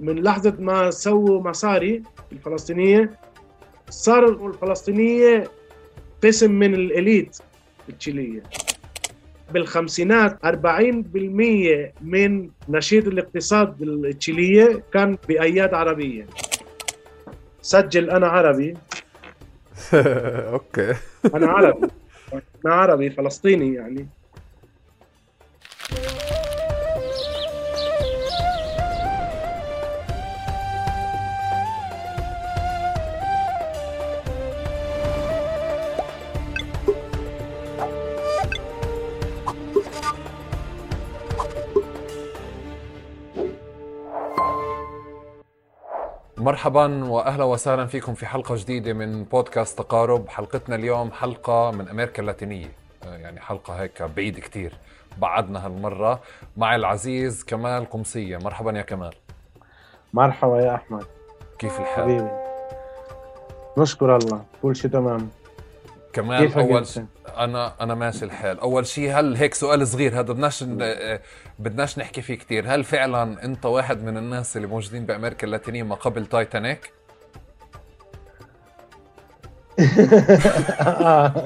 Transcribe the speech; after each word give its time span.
من 0.00 0.22
لحظة 0.22 0.54
ما 0.58 0.90
سووا 0.90 1.42
مصاري 1.42 2.02
الفلسطينية 2.32 3.10
صار 3.90 4.46
الفلسطينية 4.46 5.50
قسم 6.24 6.50
من 6.52 6.74
الإليت 6.74 7.38
التشيلية. 7.88 8.42
بالخمسينات 9.52 10.38
40% 10.46 11.92
من 12.00 12.50
نشيط 12.68 13.06
الاقتصاد 13.06 13.82
التشيلية 13.82 14.82
كان 14.92 15.18
بأياد 15.28 15.74
عربية. 15.74 16.26
سجل 17.62 18.10
أنا 18.10 18.26
عربي. 18.26 18.74
أوكي. 19.94 20.94
أنا 21.34 21.46
عربي. 21.46 21.88
أنا 22.66 22.74
عربي 22.74 23.10
فلسطيني 23.10 23.74
يعني. 23.74 24.08
مرحبا 46.54 47.04
واهلا 47.04 47.44
وسهلا 47.44 47.86
فيكم 47.86 48.14
في 48.14 48.26
حلقة 48.26 48.54
جديدة 48.58 48.92
من 48.92 49.24
بودكاست 49.24 49.78
تقارب. 49.78 50.28
حلقتنا 50.28 50.76
اليوم 50.76 51.12
حلقة 51.12 51.70
من 51.70 51.88
أمريكا 51.88 52.22
اللاتينية. 52.22 52.72
آه، 53.06 53.16
يعني 53.16 53.40
حلقة 53.40 53.74
هيك 53.74 54.02
بعيد 54.02 54.38
كتير. 54.38 54.72
بعدنا 55.18 55.66
هالمرة 55.66 56.20
مع 56.56 56.74
العزيز 56.74 57.44
كمال 57.44 57.90
قمصية. 57.90 58.36
مرحبا 58.36 58.72
يا 58.72 58.82
كمال. 58.82 59.14
مرحبا 60.12 60.60
يا 60.60 60.74
أحمد. 60.74 61.04
كيف 61.58 61.80
الحال؟ 61.80 62.04
حبيبي. 62.04 62.30
نشكر 63.78 64.16
الله. 64.16 64.44
كل 64.62 64.76
شيء 64.76 64.90
تمام. 64.90 65.30
كيفك 66.14 66.58
أول. 66.58 66.86
أنا 67.36 67.72
أنا 67.80 67.94
ماشي 67.94 68.24
الحال. 68.24 68.60
أول 68.60 68.86
شيء 68.86 69.12
هل 69.20 69.36
هيك 69.36 69.54
سؤال 69.54 69.88
صغير 69.88 70.14
هذا 70.14 70.20
بدناش 70.32 70.62
ن- 70.62 71.18
بدناش 71.58 71.98
نحكي 71.98 72.22
فيه 72.22 72.34
كتير. 72.34 72.64
هل 72.74 72.84
فعلا 72.84 73.44
أنت 73.44 73.66
واحد 73.66 74.02
من 74.04 74.16
الناس 74.16 74.56
اللي 74.56 74.68
موجودين 74.68 75.06
بأمريكا 75.06 75.46
اللاتينية 75.46 75.82
ما 75.82 75.94
قبل 75.94 76.26
تايتانيك؟ 76.26 76.92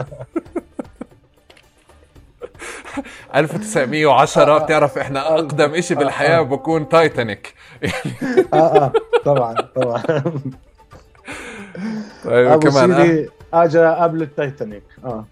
1910 3.34 4.58
بتعرف 4.58 4.98
إحنا 4.98 5.34
أقدم 5.34 5.74
إشي 5.74 5.94
بالحياة 5.94 6.40
بكون 6.40 6.88
تايتانيك. 6.88 7.54
آه 8.52 8.56
آه 8.56 8.92
طبعا 9.24 9.54
طبعا. 9.74 10.02
طيب 12.24 12.58
كمان 12.62 12.92
آه. 12.92 13.26
اجى 13.52 13.84
قبل 13.84 14.22
التايتانيك. 14.22 14.82
آه. 15.04 15.24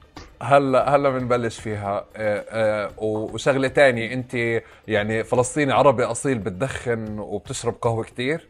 هلا 0.43 0.95
هلا 0.95 1.11
بنبلش 1.11 1.61
فيها. 1.61 2.05
آه، 2.17 2.45
آه، 2.49 2.91
وشغلة 2.99 3.69
تانية 3.69 4.13
أنت 4.13 4.63
يعني 4.89 5.25
فلسطيني 5.25 5.73
عربي 5.73 6.05
أصيل 6.05 6.39
بتدخن 6.39 7.19
وبتشرب 7.19 7.75
قهوة 7.83 8.05
كتير؟ 8.05 8.47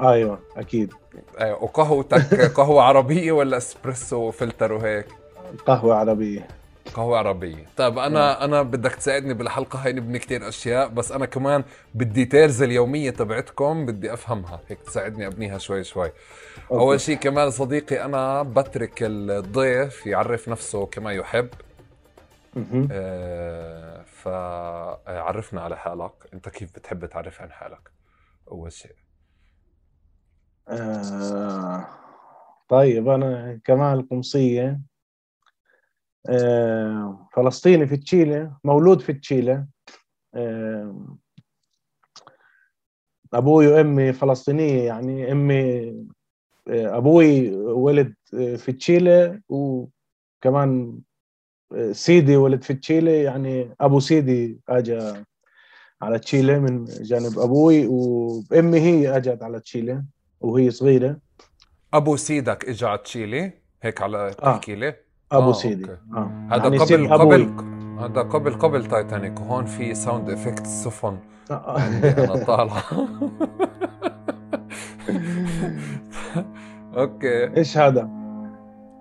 أيوه 0.00 0.38
أكيد. 0.56 0.92
آه، 1.38 1.52
وقهوتك 1.52 2.40
قهوة 2.56 2.82
عربية 2.82 3.32
ولا 3.32 3.56
إسبريسو 3.56 4.30
فلتر 4.30 4.72
وهيك؟ 4.72 5.06
قهوة 5.66 5.94
عربية. 5.94 6.48
قهوة 6.94 7.18
عربية. 7.18 7.66
طيب 7.76 7.98
أنا 7.98 8.44
أنا 8.44 8.62
بدك 8.62 8.94
تساعدني 8.94 9.34
بالحلقة 9.34 9.78
هاي 9.84 9.92
نبني 9.92 10.18
كتير 10.18 10.48
أشياء 10.48 10.88
بس 10.88 11.12
أنا 11.12 11.26
كمان 11.26 11.64
بال 11.94 12.09
details 12.09 12.62
اليومية 12.62 13.10
تبعتكم 13.10 13.86
بدي 13.86 14.12
أفهمها. 14.12 14.60
هيك 14.68 14.80
تساعدني 14.80 15.26
أبنيها 15.26 15.58
شوي 15.58 15.84
شوي. 15.84 16.06
okay. 16.06 16.14
أول 16.70 17.00
شيء 17.00 17.16
كمال 17.16 17.52
صديقي 17.52 18.04
أنا 18.04 18.42
بترك 18.42 18.98
الضيف 19.02 20.06
يعرف 20.06 20.48
نفسه 20.48 20.86
كما 20.86 21.12
يحب. 21.12 21.48
آه، 22.90 24.02
فعرفنا 24.02 25.60
على 25.60 25.76
حالك. 25.76 26.12
أنت 26.34 26.48
كيف 26.48 26.74
بتحب 26.74 27.06
تعرف 27.06 27.40
عن 27.40 27.52
حالك؟ 27.52 27.90
أول 28.50 28.72
شيء 28.72 28.94
آه 30.68 31.86
طيب 32.68 33.08
أنا 33.08 33.60
كمال 33.64 34.08
قمصية. 34.08 34.68
آه 34.68 34.91
فلسطيني 37.32 37.86
في 37.86 37.96
تشيلي 37.96 38.52
مولود 38.64 39.00
في 39.00 39.12
تشيلي 39.12 39.66
آه 40.34 41.16
أبوي 43.34 43.66
وأمي 43.66 44.12
فلسطينية 44.12 44.82
يعني 44.82 45.32
أمي 45.32 45.88
آه 46.68 46.96
أبوي 46.96 47.50
ولد 47.56 48.14
آه، 48.34 48.56
في 48.56 48.72
تشيلي 48.72 49.40
وكمان 49.48 50.98
آه، 51.74 51.92
سيدي 51.92 52.36
ولد 52.36 52.62
في 52.62 52.74
تشيلي 52.74 53.22
يعني 53.22 53.74
أبو 53.80 54.00
سيدي 54.00 54.60
اجى 54.68 55.24
على 56.02 56.18
تشيلي 56.18 56.58
من 56.60 56.84
جانب 56.84 57.38
أبوي 57.38 57.86
وأمي 57.86 58.80
هي 58.80 59.16
أجت 59.16 59.42
على 59.42 59.60
تشيلي 59.60 60.04
وهي 60.40 60.70
صغيرة. 60.70 61.20
أبو 61.94 62.16
سيدك 62.16 62.68
إجا 62.68 62.86
على 62.88 62.98
تشيلي 62.98 63.52
هيك 63.82 64.02
على 64.02 64.34
تحكي 64.38 64.74
لي. 64.74 64.94
أبو 65.32 65.48
آه، 65.48 65.52
سيدي. 65.52 65.90
آه 65.90 66.30
هذا 66.50 66.62
يعني 66.64 66.78
قبل 66.78 67.08
قبل. 67.08 67.50
هذا 68.00 68.22
قبل 68.22 68.54
قبل 68.54 68.84
تايتانيك 68.86 69.40
وهون 69.40 69.64
في 69.64 69.94
sound 69.94 70.30
effect 70.30 70.60
السفن 70.60 71.18
آه، 71.50 71.54
آه. 71.54 71.80
عندي 71.80 72.08
أنا 72.08 72.44
طالع 72.44 72.82
أوكي 76.96 77.56
إيش 77.56 77.78
هذا؟ 77.78 78.08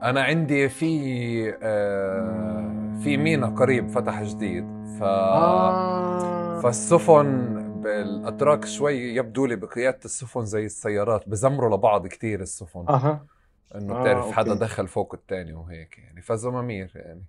أنا 0.04 0.22
عندي 0.22 0.70
في 0.70 1.54
آه 1.64 2.72
في 3.04 3.18
مينا 3.18 3.48
قريب 3.48 3.90
فتح 3.90 4.24
جديد 4.24 4.66
ف 5.00 5.04
آه. 5.04 6.60
فالسفن 6.60 7.62
بالأتراك 7.84 8.66
شوي 8.66 9.16
يبدو 9.16 9.46
لي 9.46 9.56
بقيادة 9.56 10.00
السفن 10.06 10.46
زي 10.46 10.66
السيارات 10.66 11.30
بزمروا 11.30 11.78
لبعض 11.78 12.08
كتير 12.08 12.42
السفن 12.42 12.86
أها 12.90 13.26
انه 13.76 13.96
آه، 13.96 14.02
بتعرف 14.02 14.32
حدا. 14.32 14.54
دخل 14.54 14.88
فوق 14.88 15.14
الثاني 15.14 15.54
وهيك 15.54 15.98
يعني 15.98 16.22
فزمامير 16.22 16.92
يعني. 16.96 17.24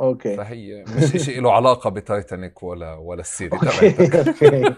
okay. 0.00 0.36
فهي 0.36 0.84
مش 0.96 1.22
شيء 1.24 1.40
له 1.42 1.52
علاقة 1.52 1.90
بتايتانيك 1.90 2.62
ولا 2.62 2.94
ولا 2.94 3.20
السيري. 3.20 3.52
أوكي 3.52 3.90
تبعتك 3.90 4.28
أوكي. 4.28 4.74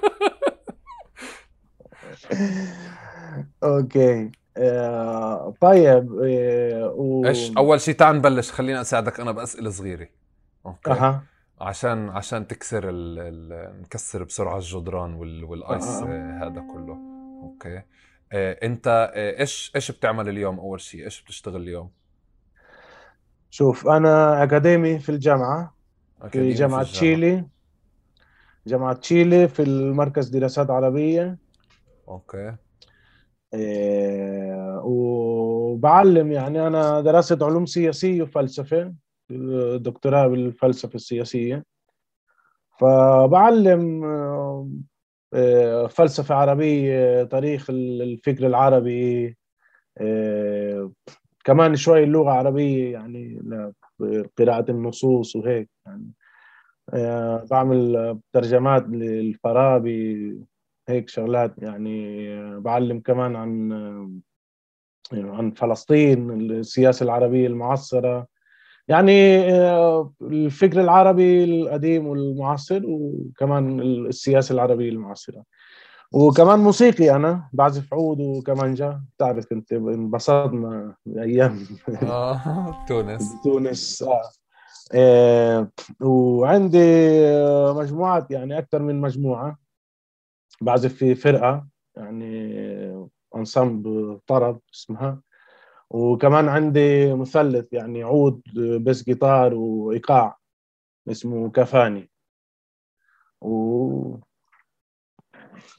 أوكي. 3.65 4.31
آه، 4.57 5.55
طيب 5.61 6.21
آه، 6.25 6.93
و... 6.97 7.27
إيش؟ 7.27 7.53
أول 7.57 7.81
شيء 7.81 7.95
تعال 7.95 8.17
نبلش. 8.17 8.53
خليني 8.53 8.81
أساعدك 8.81 9.21
أنا 9.21 9.33
بأسئلة 9.33 9.71
صغيرة. 9.71 10.09
okay. 10.67 10.91
أها. 10.91 11.23
عشان 11.61 12.09
عشان 12.09 12.47
تكسر 12.47 12.89
ال... 12.89 13.19
ال... 13.19 13.81
نكسر 13.83 14.25
بسرعة 14.25 14.57
الجدران 14.57 15.15
وال... 15.15 15.45
وال 15.45 15.62
ice 15.62 15.89
آه. 15.89 16.39
هذا 16.43 16.61
كله. 16.73 16.99
okay. 17.43 17.83
انت 18.33 19.11
آه 19.15 19.41
إيش 19.41 19.73
إيش 19.77 19.91
بتعمل 19.91 20.29
اليوم 20.29 20.61
أول 20.61 20.81
شيء 20.81 21.05
إيش 21.05 21.23
بتشتغل 21.23 21.63
اليوم؟ 21.63 21.91
شوف 23.51 23.89
أنا 23.89 24.43
أكاديمي 24.43 24.99
في 24.99 25.09
الجامعة 25.09 25.75
في 26.31 26.53
جامعة. 26.53 26.83
تشيلي. 26.83 27.45
جامعة 28.67 28.95
تشيلي 28.95 29.49
في 29.49 29.63
المركز 29.63 30.29
دراسات 30.29 30.71
عربية. 30.71 31.39
أوكي. 32.09 32.57
آه، 33.55 34.83
وبعلم 34.85 36.33
يعني 36.33 36.67
أنا 36.67 37.01
درست 37.01 37.43
علوم 37.43 37.67
سياسية 37.67 38.23
وفلسفة 38.23 38.95
دكتوراه 39.77 40.27
بالفلسفة 40.27 40.95
السياسية. 40.95 41.65
فبعلم 42.81 44.05
آه، 44.05 44.09
آه، 44.09 44.69
فلسفة 45.89 46.35
عربية 46.35 47.25
تاريخ 47.25 47.71
الفكر 47.71 48.47
العربي 48.47 49.37
آه، 49.99 50.93
كمان 51.45 51.77
شوي 51.77 52.05
اللغة 52.05 52.23
العربيه 52.33 52.93
يعني 52.93 53.43
قراءه 54.39 54.71
النصوص 54.71 55.37
وهيك 55.37 55.71
يعني. 55.87 56.13
آه، 56.95 57.47
بعمل 57.51 58.19
ترجمات 58.33 58.87
للفارابي 58.89 60.35
هيك 60.89 61.09
شغلات 61.09 61.55
يعني 61.59 62.29
آه، 62.35 62.59
بعلم 62.59 63.01
كمان 63.01 63.37
عن 63.37 63.73
آه، 63.73 64.11
عن 65.13 65.51
فلسطين 65.51 66.31
السياسة 66.31 67.05
العربية 67.05 67.47
المعاصرة. 67.47 68.27
يعني 68.89 69.39
آه، 69.55 70.13
الفكر 70.23 70.81
العربي 70.81 71.45
القديم 71.45 72.07
والمعاصر 72.07 72.83
وكمان 72.85 73.81
السياسة 73.81 74.53
العربية 74.53 74.89
المعاصرة. 74.89 75.45
وكمان 76.13 76.59
موسيقي 76.59 77.17
أنا 77.17 77.49
بعزف 77.53 77.95
عود 77.95 78.21
وكمانجا 78.21 79.01
بتعرف 79.17 79.53
أنت 79.53 79.73
انبسطنا 79.73 80.95
بأيام 81.07 81.59
آه 82.03 82.85
تونس. 82.89 83.35
تونس 83.45 84.03
آه. 84.03 84.23
آه، 84.95 85.69
وعندي 86.01 86.79
آه، 87.27 87.73
مجموعات 87.73 88.31
يعني 88.31 88.59
أكثر 88.59 88.83
من 88.83 89.01
مجموعة. 89.01 89.59
بعزف 90.61 90.95
في 90.95 91.15
فرقة 91.15 91.67
يعني 91.97 93.09
أنسامبل 93.37 94.21
طرب 94.27 94.61
اسمها. 94.75 95.21
وكمان 95.91 96.49
عندي 96.49 97.15
مثلث 97.15 97.73
يعني 97.73 98.03
عود 98.03 98.43
بس 98.83 99.05
جيتار 99.05 99.55
وإيقاع 99.55 100.39
اسمه 101.11 101.51
كفاني 101.51 102.11
و 103.41 104.17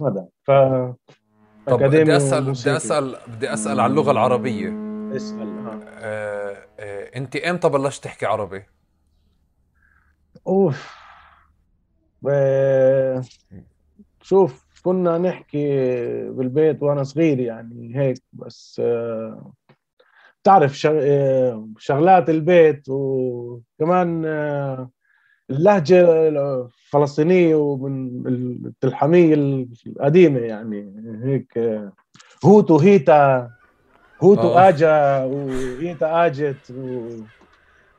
هذا. 0.02 0.28
ف 0.44 0.52
طب 1.66 1.80
بدي 1.84 2.18
اسال 2.18 2.52
بدي 2.52 2.76
اسال 2.78 3.18
بدي 3.28 3.54
أسأل 3.54 3.80
عن 3.80 3.92
اللغة 3.92 4.12
العربية. 4.12 4.70
اسأل 5.16 5.58
آه. 5.58 5.80
آه 5.84 6.68
آه 6.80 7.18
أنت 7.18 7.36
إمتى 7.36 7.70
بلشت 7.70 8.04
تحكي 8.04 8.26
عربي؟ 8.26 8.64
أوف. 10.48 10.96
آه 12.30 13.24
شوف 14.22 14.82
كنا 14.84 15.18
نحكي 15.18 15.68
بالبيت 16.30 16.84
وأنا 16.84 17.04
صغير 17.04 17.40
يعني 17.40 17.98
هيك 17.98 18.24
بس 18.34 18.82
آه 18.84 19.54
تعرف 20.44 20.86
آه، 20.86 21.70
شغلات 21.78 22.30
البيت 22.30 22.90
وكمان 22.90 24.26
آه 24.26 24.90
اللهجة 25.50 26.28
الفلسطينية 26.28 27.56
ومن 27.56 28.28
التلحمية 28.66 29.34
القديمة 29.88 30.40
يعني 30.40 30.94
هيك 31.24 31.58
آه، 31.58 31.94
هوتو 32.46 32.78
هيتا 32.78 33.52
هوتو 34.22 34.42
أوه. 34.42 34.70
آجا 34.70 35.24
وهيتا 35.24 36.26
آجت 36.26 36.72
و... 36.72 37.18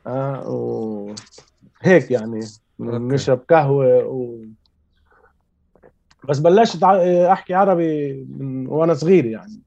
آه 0.07 0.49
و... 0.49 1.13
هيك 1.81 2.11
يعني 2.11 2.39
نشرب 2.79 3.39
قهوة 3.49 4.05
و... 4.05 4.37
بس 6.29 6.39
بلشت 6.39 6.83
أحكي 6.83 7.53
عربي 7.53 8.13
من 8.29 8.67
وأنا 8.67 8.93
صغير 8.93 9.25
يعني 9.25 9.61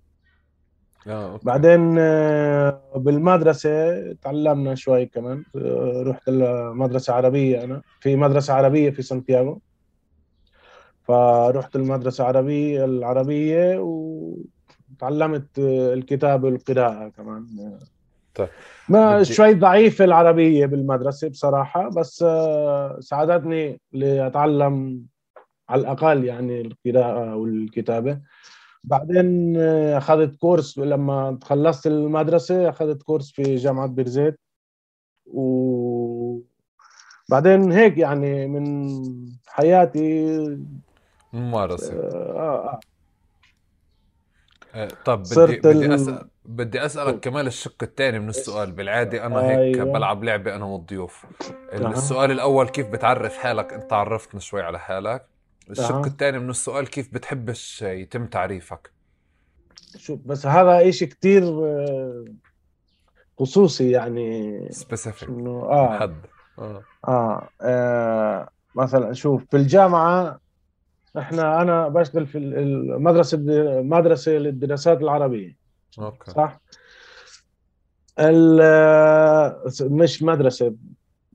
آه، 1.07 1.33
okay. 1.33 1.45
بعدين 1.47 1.97
آه، 1.99 2.81
بالمدرسة 2.97 4.13
تعلمنا 4.13 4.75
شوي 4.75 5.07
كمان. 5.07 5.45
آه، 5.57 6.03
رحت 6.07 6.29
المدرسة 6.29 7.13
عربية 7.13 7.65
أنا. 7.65 7.83
في 8.01 8.17
مدرسة 8.17 8.55
عربية 8.55 8.91
في 8.91 9.03
سانتياغو. 9.03 9.61
فرحت 11.03 11.77
المدرسة 11.77 12.25
العربية 12.31 12.85
العربية 12.85 13.79
وتعلمت 13.79 15.59
الكتابة 15.59 16.49
والقراءة 16.49 17.09
كمان. 17.09 17.47
طيب. 18.35 18.49
ما 18.89 19.17
بدي... 19.17 19.25
شوي 19.25 19.55
ضعيف 19.55 20.03
العربية 20.03 20.67
بالمدرسة 20.67 21.29
بصراحة 21.29 21.89
بس 21.89 22.25
ساعدتني 23.01 23.81
لأتعلم 23.93 25.03
على 25.69 25.81
الأقل 25.81 26.25
يعني 26.25 26.61
القراءة 26.61 27.37
والكتابة. 27.37 28.21
بعدين 28.85 29.57
آه، 29.57 29.99
أخذت 29.99 30.37
كورس 30.37 30.79
لما 30.79 31.39
خلصت 31.43 31.87
المدرسة 31.87 32.69
أخذت 32.69 33.03
كورس 33.03 33.33
في 33.33 33.57
جامعة 33.57 33.87
بيرزيت. 33.87 34.41
و 35.27 36.39
بعدين 37.31 37.73
هيك 37.73 37.99
يعني 37.99 38.47
من 38.47 38.89
حياتي 39.47 40.59
ممارسة. 41.33 41.95
آه 41.95 42.01
آه. 42.39 42.81
آه. 44.75 44.89
طب 45.05 45.23
بدي 45.23 45.57
بدي 45.57 45.95
اسال 45.95 46.29
بدي 46.45 46.85
أسألك 46.87 47.21
كمان 47.21 47.47
الشق 47.47 47.83
الثاني 47.83 48.19
من 48.19 48.29
السؤال. 48.29 48.73
بالعادة 48.73 49.27
أنا 49.27 49.41
هيك 49.41 49.77
أيوة. 49.77 49.93
بلعب 49.93 50.25
لعبة 50.25 50.57
أنا 50.57 50.65
والضيوف. 50.65 51.27
السؤال 51.73 52.31
الأول 52.31 52.69
كيف 52.69 52.89
بتعرف 52.89 53.37
حالك؟ 53.37 53.73
أنت 53.73 53.93
عرفتنا 53.93 54.41
شوي 54.41 54.63
على 54.63 54.79
حالك. 54.79 55.34
الشق. 55.71 56.05
الثاني 56.05 56.39
من 56.39 56.51
السؤال 56.51 56.91
كيف 56.91 57.15
بتحبش 57.15 57.83
يتم 57.83 58.27
تعريفك 58.27 58.91
شوف 59.97 60.21
بس 60.27 60.47
هذا 60.47 60.89
إشي 60.89 61.07
كتير 61.07 61.43
آه، 61.43 62.25
خصوصي 63.39 63.91
يعني 63.91 64.59
specific 64.71 65.29
إنه 65.29 65.51
آه. 65.51 65.99
حد 65.99 66.27
آه. 66.59 66.83
آه. 67.09 67.49
آه 67.63 68.49
مثلا 68.77 69.13
شوف 69.13 69.45
في 69.51 69.57
الجامعة 69.57 70.41
إحنا 71.19 71.63
أنا 71.63 71.89
بشتغل 71.89 72.27
في 72.27 72.39
المدرسة 72.39 73.39
مدرسة 73.83 74.33
للدراسات 74.33 75.01
العربية 75.01 75.57
okay 75.99 76.31
صح 76.31 76.61
مش 79.81 80.23
مدرسة 80.23 80.75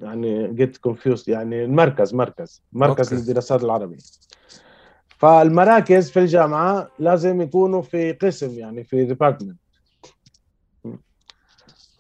يعني 0.02 0.54
get 0.54 0.78
confused 0.78 1.30
يعني 1.30 1.64
المركز 1.64 2.14
مركز 2.14 2.64
مركز 2.74 3.14
okay. 3.14 3.16
للدراسات 3.16 3.64
العربية. 3.64 3.98
فالمراكز 5.08 6.12
في 6.12 6.20
الجامعة 6.20 6.90
لازم 7.00 7.42
يكونوا 7.42 7.82
في 7.82 8.12
قسم 8.12 8.60
يعني 8.60 8.84
في 8.84 9.06
department 9.06 9.58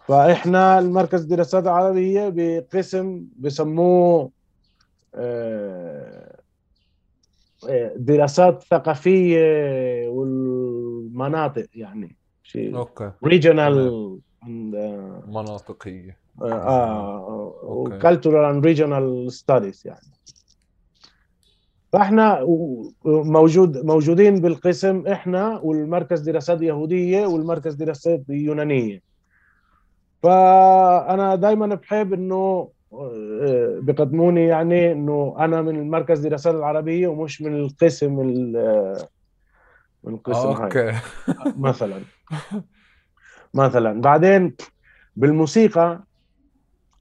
فإحنا 0.05 0.79
المركز 0.79 1.21
الدراسات 1.21 1.63
العربية 1.63 2.33
بقسم 2.35 3.25
بسموه 3.37 4.31
آه، 5.15 6.39
آه، 7.69 7.93
دراسات 7.95 8.63
ثقافية 8.63 9.39
والمناطق 10.07 11.67
يعني 11.75 12.15
شيء 12.43 12.77
okay. 12.77 13.11
regional 13.25 14.19
مناطقية. 15.27 16.17
آه 16.41 17.53
و 17.63 17.73
cultural 17.73 18.45
and 18.45 18.65
regional 18.65 19.31
studies 19.31 19.81
يعني. 19.85 20.07
فإحنا 21.93 22.45
موجود 23.05 23.85
موجودين 23.85 24.41
بالقسم 24.41 25.07
إحنا 25.07 25.59
والمركز 25.63 26.19
دراسات 26.21 26.61
يهودية 26.61 27.25
والمركز 27.25 27.73
دراسات 27.73 28.21
يونانية. 28.29 29.01
فأنا 30.23 31.35
دائما 31.35 31.75
بحب 31.75 32.13
إنه 32.13 32.69
آه، 32.93 33.79
بقدموني 33.81 34.47
يعني 34.47 34.91
إنه 34.91 35.35
أنا 35.39 35.61
من 35.61 35.75
المركز 35.75 36.19
دراسات 36.19 36.55
العربية 36.55 37.07
ومش 37.07 37.41
من 37.41 37.55
القسم 37.55 38.13
من 40.03 40.13
القسم 40.13 40.47
أوكي. 40.47 40.79
هاي. 40.79 40.95
مثلا. 41.57 42.01
مثلا. 43.53 44.01
بعدين 44.01 44.55
بالموسيقى 45.15 46.03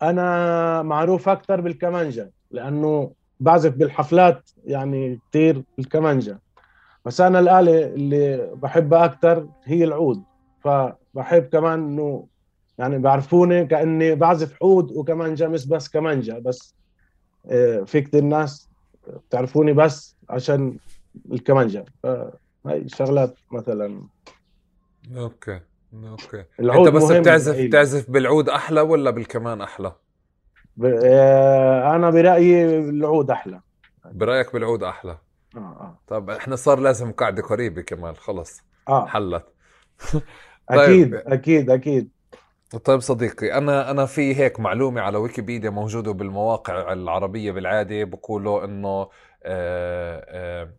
أنا 0.02 0.82
معروف 0.82 1.28
أكثر 1.28 1.60
بالكمانجا 1.60 2.30
لأنه 2.50 3.12
بعزف 3.40 3.74
بالحفلات 3.76 4.50
يعني 4.64 5.20
كثير 5.30 5.62
الكمانجا 5.78 6.38
بس 7.04 7.20
أنا 7.20 7.38
الآلة 7.40 7.86
اللي 7.86 8.50
بحبها 8.54 9.04
أكثر 9.04 9.48
هي 9.64 9.84
العود. 9.84 10.22
فبحب 10.60 11.42
كمان 11.42 11.78
إنه 11.78 12.26
يعني 12.78 12.98
بعرفوني 12.98 13.66
كأني 13.66 14.14
بعزف 14.14 14.56
عود 14.62 14.92
وكمانجا 14.92 15.48
مش 15.48 15.66
بس 15.66 15.88
كمانجا 15.88 16.38
بس 16.38 16.74
آه، 17.50 17.80
في 17.80 18.00
كثير 18.00 18.22
ناس 18.22 18.68
بتعرفوني 19.28 19.72
بس 19.72 20.16
عشان 20.30 20.76
الكمانجا 21.32 21.84
فهي 22.02 22.88
شغلات 22.88 23.34
مثلا. 23.52 24.02
أوكي. 25.16 25.60
أوكي. 25.94 26.44
أنت 26.60 26.88
بس 26.88 27.12
بتعزف 27.12 27.56
بتعزف 27.60 28.10
بالعود 28.10 28.48
أحلى 28.48 28.80
ولا 28.80 29.10
بالكمان 29.10 29.60
أحلى؟ 29.60 29.92
ب... 30.76 30.84
آه، 31.04 31.96
أنا 31.96 32.10
برأيي 32.10 32.78
العود 32.78 33.30
أحلى. 33.30 33.60
برأيك 34.04 34.52
بالعود 34.52 34.82
أحلى. 34.82 35.18
آه 35.56 35.58
آه. 35.58 35.98
طب 36.06 36.30
إحنا 36.30 36.56
صار 36.56 36.80
لازم 36.80 37.12
قاعدة 37.12 37.42
قريبة 37.42 37.82
كمان 37.82 38.14
خلص. 38.16 38.60
آه. 38.88 39.06
حلت. 39.06 39.46
طيب. 40.68 41.14
أكيد 41.14 41.14
أكيد 41.14 41.70
أكيد. 41.70 42.10
طيب 42.84 43.00
صديقي 43.00 43.58
أنا 43.58 43.90
أنا 43.90 44.06
في 44.06 44.34
هيك 44.34 44.60
معلومة 44.60 45.00
على 45.00 45.18
ويكيبيديا 45.18 45.70
موجودة 45.70 46.12
بالمواقع 46.12 46.92
العربية 46.92 47.52
بالعادة 47.52 48.04
بقولوا 48.04 48.64
إنه 48.64 49.08
آه، 49.42 50.24
آه، 50.28 50.70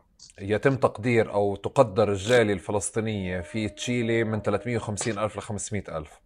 يتم 0.41 0.75
تقدير 0.75 1.33
أو 1.33 1.55
تقدر 1.55 2.11
الجالية 2.11 2.53
الفلسطينية 2.53 3.41
في 3.41 3.69
تشيلي 3.69 4.23
من 4.23 4.41
350 4.41 5.19
ألف 5.19 5.38
ل 5.38 5.41
500 5.41 5.83
ألف 5.97 6.19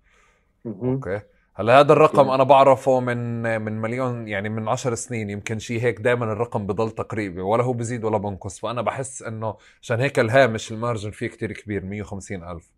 أوكي. 0.65 1.21
هلا 1.55 1.79
هذا 1.79 1.93
الرقم 1.93 2.29
أنا 2.29 2.43
بعرفه 2.43 2.99
من 2.99 3.41
من 3.61 3.81
مليون 3.81 4.27
يعني 4.27 4.49
من 4.49 4.67
عشر 4.67 4.95
سنين 4.95 5.29
يمكن 5.29 5.59
شيء 5.59 5.81
هيك 5.81 5.99
دائما 6.01 6.25
الرقم 6.25 6.67
بضل 6.67 6.91
تقريبي 6.91 7.41
ولا 7.41 7.63
هو 7.63 7.73
بزيد 7.73 8.03
ولا 8.03 8.17
بنقص. 8.17 8.59
فأنا 8.59 8.81
بحس 8.81 9.21
إنه 9.23 9.55
عشان 9.81 9.99
هيك 9.99 10.19
الهامش 10.19 10.71
المارجن 10.71 11.11
فيه 11.11 11.27
كتير 11.27 11.51
كبير 11.51 11.85
150 11.85 12.43
ألف. 12.43 12.71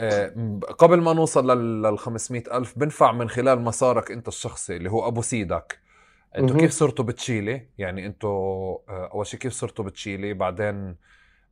آه، 0.00 0.60
قبل 0.78 1.00
ما 1.00 1.12
نوصل 1.12 1.50
لل 1.50 1.98
500 1.98 2.42
ألف 2.58 2.78
بنفع 2.78 3.12
من 3.12 3.28
خلال 3.28 3.60
مسارك 3.60 4.10
أنت 4.10 4.28
الشخصي 4.28 4.76
اللي 4.76 4.90
هو 4.90 5.08
أبو 5.08 5.22
سيدك. 5.22 5.78
أنتوا 6.38 6.56
كيف 6.56 6.72
صرتوا 6.72 7.04
بتشيلي؟ 7.04 7.68
يعني 7.78 8.06
أنتوا 8.06 8.78
آه، 8.88 9.10
أول 9.12 9.26
شيء 9.26 9.40
كيف 9.40 9.52
صرتوا 9.52 9.84
بتشيلي؟ 9.84 10.34
بعدين 10.34 10.96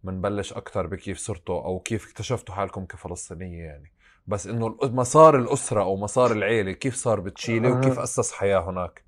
بنبلش 0.03 0.53
أكثر 0.53 0.87
بكيف 0.87 1.19
صرتوا 1.19 1.65
أو 1.65 1.79
كيف 1.79 2.07
اكتشفتوا 2.07 2.55
حالكم 2.55 2.85
كفلسطينية 2.85 3.65
يعني؟ 3.65 3.93
بس 4.27 4.47
إنه 4.47 4.77
مسار 4.83 5.37
الأسرة 5.37 5.83
أو 5.83 5.97
مسار 5.97 6.33
العيلة 6.33 6.73
كيف 6.73 6.95
صار 6.95 7.21
بتشيلي 7.21 7.71
وكيف 7.71 7.99
أسس 7.99 8.33
حياة 8.33 8.71
هناك؟ 8.71 9.05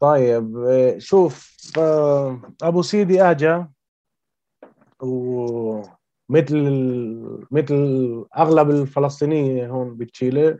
طيب 0.00 0.56
آه، 0.56 0.98
شوف 0.98 1.52
آه، 1.78 2.40
أبو 2.62 2.82
سيدي 2.82 3.22
اجا 3.22 3.68
ومثل 5.00 5.88
مثل 7.50 8.24
أغلب 8.38 8.70
الفلسطينية 8.70 9.66
هون 9.66 9.96
بتشيلي 9.96 10.58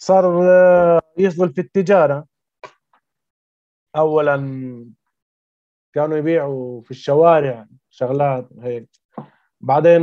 صار 0.00 0.24
يشتغل 1.18 1.52
في 1.52 1.60
التجارة. 1.60 2.26
اولا 3.96 4.36
كانوا 5.92 6.16
يبيعوا 6.16 6.82
في 6.82 6.90
الشوارع 6.90 7.66
شغلات 7.90 8.48
هيك 8.60 8.88
بعدين 9.60 10.02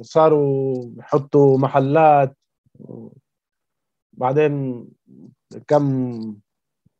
صاروا 0.00 0.90
يحطوا 0.98 1.58
محلات 1.58 2.36
بعدين 4.12 4.88
كم 5.68 6.20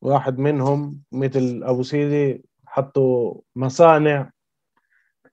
واحد 0.02 0.38
منهم 0.38 1.02
مثل 1.12 1.60
أبو 1.64 1.82
سيدي 1.82 2.44
حطوا 2.66 3.40
مصانع 3.56 4.30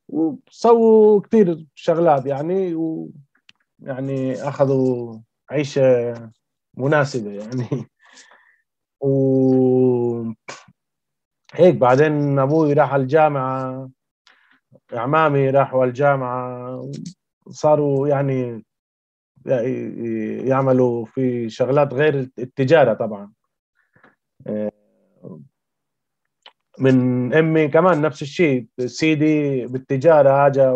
وسووا 0.08 1.22
كثير 1.22 1.66
شغلات 1.76 2.26
يعني 2.26 2.76
و 2.76 3.12
يعني 3.80 4.34
أخذوا 4.34 5.20
عيشة 5.50 6.14
مناسبة 6.80 7.32
يعني. 7.32 7.86
و 9.02 10.32
هيك 11.54 11.76
بعدين 11.76 12.40
أبوي 12.40 12.74
راح 12.74 12.94
الجامعة 12.94 13.90
اعمامي 14.94 15.50
راحوا 15.50 15.86
الجامعة 15.86 16.92
صاروا 17.50 18.08
يعني 18.08 18.64
يعملوا 20.48 21.06
في 21.06 21.50
شغلات 21.50 21.94
غير 21.94 22.30
التجارة 22.40 22.94
طبعا. 22.94 23.32
من 26.80 27.34
أمي 27.34 27.68
كمان 27.68 28.02
نفس 28.02 28.22
الشيء 28.22 28.68
سيدي 28.86 29.66
بالتجارة 29.66 30.48
اجى 30.48 30.68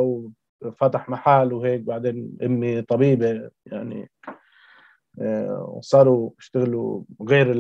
وفتح 0.62 1.10
محل 1.10 1.54
وهيك 1.54 1.82
بعدين 1.82 2.38
أمي 2.44 2.82
طبيبة 2.82 3.50
يعني. 3.66 4.10
وصاروا 5.68 6.32
يشتغلوا 6.40 7.04
غير 7.22 7.52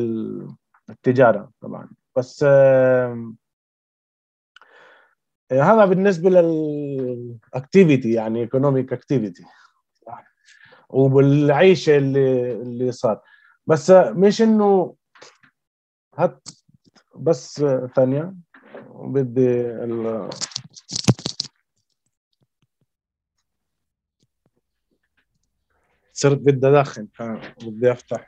التجارة 0.89 1.51
طبعا. 1.61 1.89
بس 2.17 2.43
هذا 5.51 5.85
بالنسبة 5.85 6.29
لل 6.29 6.66
activity 6.66 8.13
يعني 8.13 8.39
economic 8.39 8.93
activity 8.93 9.43
وبالعيشة 10.89 11.97
اللي 11.97 12.51
اللي 12.51 12.91
صار. 12.91 13.21
بس 13.67 13.91
مش 13.91 14.41
إنه 14.41 14.95
هات 16.15 16.47
بس 17.15 17.65
ثانية 17.95 18.33
بدي 18.89 19.61
صرت 26.23 26.37
بدي 26.37 26.67
أدخن 26.67 27.07
بدي 27.63 27.91
أفتح. 27.91 28.25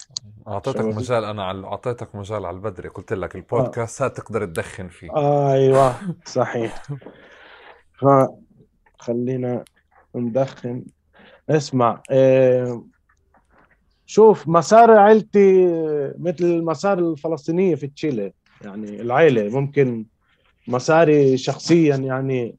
أعطيتك 0.48 0.82
مجال 0.86 1.24
أنا 1.24 1.44
على 1.44 1.68
أعطيتك 1.68 2.16
مجال 2.16 2.46
على 2.46 2.56
البدري. 2.56 2.90
قلت 2.90 3.14
لك 3.14 3.36
البودكاست 3.36 4.02
آه. 4.02 4.08
تقدر 4.08 4.46
تدخن 4.46 4.88
فيه. 4.88 5.12
آه 5.12 5.54
أيوه 5.54 5.96
صحيح. 6.26 6.84
خلينا 9.00 9.64
ندخن. 10.16 10.86
اسمع 11.50 12.02
إيه 12.12 12.84
شوف 14.06 14.48
مسار 14.48 14.92
عائلتي 14.92 15.68
مثل 16.20 16.44
المسار 16.44 17.00
الفلسطينية 17.00 17.76
في 17.76 17.88
تشيلي. 17.88 18.34
يعني 18.62 19.02
العائلة 19.02 19.60
ممكن 19.60 20.06
مساري 20.68 21.38
شخصيا 21.38 21.96
يعني 21.96 22.56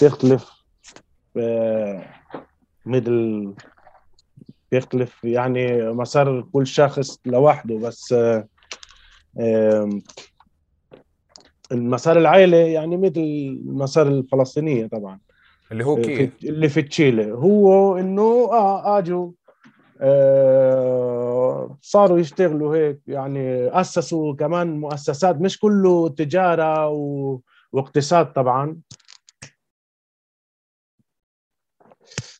تختلف 0.00 0.50
مثل 2.86 3.54
بيختلف 4.72 5.24
يعني 5.24 5.92
مسار 5.92 6.42
كل 6.52 6.66
شخص 6.66 7.18
لوحده 7.26 7.78
بس 7.78 8.14
المسار 11.72 12.18
العائلة 12.18 12.56
يعني 12.56 12.96
مثل 12.96 13.20
المسار 13.20 14.08
الفلسطينية 14.08 14.86
طبعا. 14.86 15.20
اللي 15.72 15.84
هو 15.84 15.96
كيف؟ 15.96 16.30
اللي 16.44 16.68
في 16.68 16.82
تشيلي. 16.82 17.32
هو 17.32 17.96
إنه 17.98 18.22
آه 18.52 18.98
آجوا 18.98 19.32
آه 20.00 21.78
صاروا 21.82 22.18
يشتغلوا 22.18 22.76
هيك 22.76 23.00
يعني 23.06 23.68
أسسوا 23.80 24.34
كمان 24.34 24.80
مؤسسات 24.80 25.36
مش 25.36 25.58
كله 25.58 26.08
تجارة 26.08 26.88
و... 26.88 27.38
واقتصاد 27.72 28.32
طبعا. 28.32 28.80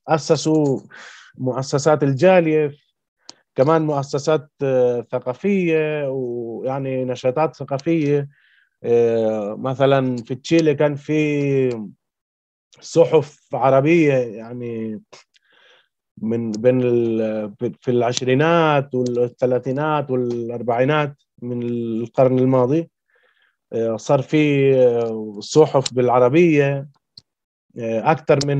أسسوا 0.09 0.81
مؤسسات 1.41 2.03
الجالية 2.03 2.73
كمان 3.55 3.83
مؤسسات 3.83 4.51
آه، 4.63 5.07
ثقافية 5.13 6.09
ويعني 6.09 7.05
نشاطات 7.05 7.57
ثقافية. 7.57 8.29
آه، 8.85 9.57
مثلا 9.59 10.17
في 10.17 10.35
تشيلي 10.35 10.75
كان 10.75 10.95
في 10.95 11.91
صحف 12.81 13.55
عربية 13.55 14.13
يعني 14.13 15.03
من 16.19 16.51
بين 16.51 16.81
في 17.81 17.89
العشرينات 17.89 18.95
والثلاثينات 18.95 20.11
والأربعينات 20.11 21.23
من 21.43 21.63
القرن 21.63 22.39
الماضي. 22.39 22.91
آه، 23.73 23.97
صار 23.97 24.23
في 24.23 24.75
صحف 25.41 25.95
بالعربية. 25.95 26.89
أكثر 27.79 28.39
من 28.47 28.59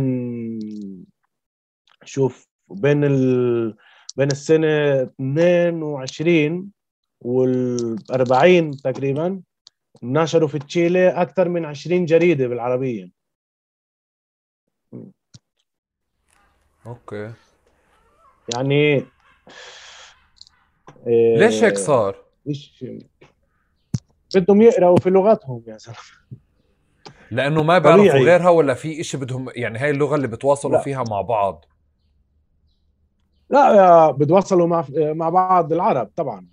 شوف 2.05 2.50
بين 2.71 3.05
ال... 3.05 3.77
بين 4.17 4.31
السنة 4.31 5.03
22 5.03 6.71
وال 7.21 7.97
40 8.11 8.71
تقريبا 8.71 9.41
نشروا 10.03 10.49
في 10.49 10.59
تشيلي 10.59 11.09
أكثر 11.09 11.49
من 11.49 11.65
20 11.65 12.05
جريدة 12.05 12.49
بالعربية. 12.49 13.11
أوكي. 16.87 17.33
يعني 18.55 19.05
ليش 21.07 21.65
هيك 21.65 21.79
صار؟ 21.79 22.17
ليش 22.47 22.85
بدهم 24.35 24.63
يقرأوا 24.63 24.97
في 24.97 25.11
لغتهم 25.11 25.63
يا 25.67 25.77
زلمة. 25.77 25.99
لأنه 27.31 27.63
ما 27.63 27.79
بيعرفوا 27.79 28.21
غيرها 28.21 28.49
ولا 28.49 28.75
في 28.75 29.01
إشي 29.01 29.17
بدهم 29.17 29.49
يعني 29.57 29.79
هاي 29.79 29.91
اللغة 29.91 30.15
اللي 30.15 30.29
بتواصلوا 30.29 30.77
لا. 30.77 30.83
فيها 30.83 31.05
مع 31.11 31.21
بعض. 31.21 31.65
لا 33.51 34.11
بتواصلوا 34.11 34.67
مع 34.67 34.85
مع 34.97 35.29
بعض 35.29 35.73
العرب 35.73 36.11
طبعا. 36.17 36.47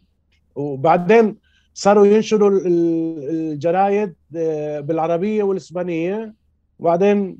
وبعدين 0.55 1.37
صاروا 1.73 2.05
ينشروا 2.07 2.59
الجرايد 2.65 4.15
آه، 4.35 4.79
بالعربية 4.79 5.43
والإسبانية. 5.43 6.33
وبعدين 6.79 7.37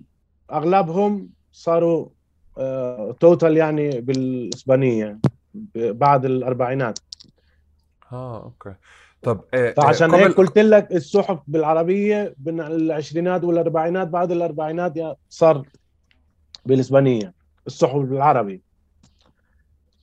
أغلبهم 0.52 1.30
صاروا 1.52 2.08
total 3.20 3.52
آه، 3.52 3.58
يعني 3.58 4.02
بالإسبانية 4.02 5.20
بعد 5.76 6.26
الأربعينات. 6.26 7.00
آه 8.12 8.44
أوكي. 8.44 8.74
طب 9.22 9.42
إيه 9.54 9.74
فعشان 9.74 10.12
هيك 10.12 10.32
قلت 10.32 10.58
لك 10.60 10.92
الصحف 10.92 11.40
بالعربية 11.48 12.36
بين 12.38 12.60
العشرينات 12.62 13.44
والأربعينات 13.44 14.08
بعد 14.08 14.32
الأربعينات 14.32 15.18
صار 15.30 15.66
بالإسبانية 16.66 17.34
الصحف 17.68 17.96
بالعربي. 17.96 18.67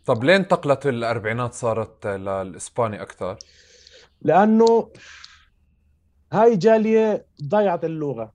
طب 0.06 0.24
ليه 0.24 0.36
انتقلت 0.36 0.86
الأربعينات 0.86 1.54
صارت 1.54 2.06
للاسباني 2.06 3.02
أكثر؟ 3.02 3.38
لأنه 4.22 4.92
هاي 6.32 6.56
جالية 6.56 7.26
ضيعت 7.44 7.84
اللغة. 7.84 8.32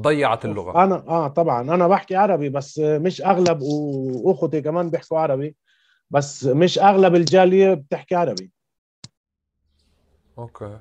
ضيعت 0.00 0.44
اللغة. 0.44 0.84
أنا 0.84 0.94
آه 0.94 1.28
طبعا. 1.28 1.60
أنا 1.60 1.88
بحكي 1.88 2.16
عربي 2.16 2.48
بس 2.48 2.78
مش 2.78 3.22
أغلب 3.22 3.62
وأخوتي 3.62 4.60
كمان 4.60 4.90
بيحكوا 4.90 5.18
عربي 5.18 5.56
بس 6.10 6.44
مش 6.44 6.78
أغلب 6.78 7.14
الجالية 7.14 7.74
بتحكي 7.74 8.14
عربي. 8.14 8.50
أوكي. 10.38 10.78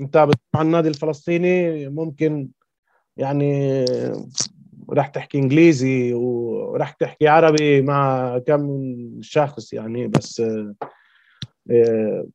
أنت 0.00 0.16
على 0.16 0.32
النادي 0.56 0.88
الفلسطيني 0.88 1.88
ممكن 1.88 2.48
يعني 3.16 3.84
راح 4.90 5.08
تحكي 5.08 5.38
إنجليزي 5.38 6.12
وراح 6.12 6.90
تحكي 6.90 7.28
عربي 7.28 7.82
مع 7.82 8.38
كم 8.38 8.88
شخص 9.20 9.72
يعني 9.72 10.08
بس 10.08 10.42
آه، 11.70 12.26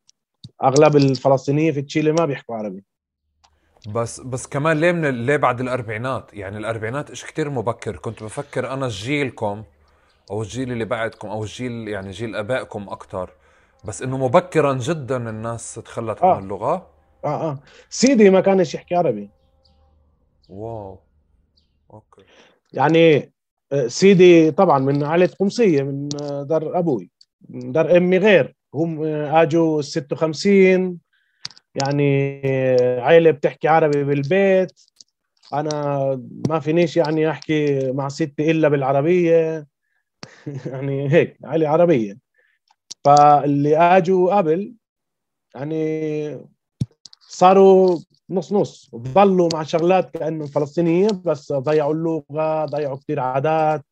أغلب 0.63 0.95
الفلسطينيين 0.95 1.73
في 1.73 1.81
تشيلي 1.81 2.11
ما 2.11 2.25
بيحكوا 2.25 2.55
عربي. 2.55 2.83
بس 3.87 4.19
بس 4.19 4.47
كمان 4.47 4.79
ليه 4.79 4.91
من 4.91 5.25
ليه 5.25 5.37
بعد 5.37 5.61
الأربعينات؟ 5.61 6.33
يعني 6.33 6.57
الأربعينات 6.57 7.09
إيش 7.09 7.25
كتير 7.25 7.49
مبكر. 7.49 7.97
كنت 7.97 8.23
بفكر 8.23 8.73
أنا 8.73 8.87
جيلكم 8.87 9.63
أو 10.31 10.41
الجيل 10.41 10.71
اللي 10.71 10.85
بعدكم 10.85 11.27
أو 11.27 11.43
الجيل 11.43 11.87
يعني 11.87 12.11
جيل 12.11 12.35
آبائكم 12.35 12.89
أكثر 12.89 13.29
بس 13.85 14.01
إنه 14.01 14.17
مبكرا 14.17 14.73
جدا 14.73 15.29
الناس 15.29 15.75
تخلت 15.75 16.21
آه. 16.21 16.35
عن 16.35 16.43
اللغة؟ 16.43 16.87
آه 17.25 17.49
آه. 17.51 17.59
سيدي 17.89 18.29
ما 18.29 18.41
كانش 18.41 18.75
يحكي 18.75 18.95
عربي. 18.95 19.29
واو. 20.49 20.99
أوكي. 21.93 22.21
يعني 22.73 23.33
آه، 23.71 23.87
سيدي 23.87 24.51
طبعا 24.51 24.79
من 24.79 25.03
عائله 25.03 25.29
حمصية 25.39 25.83
من 25.83 26.09
آه، 26.21 26.43
دار 26.43 26.79
أبوي 26.79 27.11
من 27.49 27.71
دار 27.71 27.97
أمي 27.97 28.17
غير. 28.17 28.55
هم 28.73 29.03
آه، 29.03 29.41
آجوا 29.41 29.81
56 29.81 30.99
يعني 31.75 32.41
عائله 33.01 33.31
بتحكي 33.31 33.67
عربي 33.67 34.03
بالبيت. 34.03 34.71
أنا 35.53 35.71
ما 36.49 36.59
فينيش 36.59 36.97
يعني 36.97 37.29
أحكي 37.29 37.91
مع 37.91 38.09
ستي 38.09 38.51
إلا 38.51 38.69
بالعربية. 38.69 39.67
يعني 40.65 41.13
هيك 41.13 41.37
عائله 41.43 41.69
عربية. 41.69 42.17
فاللي 43.05 43.77
آجوا 43.77 44.35
قبل 44.35 44.73
يعني 45.55 46.47
صاروا 47.29 47.99
نص 48.29 48.53
نص. 48.53 48.91
ضلوا 48.95 49.49
مع 49.53 49.63
شغلات 49.63 50.17
كانه 50.17 50.45
فلسطينيه 50.45 51.07
بس 51.25 51.53
ضيعوا 51.53 51.93
اللغة 51.93 52.65
ضيعوا 52.65 52.95
كثير 52.97 53.19
عادات 53.19 53.85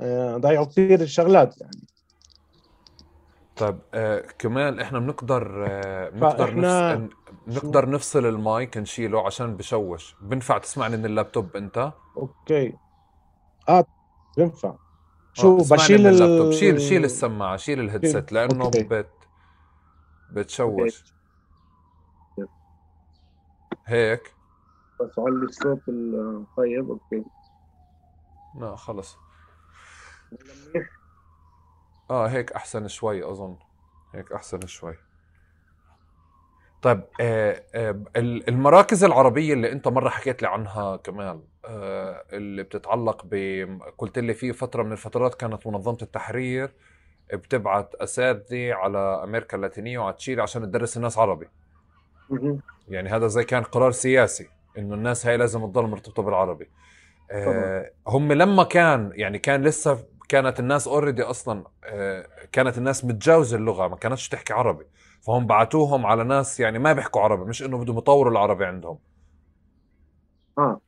آه، 0.00 0.36
ضيعوا 0.36 0.64
كثير 0.64 1.06
شغلات 1.06 1.60
يعني. 1.60 1.86
طيب 3.56 3.78
آه 3.94 4.24
كمان 4.38 4.80
إحنا 4.80 4.98
بنقدر 4.98 5.66
آه 5.70 6.08
بنقدر 6.08 6.54
نفس... 6.56 7.08
بنقدر 7.46 7.90
نفصل 7.90 8.26
المايك 8.26 8.76
نشيله 8.76 9.26
عشان 9.26 9.56
بشوش. 9.56 10.16
بنفع 10.22 10.58
تسمعني 10.58 10.96
من 10.96 11.04
اللابتوب 11.06 11.56
أنت؟ 11.56 11.92
أوكي. 12.16 12.72
آه 13.68 13.84
بينفع 14.36 14.68
آه، 14.68 14.78
شو 15.34 15.56
بشيل 15.56 16.00
من 16.00 16.06
اللابتوب. 16.06 16.52
شيل 16.52 16.80
شيل 16.80 17.04
السماعة 17.04 17.56
شيل 17.56 17.80
ال 17.80 17.86
headset 17.86 18.32
لأنه. 18.32 18.70
بت 18.70 19.10
بتشوش. 20.32 21.04
هيك. 23.88 24.34
بس 25.00 25.18
علي 25.18 25.44
الصوت 25.44 25.80
طيب 26.56 26.90
أوكي. 26.90 27.24
لا 28.60 28.76
خلص. 28.76 29.16
آه 32.10 32.26
هيك 32.26 32.52
أحسن 32.52 32.88
شوي 32.88 33.30
أظن. 33.30 33.56
هيك 34.14 34.32
أحسن 34.32 34.66
شوي. 34.66 34.94
طيب 36.82 37.02
آه 37.20 37.62
آه 37.74 38.02
المراكز 38.48 39.04
العربية 39.04 39.52
اللي 39.52 39.72
أنت 39.72 39.88
مرة 39.88 40.08
حكيت 40.08 40.42
لي 40.42 40.48
عنها 40.48 40.96
كمان 40.96 41.42
آه 41.64 42.24
اللي 42.32 42.62
بتتعلق 42.62 43.22
ب 43.24 43.34
قلت 43.98 44.18
لي 44.18 44.34
في 44.34 44.52
فترة 44.52 44.82
من 44.82 44.92
الفترات 44.92 45.34
كانت 45.34 45.66
منظمة 45.66 45.98
التحرير 46.02 46.74
بتبعت 47.34 47.94
أساتذة 47.94 48.74
على 48.74 48.98
أمريكا 48.98 49.56
اللاتينية 49.56 49.98
وعلى 49.98 50.12
تشيلي 50.12 50.42
عشان 50.42 50.62
تدرس 50.62 50.96
الناس 50.96 51.18
عربي. 51.18 51.48
يعني 52.88 53.08
هذا 53.08 53.26
زي 53.26 53.44
كان 53.44 53.62
قرار 53.62 53.90
سياسي 53.90 54.48
إنه 54.78 54.94
الناس 54.94 55.26
هاي 55.26 55.36
لازم 55.36 55.66
تضل 55.66 55.86
مرتبطة 55.86 56.22
بالعربي. 56.22 56.70
آه 57.30 57.90
هم 58.06 58.32
لما 58.32 58.64
كان 58.64 59.12
يعني 59.14 59.38
كان 59.38 59.62
لسه 59.62 60.04
كانت 60.28 60.60
الناس 60.60 60.88
اوريدي 60.88 61.22
أصلا 61.22 61.64
آه 61.84 62.26
كانت 62.52 62.78
الناس 62.78 63.04
متجاوزة 63.04 63.56
اللغة 63.56 63.88
ما 63.88 63.96
كانتش 63.96 64.28
تحكي 64.28 64.52
عربي. 64.52 64.84
فهم 65.20 65.46
بعتوهم 65.46 66.06
على 66.06 66.24
ناس 66.24 66.60
يعني 66.60 66.78
ما 66.78 66.92
بيحكوا 66.92 67.20
عربي 67.20 67.44
مش 67.44 67.62
إنه 67.62 67.78
بدهم 67.78 67.98
يطوروا 67.98 68.32
العربي 68.32 68.64
عندهم. 68.64 68.98
آه. 70.58 70.80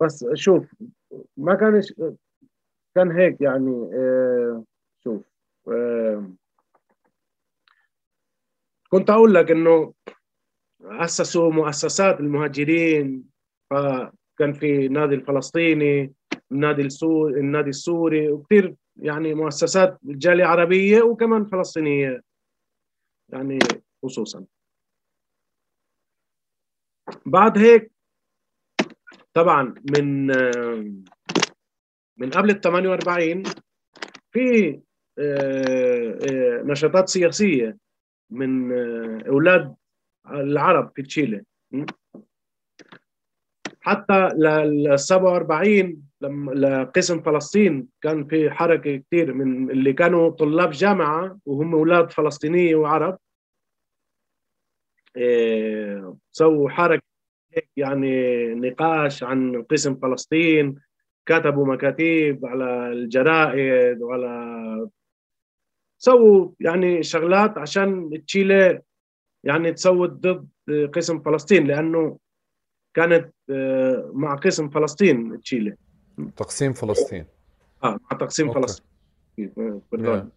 بس 0.00 0.26
شوف 0.34 0.74
ما 1.36 1.54
كان 1.54 1.82
كان 2.94 3.12
هيك 3.12 3.40
يعني 3.40 3.90
آه 3.94 4.62
شوف 5.04 5.22
آه 5.68 6.24
كنت 8.94 9.10
أقول 9.10 9.34
لك 9.34 9.50
إنه 9.50 9.94
أسسوا 10.82 11.52
مؤسسات 11.52 12.20
المهاجرين 12.20 13.24
فكان 13.70 14.52
في 14.52 14.86
النادي 14.86 15.14
الفلسطيني 15.14 16.12
النادي 16.52 16.82
السوري 16.82 17.40
النادي 17.40 17.70
السوري 17.70 18.28
وكثير 18.28 18.74
يعني 18.96 19.34
مؤسسات 19.34 19.98
جالية 20.04 20.44
عربية 20.44 21.02
وكمان 21.02 21.44
فلسطينية 21.44 22.22
يعني 23.28 23.58
خصوصا. 24.02 24.44
بعد 27.26 27.58
هيك 27.58 27.92
طبعا 29.34 29.74
من 29.90 30.26
من 32.16 32.30
قبل 32.30 32.50
ال 32.50 32.60
48 32.60 33.42
في 34.30 34.80
آه، 35.18 36.18
آه، 36.30 36.62
نشاطات 36.64 37.08
سياسية. 37.08 37.83
من 38.34 38.72
آه، 38.72 39.28
أولاد 39.28 39.74
العرب 40.30 40.92
في 40.96 41.02
تشيلي. 41.02 41.42
حتى 43.80 44.28
لل 44.28 44.98
47 44.98 46.02
لما 46.20 46.52
لقسم 46.52 47.22
فلسطين 47.22 47.88
كان 48.02 48.24
في 48.26 48.50
حركة 48.50 48.96
كثير 48.96 49.34
من 49.34 49.70
اللي 49.70 49.92
كانوا 49.92 50.30
طلاب 50.30 50.70
جامعة 50.70 51.38
وهم 51.46 51.74
أولاد 51.74 52.10
فلسطينيه 52.10 52.74
وعرب. 52.76 53.18
إيه 55.16 56.14
سووا 56.32 56.70
حركة 56.70 57.02
يعني 57.76 58.44
نقاش 58.54 59.22
عن 59.22 59.62
قسم 59.62 59.94
فلسطين 59.94 60.74
كتبوا 61.26 61.66
مكاتيب 61.66 62.46
على 62.46 62.92
الجرائد 62.92 64.02
وعلى 64.02 64.88
سووا 66.04 66.48
يعني 66.60 67.02
شغلات 67.02 67.58
عشان 67.58 68.10
تشيلي 68.26 68.80
يعني 69.44 69.72
تصوت 69.72 70.10
ضد 70.10 70.48
قسم 70.92 71.20
فلسطين 71.20 71.66
لأنه 71.66 72.18
كانت 72.94 73.32
آه، 73.50 74.10
مع 74.14 74.34
قسم 74.34 74.68
فلسطين 74.68 75.40
تشيلي. 75.40 75.76
تقسيم 76.36 76.72
فلسطين. 76.72 77.26
آه 77.84 77.98
مع 78.10 78.18
تقسيم 78.18 78.48
أوكي. 78.48 78.60
فلسطين. 78.60 80.30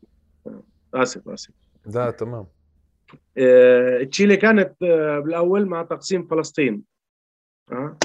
yeah. 0.47 0.51
آسف 0.93 1.29
آسف. 1.29 1.51
لا 1.85 2.11
تمام. 2.11 2.45
آه، 3.37 4.03
تشيلي 4.03 4.37
كانت 4.37 4.83
آه، 4.83 5.19
بالأول 5.19 5.65
مع 5.65 5.83
تقسيم 5.83 6.27
فلسطين. 6.27 6.83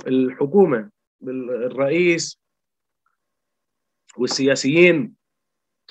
الحكومة 0.07 0.91
الرئيس 1.23 2.39
والسياسيين 4.17 5.22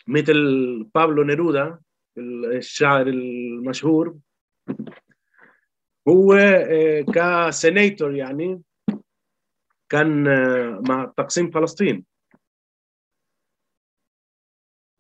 مثل 0.08 0.36
بابلو 0.96 1.24
نيرودا 1.24 1.80
الشاعر 2.18 3.08
المشهور. 3.08 4.18
هو 6.08 6.34
آه، 6.34 7.02
كسينيتور 7.02 8.16
يعني 8.16 8.62
كان 9.90 10.28
آه، 10.28 10.84
مع 10.90 11.14
تقسيم 11.18 11.52
فلسطين. 11.52 12.06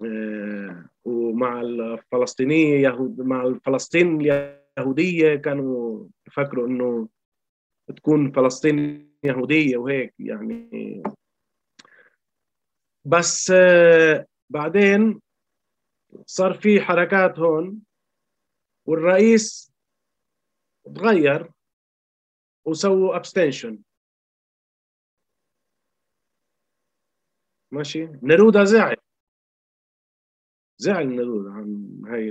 آه، 0.01 0.85
ومع 1.05 1.61
الفلسطينية 1.61 2.87
يهود 2.87 3.21
مع 3.21 3.43
الفلسطين 3.43 4.21
اليهودية 4.21 5.35
كانوا 5.35 6.07
يفكروا 6.27 6.67
إنه 6.67 7.07
تكون 7.95 8.31
فلسطين 8.31 9.09
يهودية 9.23 9.77
وهيك 9.77 10.13
يعني. 10.19 11.03
بس 13.05 13.53
بعدين 14.51 15.21
صار 16.25 16.53
في 16.53 16.81
حركات 16.81 17.39
هون 17.39 17.81
والرئيس 18.85 19.73
تغير 20.95 21.51
وسووا 22.65 23.15
ابستنشن 23.15 23.79
ماشي؟ 27.71 28.05
نيرودا 28.23 28.63
زعل. 28.63 28.95
زعل 30.77 31.07
نيرودا 31.07 31.49
عن 31.51 32.01
هاي 32.07 32.29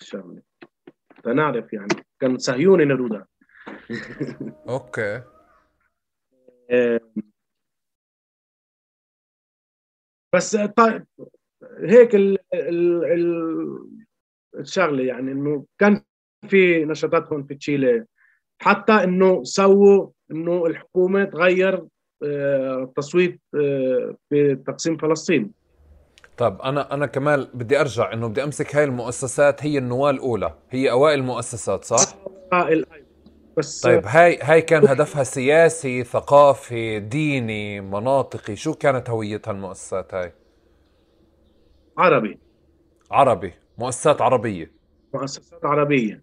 الشغلة. 0.00 0.42
تنعرف 1.24 1.72
يعني 1.72 2.04
كان 2.20 2.38
صهيوني 2.38 2.84
نيرودا 2.84 3.26
أوكي. 4.68 5.22
بس 10.34 10.56
طيب 10.56 11.06
هيك 11.78 12.14
ال 12.14 12.38
ال 12.54 13.04
ال 13.04 14.04
الشغلة 14.58 15.04
يعني 15.04 15.32
إنه 15.32 15.64
كان 15.78 16.02
في 16.48 16.84
نشاطات 16.84 17.32
هون 17.32 17.44
في 17.44 17.54
تشيلي. 17.54 18.04
حتى 18.62 18.92
إنه 18.92 19.44
سووا 19.44 20.10
إنه 20.30 20.66
الحكومة 20.66 21.24
تغير 21.24 21.84
التصويت 22.22 23.40
آه، 23.54 23.58
آه، 23.58 24.16
في 24.30 24.54
تقسيم 24.54 24.96
فلسطين. 24.96 25.50
طيب 26.36 26.62
أنا 26.62 26.94
أنا 26.94 27.06
كمان 27.06 27.48
بدي 27.54 27.80
أرجع 27.80 28.12
إنه 28.12 28.28
بدي 28.28 28.44
أمسك 28.44 28.76
هاي 28.76 28.84
المؤسسات 28.84 29.64
هي 29.64 29.78
النواة 29.78 30.10
الأولى. 30.10 30.54
هي 30.70 30.90
أوائل 30.90 31.18
المؤسسات 31.18 31.84
صح؟ 31.84 32.16
أوائل 32.52 32.86
بس 33.56 33.80
طيب 33.80 34.02
هاي 34.06 34.38
هاي 34.42 34.62
كان 34.62 34.88
هدفها 34.88 35.22
سياسي 35.22 36.04
ثقافي 36.04 37.00
ديني 37.00 37.80
مناطقي. 37.80 38.56
شو 38.56 38.74
كانت 38.74 39.10
هويتها 39.10 39.50
المؤسسات 39.50 40.14
هاي؟ 40.14 40.32
عربي. 41.98 42.38
عربي. 43.10 43.52
مؤسسات 43.78 44.20
عربية. 44.20 44.72
مؤسسات 45.14 45.64
عربية. 45.64 46.22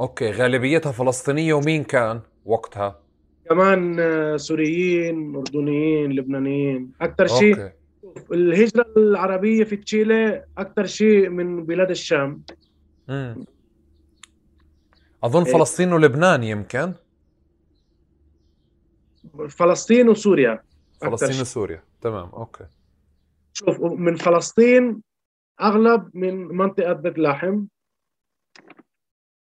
أوكي. 0.00 0.30
غالبيتها 0.30 0.92
فلسطينية 0.92 1.54
ومين 1.54 1.84
كان 1.84 2.20
وقتها؟ 2.44 3.00
كمان 3.50 4.00
آه، 4.00 4.36
سوريين 4.36 5.36
أردنيين 5.36 6.12
لبنانيين. 6.12 6.92
أكثر 7.00 7.26
شيء 7.26 7.58
أوكي. 7.58 7.72
الهجرة 8.32 8.86
العربية 8.96 9.64
في 9.64 9.76
تشيلي 9.76 10.44
أكثر 10.58 10.86
شيء 10.86 11.28
من 11.28 11.64
بلاد 11.64 11.90
الشام. 11.90 12.42
مم. 13.08 13.44
أظن 15.24 15.44
إيه. 15.44 15.52
فلسطين 15.52 15.92
ولبنان 15.92 16.42
يمكن. 16.42 16.94
فلسطين 19.48 20.08
وسوريا 20.08 20.62
فلسطين. 21.00 21.40
وسوريا. 21.40 21.82
تمام. 22.00 22.28
أوكي. 22.28 22.64
شوف 23.52 23.80
من 23.80 24.16
فلسطين 24.16 25.02
أغلب 25.60 26.10
من 26.14 26.34
منطقة 26.56 26.92
بيت 26.92 27.18
لاحم 27.18 27.64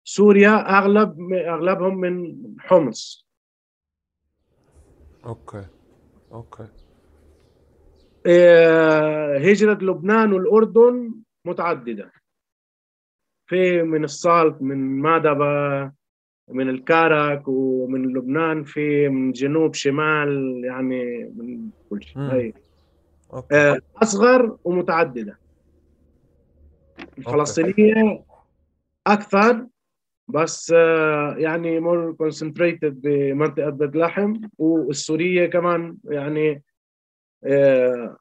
سوريا 0.03 0.77
أغلب 0.77 1.33
أغلبهم 1.33 1.97
من 1.97 2.37
حمص. 2.59 3.27
أوكي. 5.25 5.65
أوكي. 6.31 6.67
آه، 8.25 9.37
هجرة 9.37 9.73
لبنان 9.81 10.33
والأردن 10.33 11.13
متعددة. 11.45 12.11
في 13.47 13.83
من 13.83 14.03
السلط 14.03 14.61
من 14.61 14.77
مادبة 15.01 15.91
من 16.49 16.69
الكرك 16.69 17.47
ومن 17.47 18.13
لبنان 18.13 18.63
في 18.63 19.09
من 19.09 19.31
جنوب 19.31 19.73
شمال 19.73 20.61
يعني 20.65 21.23
من 21.35 21.69
كل 21.89 22.03
شيء. 22.03 22.55
آه، 23.51 23.79
أصغر 23.95 24.57
ومتعددة. 24.63 25.40
الفلسطينية 27.17 28.23
أكثر 29.07 29.67
بس 30.27 30.73
آه، 30.75 31.35
يعني 31.37 31.79
more 31.79 32.13
concentrated 32.13 33.01
بمنطقة 33.01 33.69
بيت 33.69 33.95
لحم 33.95 34.41
والسورية 34.57 35.45
كمان 35.45 35.97
يعني 36.03 36.63
آه، 37.43 38.17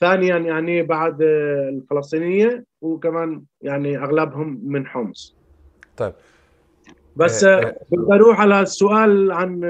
ثانيا 0.00 0.36
يعني 0.36 0.82
بعد 0.82 1.22
الفلسطينية 1.22 2.64
وكمان 2.80 3.44
يعني 3.62 3.98
أغلبهم 3.98 4.60
من 4.64 4.86
حمص. 4.86 5.36
طيب. 5.96 6.12
بس 7.16 7.44
آه،. 7.44 7.76
بدي 7.90 8.14
أروح 8.14 8.40
على 8.40 8.60
السؤال 8.60 9.32
عن 9.32 9.64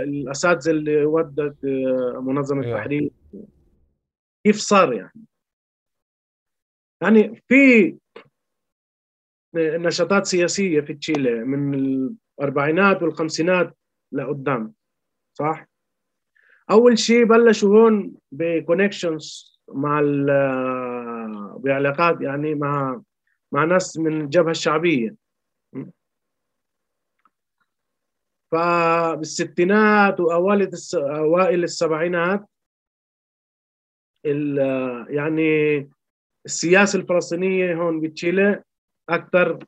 الأساتذة 0.00 0.70
اللي 0.70 1.04
ودت 1.04 1.64
يا. 2.62 2.74
التحرير 2.74 3.10
كيف 4.44 4.56
صار 4.56 4.92
يعني؟ 4.92 5.31
يعني 7.02 7.42
في 7.48 7.94
نشاطات 9.54 10.26
سياسية 10.26 10.80
في 10.80 10.94
تشيلي 10.94 11.34
من 11.44 11.74
الأربعينات 11.74 13.02
والخمسينات 13.02 13.76
لقدام 14.12 14.74
صح؟ 15.38 15.66
أول 16.70 16.98
شيء 16.98 17.24
بلشوا 17.24 17.68
هون 17.78 18.14
بكونكشنز 18.32 19.52
مع 19.68 20.00
ال- 20.00 21.58
بعلاقات 21.58 22.20
يعني 22.20 22.54
مع 22.54 23.02
مع 23.52 23.64
ناس 23.64 23.98
من 23.98 24.20
الجبهة 24.20 24.50
الشعبية 24.50 25.14
فبالستينات 28.52 30.20
وأوائل 30.20 30.62
الس- 30.62 30.94
أوائل 30.94 31.64
السبعينات 31.64 32.44
ال- 34.26 35.06
يعني 35.14 35.90
السياسة 36.46 36.98
الفلسطينية 36.98 37.74
هون 37.74 38.00
بتشيلي 38.00 38.62
أكثر 39.08 39.58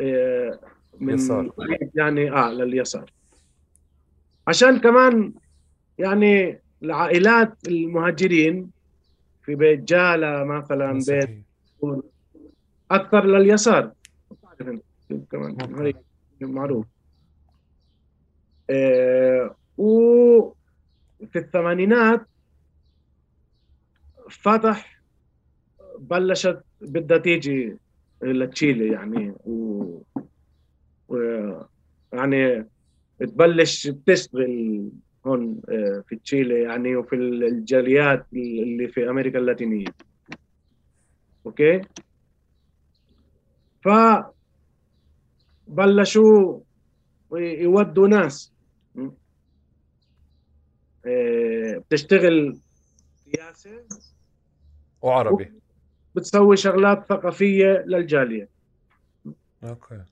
آه، 0.00 0.60
من 1.00 1.14
يسار. 1.14 1.52
يعني 1.94 2.32
آه 2.32 2.50
لليسار 2.50 3.10
عشان 4.48 4.78
كمان 4.78 5.32
يعني 5.98 6.60
العائلات 6.82 7.68
المهاجرين 7.68 8.70
في 9.42 9.54
بيت 9.54 9.80
جالة 9.80 10.44
مثلا 10.44 10.92
بيت. 10.92 11.42
أكثر 12.90 13.26
لليسار 13.26 13.92
كمان 15.32 15.94
معروف 16.40 16.86
آه 18.70 19.56
وفي 19.78 20.56
الثمانينات 21.36 22.26
فتح 24.30 24.99
بلشت 26.00 26.62
بدها 26.80 27.18
تيجي 27.18 27.76
لتشيلي 28.22 28.92
يعني 28.92 29.34
و, 29.44 30.02
و 31.08 31.16
يعني 32.12 32.68
تبلش 33.18 33.88
تشتغل 33.88 34.90
هون 35.26 35.60
آه، 35.68 36.04
في 36.06 36.16
تشيلي 36.16 36.62
يعني 36.62 36.96
وفي 36.96 37.16
الجاليات 37.16 38.26
اللي 38.32 38.88
في 38.88 39.10
أمريكا 39.10 39.38
اللاتينية. 39.38 39.86
أوكي؟ 41.46 41.82
ف 43.84 43.88
بلشوا 45.66 46.60
يودوا 47.32 48.08
ناس? 48.08 48.52
آه، 51.06 51.78
بتشتغل 51.78 52.60
سياسه 53.14 53.86
وعربي. 55.02 55.59
بتسوي 56.16 56.56
شغلات 56.56 57.06
ثقافية 57.08 57.84
للجالية. 57.86 58.48
أوكي. 59.64 60.02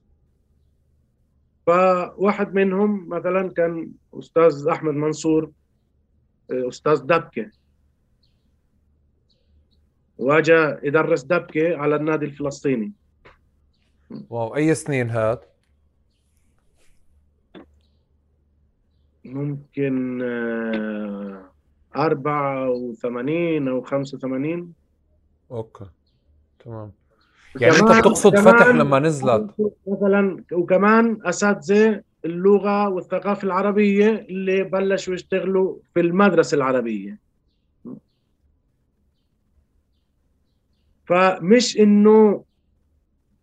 فواحد 1.66 2.54
منهم 2.54 3.08
مثلا 3.08 3.52
كان 3.52 3.92
أستاذ 4.14 4.68
أحمد 4.68 4.94
منصور 4.94 5.50
آه، 6.50 6.68
أستاذ 6.68 7.02
دبكة. 7.02 7.50
واجا 10.18 10.80
يدرس 10.82 11.22
دبكة 11.22 11.76
على 11.76 11.96
النادي 11.96 12.26
الفلسطيني. 12.26 12.92
واو 14.30 14.56
أي 14.56 14.74
سنين 14.74 15.10
هاد؟ 15.10 15.38
ممكن 19.24 20.22
آه، 20.22 21.52
84 21.96 23.68
أو 23.68 23.82
85 23.82 24.74
أوكي 25.50 25.86
تمام. 26.64 26.92
يعني 27.60 27.76
أنت 27.76 27.98
بتقصد 27.98 28.36
فتح 28.36 28.66
لما 28.66 28.98
نزلت. 28.98 29.50
مثلا 29.86 30.44
وكمان 30.52 31.18
أساتذة 31.24 32.02
اللغة 32.24 32.88
والثقافة 32.88 33.44
العربية 33.46 34.08
اللي 34.10 34.64
بلشوا 34.64 35.14
يشتغلوا 35.14 35.76
في 35.94 36.00
المدرسة 36.00 36.54
العربية. 36.54 37.18
فمش 41.06 41.78
إنه 41.78 42.44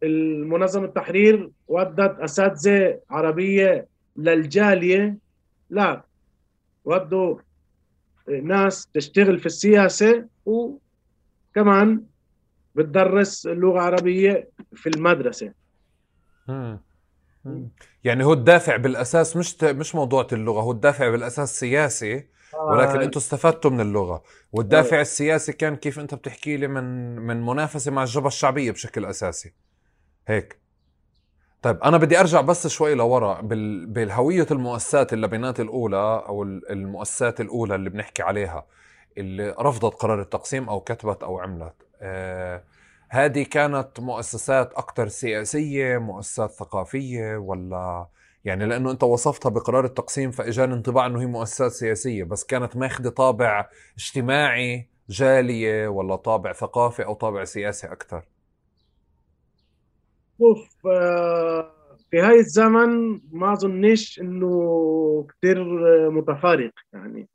المنظمة 0.04 0.86
التحرير 0.86 1.50
ودت 1.68 2.20
أساتذة 2.20 3.00
عربية 3.10 3.88
للجالية 4.18 5.18
لا. 5.70 6.04
ودوا 6.86 7.38
ناس 8.28 8.88
تشتغل 8.94 9.40
في 9.40 9.46
السياسة 9.46 10.26
وكمان 11.56 12.04
بتدرس 12.76 13.48
اللغة 13.48 13.74
العربية 13.74 14.50
في 14.76 14.90
المدرسة. 14.90 15.52
مم. 16.48 16.80
مم. 17.46 17.70
يعني 18.04 18.24
هو 18.24 18.34
الدافع 18.34 18.76
بالأساس 18.76 19.38
مش 19.38 19.56
ت... 19.56 19.66
مش 19.66 19.96
موضوع 19.96 20.28
اللغة 20.32 20.62
هو 20.62 20.72
الدافع 20.72 21.10
بالأساس 21.10 21.60
سياسي 21.60 22.28
ولكن 22.54 23.02
أنتم 23.02 23.20
استفدتوا 23.20 23.72
من 23.72 23.82
اللغة. 23.82 24.24
والدافع 24.52 25.02
السياسي 25.02 25.54
كان 25.54 25.76
كيف 25.76 26.00
انت 26.00 26.14
بتحكي 26.16 26.58
لي 26.58 26.68
من 26.68 27.16
من 27.16 27.46
منافسة 27.46 27.92
مع 27.92 28.04
الجبهة 28.04 28.28
الشعبية 28.28 28.72
بشكل 28.72 29.06
أساسي. 29.06 29.54
هيك. 30.28 30.60
طيب 31.62 31.78
أنا 31.84 31.98
بدي 31.98 32.20
أرجع 32.20 32.42
بس 32.42 32.68
شوي 32.68 32.96
لورا 32.96 33.42
بال... 33.42 33.86
بالهوية 33.86 34.48
المؤسسات 34.52 35.14
اللبنات 35.14 35.60
الأولى 35.60 36.24
أو 36.28 36.44
ال- 36.44 36.72
المؤسسات 36.72 37.42
الأولى 37.42 37.76
اللي 37.76 37.90
بنحكي 37.90 38.24
عليها. 38.24 38.66
اللي 39.18 39.56
رفضت 39.60 39.94
قرار 39.96 40.22
التقسيم 40.22 40.70
أو 40.70 40.80
كتبت 40.82 41.24
أو 41.24 41.40
عملت. 41.40 41.74
آه... 42.02 42.64
هذه 43.10 43.44
كانت 43.44 44.00
مؤسسات 44.00 44.74
أكثر 44.74 45.08
سياسية 45.08 45.98
مؤسسات 45.98 46.52
ثقافية 46.52 47.38
ولا؟ 47.38 48.08
يعني 48.46 48.66
لأنه 48.66 48.92
أنت 48.92 49.04
وصفتها 49.04 49.50
بقرار 49.50 49.86
التقسيم 49.86 50.32
فإجاني 50.32 50.74
انطباع 50.74 51.06
أنه 51.06 51.22
هي 51.22 51.26
مؤسسات 51.26 51.72
سياسية 51.72 52.24
بس 52.24 52.44
كانت 52.44 52.78
ماخذه 52.78 53.10
طابع 53.10 53.70
اجتماعي 53.98 54.90
جالية 55.10 55.88
ولا 55.88 56.16
طابع 56.16 56.54
ثقافي 56.54 57.06
أو 57.06 57.14
طابع 57.14 57.44
سياسي 57.44 57.88
أكثر 57.88 58.24
شوف 60.40 60.88
آه، 60.88 61.72
في 62.12 62.20
هاي 62.20 62.40
الزمن 62.40 63.22
ما 63.32 63.54
اظنش 63.54 64.20
إنه 64.20 65.28
كتير 65.30 65.62
آه، 66.08 66.10
متفارق 66.10 66.72
يعني. 66.94 67.28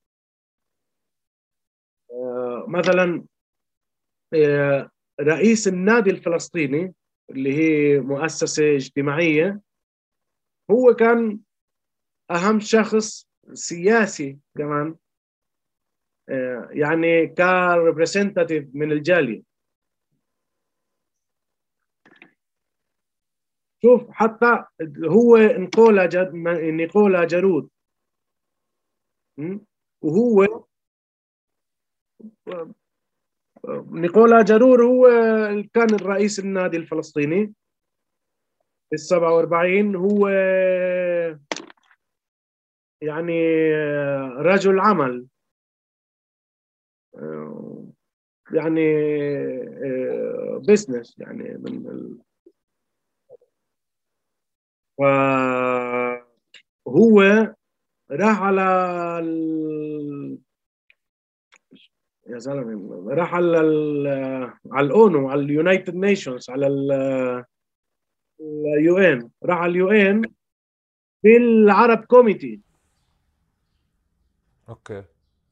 مثلا 2.69 3.25
آه، 4.35 4.91
رئيس 5.21 5.69
النادي 5.69 6.11
الفلسطيني 6.11 6.95
اللي 7.31 7.53
هي 7.53 8.01
مؤسسة 8.01 8.77
اجتماعية 8.77 9.61
هو 10.71 10.95
كان 10.95 11.39
أهم 12.31 12.61
شخص 12.61 13.29
سياسي 13.53 14.39
كمان 14.59 14.97
آه، 16.29 16.69
يعني 16.71 17.27
كريبريزنتاتيف 17.27 18.69
من 18.75 18.93
الجالية. 18.93 19.43
شوف 23.83 24.11
حتى 24.11 24.65
هو 25.09 25.37
نيكولا 25.37 26.07
جد 26.07 26.35
نيكولا 26.35 27.25
جارود 27.25 27.71
وهو 30.03 30.65
نيكولا 33.91 34.43
جارور 34.43 34.85
هو 34.85 35.07
كان 35.75 35.95
الرئيس 35.95 36.39
النادي 36.39 36.77
الفلسطيني 36.77 37.55
في 38.91 38.95
ال 38.95 39.01
47 39.01 39.97
هو 39.97 40.29
يعني 43.03 43.73
رجل 44.37 44.81
عمل 44.81 45.27
يعني 48.53 48.95
بزنس 50.59 51.19
يعني 51.19 51.59
من 51.59 51.87
ال... 51.87 52.19
وهو 56.87 57.21
راح 58.11 58.43
على. 58.43 58.61
يا 62.31 62.39
زلمة 62.39 63.15
راح 63.15 63.35
على. 63.35 63.59
على 64.73 64.87
ال 64.87 64.97
UNO 64.97 65.29
على 65.29 65.41
ال 65.41 65.48
United 65.48 65.95
Nations 65.95 66.51
على 66.51 66.67
ال 68.41 68.99
UN. 68.99 69.31
راح 69.45 69.59
على 69.59 69.71
ال 69.71 69.91
UN 69.91 70.23
بال 71.25 71.51
Arab 71.51 72.05
Committee. 72.05 72.61
okay. 74.69 75.05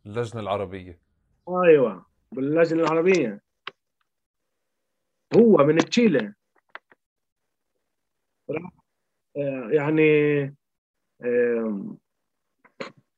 اللجنة 0.06 0.40
العربية. 0.40 1.00
أيوه 1.48 2.06
باللجنة 2.32 2.82
العربية. 2.82 3.40
هو 5.36 5.56
من 5.56 5.76
تشيلي. 5.76 6.34
راح 8.50 8.70
آه، 9.36 9.68
يعني 9.70 10.10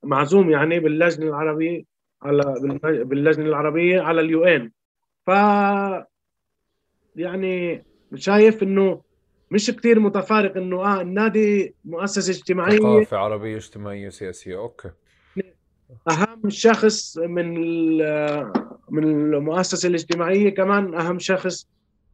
معزوم 0.02 0.50
يعني 0.50 0.80
باللجنة 0.80 1.26
العربية. 1.26 1.89
على 2.22 2.54
باللجنة 3.04 3.46
العربية 3.46 4.00
على 4.00 4.20
ال 4.20 4.44
UN. 4.44 4.70
ف 5.26 5.30
يعني 7.16 7.84
شايف 8.14 8.62
إنه 8.62 9.02
مش 9.50 9.70
كثير 9.70 10.00
متفارق 10.00 10.56
إنه 10.56 10.84
آه 10.84 11.00
النادي 11.00 11.74
مؤسسة 11.84 12.30
اجتماعية. 12.30 12.78
ثقافة 12.78 13.16
عربية 13.16 13.56
اجتماعية 13.56 14.08
سياسية 14.08 14.58
okay. 14.58 14.90
أهم 16.10 16.50
شخص 16.50 17.18
من 17.18 17.54
من 18.90 19.04
المؤسسة 19.04 19.88
الاجتماعية 19.88 20.54
كمان 20.54 20.94
أهم 20.94 21.18
شخص 21.18 21.66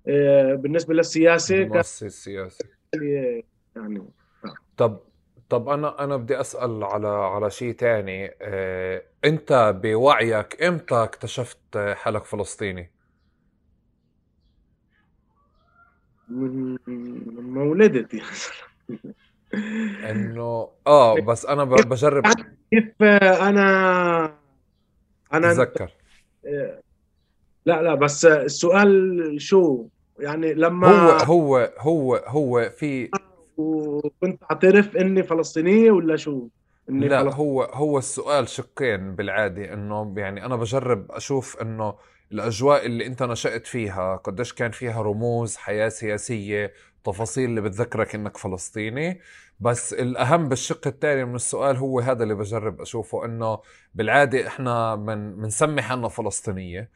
آه، 0.09 0.55
بالنسبة 0.55 0.95
للسياسة. 0.95 1.63
المؤسس 1.63 2.03
السياسي 2.03 2.65
يعني 3.77 4.03
طب 4.77 5.01
طب 5.49 5.69
أنا 5.69 6.05
أنا 6.05 6.17
بدي 6.17 6.41
أسأل 6.41 6.85
على 6.85 7.09
على 7.09 7.51
شيء 7.51 7.73
ثاني 7.73 8.31
آه 8.43 9.03
أنت 9.25 9.75
بوعيك 9.83 10.63
إمتى 10.63 10.95
اكتشفت 10.95 11.79
حالك 11.95 12.25
فلسطيني؟ 12.25 12.93
من 16.29 17.57
ولدتي 17.57 18.23
إنه 20.11 20.71
آه 20.87 21.21
بس 21.21 21.47
أنا 21.47 21.65
بجرب. 21.65 22.25
كيف 22.71 23.03
أنا 23.03 24.39
أنا 25.33 25.53
اتذكر 25.53 25.91
لا 27.67 27.83
لا 27.83 27.95
بس 27.95 28.25
السؤال 28.25 29.35
شو؟ 29.41 29.87
يعني 30.19 30.55
لما 30.55 30.89
هو 30.89 31.11
هو 31.11 31.73
هو 31.79 32.17
هو 32.17 32.71
في 32.71 33.11
وكنت 33.57 34.43
اعترف 34.43 34.97
اني 34.97 35.23
فلسطينيه 35.23 35.91
ولا 35.91 36.17
شو؟ 36.17 36.49
إني 36.91 37.09
لا 37.09 37.23
فلسطينية. 37.23 37.37
هو 37.37 37.63
هو 37.63 37.99
السؤال 37.99 38.49
شقين 38.49 39.15
بالعادي 39.15 39.73
إنه 39.73 40.15
يعني 40.17 40.47
أنا 40.47 40.57
بجرب 40.57 41.13
أشوف 41.13 41.63
إنه 41.63 41.95
الأجواء 42.33 42.87
اللي 42.87 43.07
أنت 43.07 43.23
نشأت 43.23 43.67
فيها 43.67 44.17
قديش 44.17 44.53
كان 44.53 44.71
فيها 44.71 45.03
رموز 45.03 45.57
حياة 45.57 45.89
سياسية 45.89 46.73
تفاصيل 47.05 47.51
اللي 47.51 47.61
بتذكرك 47.61 48.15
إنك 48.15 48.37
فلسطيني 48.37 49.21
بس 49.61 49.93
الأهم 49.93 50.49
بالشق 50.49 50.87
الثاني 50.87 51.25
من 51.25 51.35
السؤال 51.35 51.77
هو 51.77 52.01
هذا 52.01 52.23
اللي 52.23 52.35
بجرب 52.35 52.81
أشوفه 52.81 53.25
إنه 53.25 53.59
بالعادة 53.95 54.47
إحنا 54.47 54.97
من 54.97 55.37
بنسمي 55.37 55.83
حالنا 55.83 56.09
فلسطينية 56.09 56.91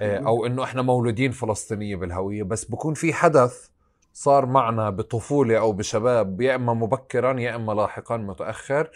آه، 0.00 0.18
أو 0.18 0.46
إنه 0.46 0.64
إحنا 0.64 0.82
مولودين 0.82 1.30
فلسطينية 1.30 1.96
بالهوية 1.96 2.42
بس 2.42 2.64
بكون 2.64 2.94
في 2.94 3.12
حدث 3.12 3.69
صار 4.12 4.46
معنا 4.46 4.90
بطفولة 4.90 5.58
أو 5.58 5.72
بشباب 5.72 6.40
يا 6.40 6.54
إما 6.54 6.74
مبكرا 6.74 7.40
يا 7.40 7.56
إما 7.56 7.72
لاحقا 7.72 8.16
متأخر 8.16 8.90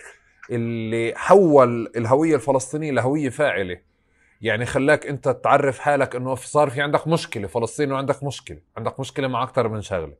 اللي 0.50 1.12
حول 1.16 1.92
الهوية 1.96 2.35
الفلسطينية 2.35 2.90
لهوية 2.92 3.29
فاعلة. 3.29 3.79
يعني 4.40 4.66
خلاك 4.66 5.07
أنت 5.07 5.29
تعرف 5.29 5.79
حالك 5.79 6.16
إنه 6.16 6.35
صار 6.35 6.70
في 6.70 6.83
عندك 6.83 7.09
مشكلة 7.09 7.46
فلسطين 7.48 7.92
وعندك 7.92 8.24
مشكلة 8.24 8.59
عندك 8.77 9.00
مشكلة 9.00 9.29
مع 9.29 9.42
أكثر 9.42 9.68
من 9.68 9.81
شغلة. 9.83 10.14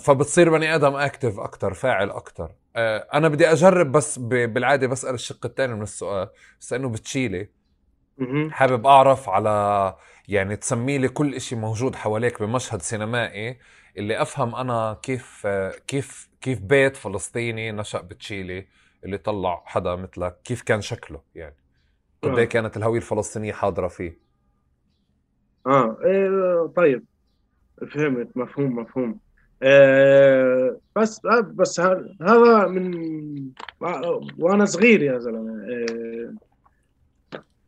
فبتصير 0.00 0.50
بني 0.50 0.74
آدم 0.74 0.94
اكتف 0.96 1.40
أكثر 1.40 1.74
فاعل 1.74 2.10
أكثر 2.10 2.52
آه، 2.76 3.08
أنا 3.14 3.28
بدي 3.28 3.52
أجرب 3.52 3.92
بس 3.92 4.18
بالعادة 4.18 4.86
بسأل 4.86 5.14
الشق 5.14 5.46
الثاني 5.46 5.74
من 5.74 5.82
السؤال 5.82 6.28
بس 6.60 6.72
إنه 6.72 6.88
بتشيلي. 6.88 7.48
حابب 8.50 8.86
أعرف 8.86 9.28
على 9.28 9.96
يعني 10.28 10.56
تسمي 10.56 10.98
لي 10.98 11.08
كل 11.08 11.34
إشي 11.34 11.56
موجود 11.56 11.94
حواليك 11.96 12.42
بمشهد 12.42 12.82
سينمائي 12.82 13.58
اللي 13.96 14.22
أفهم 14.22 14.54
أنا 14.54 14.98
كيف 15.02 15.46
كيف 15.86 16.28
كيف 16.40 16.60
بيت 16.60 16.96
فلسطيني 16.96 17.72
نشأ 17.72 18.00
بتشيلي 18.00 18.66
اللي 19.04 19.18
طلع 19.18 19.62
حدا 19.66 19.96
مثلك 19.96 20.36
كيف 20.44 20.62
كان 20.62 20.80
شكله 20.80 21.20
يعني؟ 21.34 21.56
قد 22.22 22.38
إيه 22.38 22.44
آه. 22.44 22.48
كانت 22.48 22.76
الهوية 22.76 22.98
الفلسطينية 22.98 23.52
حاضرة 23.52 23.88
فيه؟ 23.88 24.18
آه 25.66 25.96
إيه 26.04 26.66
طيب. 26.76 27.04
فهمت 27.94 28.36
مفهوم 28.36 28.76
مفهوم. 28.76 29.18
آه 29.62 30.80
بس 30.96 31.20
آه 31.26 31.40
بس 31.40 31.80
هذا 31.80 32.66
من 32.66 32.94
وأنا 34.38 34.64
صغير 34.64 35.02
يا 35.02 35.18
زلمة. 35.18 35.66
آه 35.72 36.34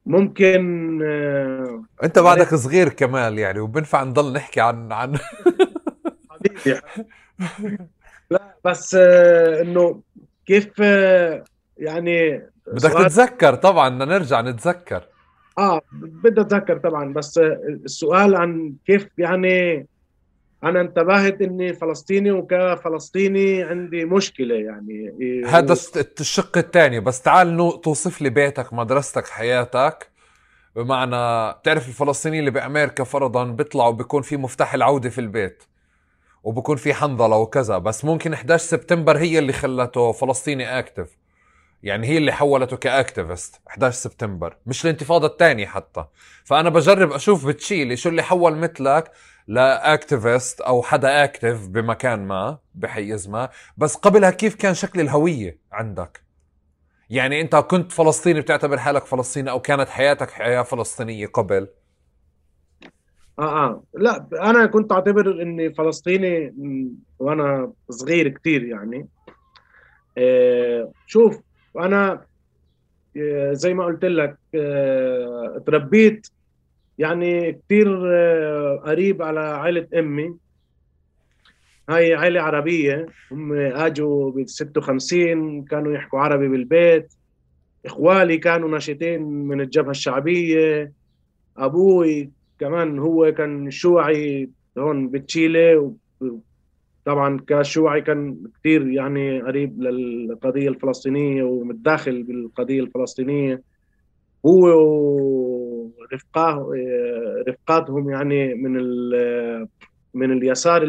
ممكن 0.06 1.00
آه 1.02 1.84
أنت 2.02 2.18
بعدك 2.18 2.54
صغير 2.54 2.88
كمال 2.88 3.38
يعني 3.38 3.60
وبنفع 3.60 4.02
نضل 4.02 4.32
نحكي 4.32 4.60
عن 4.60 4.92
عن 4.92 5.18
لا 8.30 8.54
بس 8.64 8.96
آه 9.00 9.62
إنه 9.62 10.00
كيف 10.46 10.70
آه 10.80 11.44
يعني 11.78 12.42
بدك 12.66 12.90
تتذكر 12.92 13.54
طبعا 13.54 13.88
بدنا 13.88 14.04
نرجع 14.04 14.40
نتذكر. 14.40 15.08
آه 15.58 15.80
بدي 15.92 16.40
أتذكر 16.40 16.78
طبعا 16.78 17.12
بس 17.12 17.38
السؤال 17.84 18.36
عن 18.36 18.74
كيف 18.86 19.08
يعني 19.18 19.86
أنا 20.64 20.80
انتبهت 20.80 21.42
إني 21.42 21.72
فلسطيني 21.72 22.30
وكفلسطيني 22.30 23.62
عندي 23.62 24.04
مشكلة 24.04 24.54
يعني. 24.54 25.12
هذا 25.46 25.72
الشق 26.20 26.58
الثاني 26.58 27.00
بس 27.00 27.22
تعال 27.22 27.80
توصف 27.82 28.22
لي 28.22 28.30
بيتك 28.30 28.72
مدرستك 28.72 29.26
حياتك. 29.26 30.12
بمعنى 30.76 31.52
بتعرف 31.52 31.88
الفلسطينيين 31.88 32.40
اللي 32.40 32.50
بأمريكا 32.50 33.04
فرضا 33.04 33.44
بيطلعوا 33.44 33.92
بيكون 33.92 34.22
في 34.22 34.36
مفتاح 34.36 34.74
العودة 34.74 35.10
في 35.10 35.20
البيت. 35.20 35.62
وبكون 36.44 36.76
في 36.76 36.94
حنظلة 36.94 37.36
وكذا 37.36 37.78
بس 37.78 38.04
ممكن 38.04 38.32
11 38.32 38.64
سبتمبر 38.64 39.18
هي 39.18 39.38
اللي 39.38 39.52
خلته 39.52 40.12
فلسطيني 40.12 40.78
active 40.78 41.16
يعني 41.82 42.06
هي 42.06 42.18
اللي 42.18 42.32
حولته 42.32 42.76
ك 42.76 42.86
activist 42.86 43.60
11 43.68 43.96
سبتمبر. 43.96 44.56
مش 44.66 44.84
الانتفاضة 44.84 45.26
الثانية 45.26 45.66
حتى. 45.66 46.04
فأنا 46.44 46.70
بجرب 46.70 47.12
أشوف 47.12 47.46
بتشيلي 47.46 47.96
شو 47.96 48.08
اللي 48.08 48.22
حول 48.22 48.56
مثلك 48.56 49.10
ل 49.48 49.61
activist 49.61 50.60
أو 50.60 50.82
حدا 50.82 51.24
active 51.24 51.66
بمكان 51.66 52.26
ما 52.26 52.58
بحيز 52.74 53.28
ما 53.28 53.48
بس 53.76 53.94
قبلها 53.94 54.30
كيف 54.30 54.54
كان 54.54 54.74
شكل 54.74 55.00
الهوية 55.00 55.58
عندك؟ 55.72 56.22
يعني 57.10 57.40
أنت 57.40 57.56
كنت 57.56 57.92
فلسطيني 57.92 58.40
بتعتبر 58.40 58.78
حالك 58.78 59.04
فلسطيني 59.06 59.50
أو 59.50 59.60
كانت 59.60 59.88
حياتك 59.88 60.30
حياة 60.30 60.62
فلسطينية 60.62 61.26
قبل؟ 61.26 61.68
آه 63.42 63.64
آه. 63.64 63.82
لا 63.94 64.26
أنا 64.32 64.66
كنت 64.66 64.92
أعتبر 64.92 65.42
اني 65.42 65.74
فلسطيني 65.74 66.54
وأنا 67.18 67.72
صغير 67.90 68.28
كثير 68.28 68.64
يعني. 68.64 69.08
آه 70.18 70.92
شوف 71.06 71.40
أنا 71.78 72.24
آه 73.16 73.52
زي 73.52 73.74
ما 73.74 73.84
قلت 73.84 74.04
لك 74.04 74.36
آه 74.54 75.62
تربيت 75.66 76.26
يعني 76.98 77.52
كثير 77.52 78.14
آه، 78.14 78.82
قريب 78.86 79.22
على 79.22 79.40
عائلة 79.40 79.88
أمي. 79.98 80.34
هاي 81.88 82.14
عائلة 82.14 82.40
عربية. 82.40 83.06
هم 83.32 83.52
أجوا 83.52 84.30
ب 84.30 84.44
56 84.48 85.64
كانوا 85.64 85.92
يحكوا 85.92 86.18
عربي 86.20 86.48
بالبيت. 86.48 87.14
إخوالي 87.86 88.38
كانوا 88.38 88.68
ناشطين 88.68 89.22
من 89.22 89.60
الجبهة 89.60 89.90
الشعبية. 89.90 90.92
أبوي 91.56 92.30
كمان 92.62 92.98
هو 92.98 93.32
كان 93.32 93.70
شيوعي 93.70 94.50
هون 94.78 95.08
بتشيلي 95.08 95.90
طبعا 97.04 97.40
كشيوعي 97.46 98.00
كان 98.00 98.36
كثير 98.60 98.88
يعني 98.88 99.40
قريب 99.40 99.82
للقضية 99.82 100.68
الفلسطينية 100.68 101.42
ومتداخل 101.42 102.22
بالقضية 102.22 102.80
الفلسطينية. 102.80 103.62
هو 104.46 104.66
ورفقاه 105.98 106.70
رفقاتهم 107.48 108.10
يعني 108.10 108.54
من 108.54 108.72
من 110.14 110.32
اليسار 110.32 110.82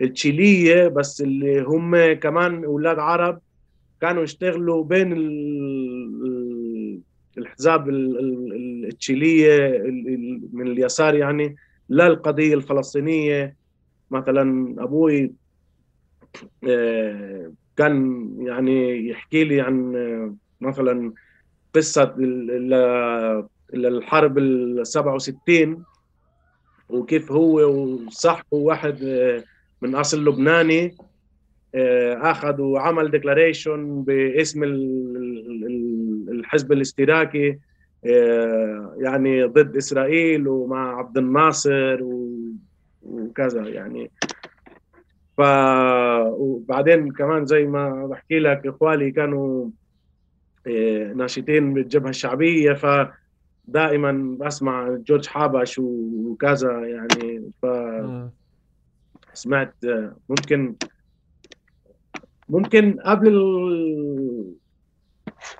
التشيلية 0.00 0.88
بس 0.88 1.20
اللي 1.20 1.60
هم 1.60 2.12
كمان 2.12 2.64
أولاد 2.64 2.98
عرب 2.98 3.40
كانوا 4.00 4.22
يشتغلوا 4.22 4.84
بين 4.84 5.12
الحزاب 7.38 7.88
التشيلية 7.88 9.82
من 10.52 10.66
اليسار 10.66 11.14
يعني 11.14 11.56
للقضية 11.90 12.54
الفلسطينية. 12.54 13.56
مثلا 14.10 14.74
أبوي 14.84 15.32
آه، 16.68 17.52
كان 17.76 18.28
يعني 18.40 19.08
يحكي 19.08 19.44
لي 19.44 19.60
عن 19.60 19.96
آه، 19.96 20.34
مثلا 20.60 21.12
قصة 21.74 22.14
الحرب 23.74 24.38
ال 24.38 24.86
67 24.86 25.84
وكيف 26.88 27.32
هو 27.32 27.60
وصاحبه 27.60 28.56
واحد 28.56 29.02
آه، 29.02 29.44
من 29.82 29.94
أصل 29.94 30.24
لبناني 30.24 30.96
اخذ 31.76 32.60
وعمل 32.60 33.10
ديكلاريشن 33.10 34.02
باسم 34.02 34.64
الحزب 36.44 36.72
الاشتراكي 36.72 37.58
آه، 38.06 38.94
يعني 38.98 39.44
ضد 39.44 39.76
إسرائيل 39.76 40.48
ومع 40.48 40.98
عبد 40.98 41.18
الناصر 41.18 41.98
وكذا 43.02 43.68
يعني 43.68 44.10
ف 45.36 45.40
وبعدين 46.30 47.12
كمان 47.12 47.46
زي 47.46 47.64
ما 47.64 48.06
بحكي 48.06 48.38
لك 48.38 48.66
اخوالي 48.66 49.10
كانوا 49.10 49.70
آه، 50.66 51.12
ناشطين 51.12 51.74
بالجبهة 51.74 52.10
الشعبية 52.10 52.72
فدائما 52.72 54.36
بسمع 54.40 54.96
جورج 55.06 55.26
حابش 55.26 55.78
وكذا 55.78 56.86
يعني 56.86 57.50
ف 57.62 57.66
سمعت 59.32 59.74
ممكن 60.28 60.74
ممكن 62.48 63.00
قبل. 63.00 63.34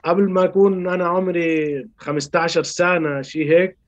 قبل 0.05 0.31
ما 0.31 0.45
أكون 0.45 0.89
أنا 0.89 1.07
عمري 1.07 1.85
15 1.99 2.63
سنة 2.63 3.23
شيء 3.23 3.49
هيك 3.49 3.79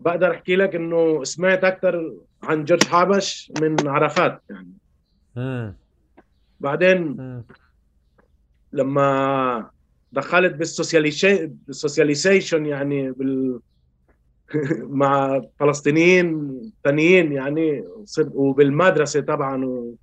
بقدر 0.00 0.30
أحكي 0.30 0.56
لك 0.56 0.74
إنه 0.74 1.24
سمعت 1.24 1.64
أكثر 1.64 2.14
عن 2.42 2.64
جورج 2.64 2.84
حابش 2.84 3.52
من 3.60 3.88
عرفات 3.88 4.42
يعني. 4.50 4.72
بعدين. 6.60 7.16
لما 8.72 9.70
دخلت 10.12 10.54
بالسوسياليزيشن 10.54 12.66
يعني 12.66 13.12
بال 13.12 13.60
مع 15.00 15.42
فلسطينيين 15.60 16.60
ثانيين 16.84 17.32
يعني 17.32 17.84
وبالمدرسة 18.18 19.20
طبعا 19.20 19.64
و... 19.64 19.94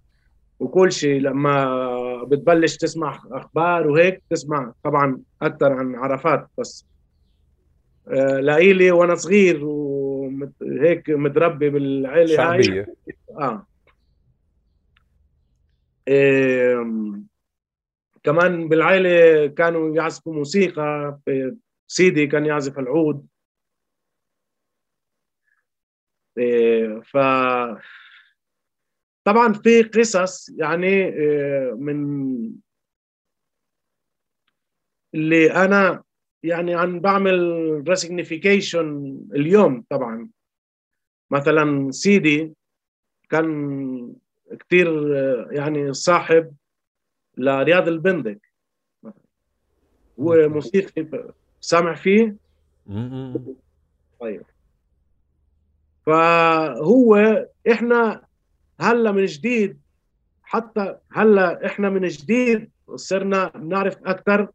وكل 0.63 0.91
شيء 0.91 1.21
لما 1.21 2.23
بتبلش 2.23 2.77
تسمع 2.77 3.21
أخبار 3.31 3.87
وهيك 3.87 4.23
تسمع 4.29 4.73
طبعا 4.83 5.21
أكثر 5.41 5.73
عن 5.73 5.95
عرفات 5.95 6.47
بس. 6.57 6.85
آه 8.07 8.39
لإلي 8.39 8.91
وأنا 8.91 9.15
صغير 9.15 9.65
وهيك 9.65 11.09
متربي 11.09 11.69
بالعيلة 11.69 12.35
شعبية. 12.35 12.95
هاي 13.07 13.17
آه. 13.39 13.67
إيه 16.07 16.85
كمان 18.23 18.69
بالعائله 18.69 19.47
كانوا 19.47 19.95
يعزفوا 19.95 20.33
موسيقى. 20.33 21.19
سيدي 21.87 22.27
كان 22.27 22.45
يعزف 22.45 22.79
العود. 22.79 23.27
إيه 26.37 26.99
ف 26.99 27.17
طبعا 29.23 29.53
في 29.53 29.81
قصص 29.83 30.49
يعني 30.49 31.07
آه، 31.09 31.75
من 31.79 32.03
اللي 35.13 35.51
أنا 35.51 36.03
يعني 36.43 36.73
عم 36.75 36.99
بعمل 36.99 37.39
ريسيجنيفيكيشن 37.87 39.19
اليوم 39.35 39.85
طبعا. 39.89 40.29
مثلا 41.31 41.91
سيدي 41.91 42.53
كان 43.29 44.15
كثير 44.59 45.17
آه، 45.17 45.47
يعني 45.51 45.93
صاحب 45.93 46.53
لرياض 47.37 47.87
البندق. 47.87 48.37
هو 50.19 50.49
موسيقي 50.49 51.07
سامع 51.61 51.95
فيه؟ 51.95 52.35
طيب. 54.19 54.43
فهو 56.05 57.15
إحنا 57.71 58.25
هلا 58.81 59.11
من 59.11 59.25
جديد 59.25 59.79
حتى 60.43 60.97
هلا 61.11 61.65
إحنا 61.65 61.89
من 61.89 62.07
جديد 62.07 62.71
صرنا 62.95 63.57
نعرف 63.57 63.97
أكثر 64.05 64.47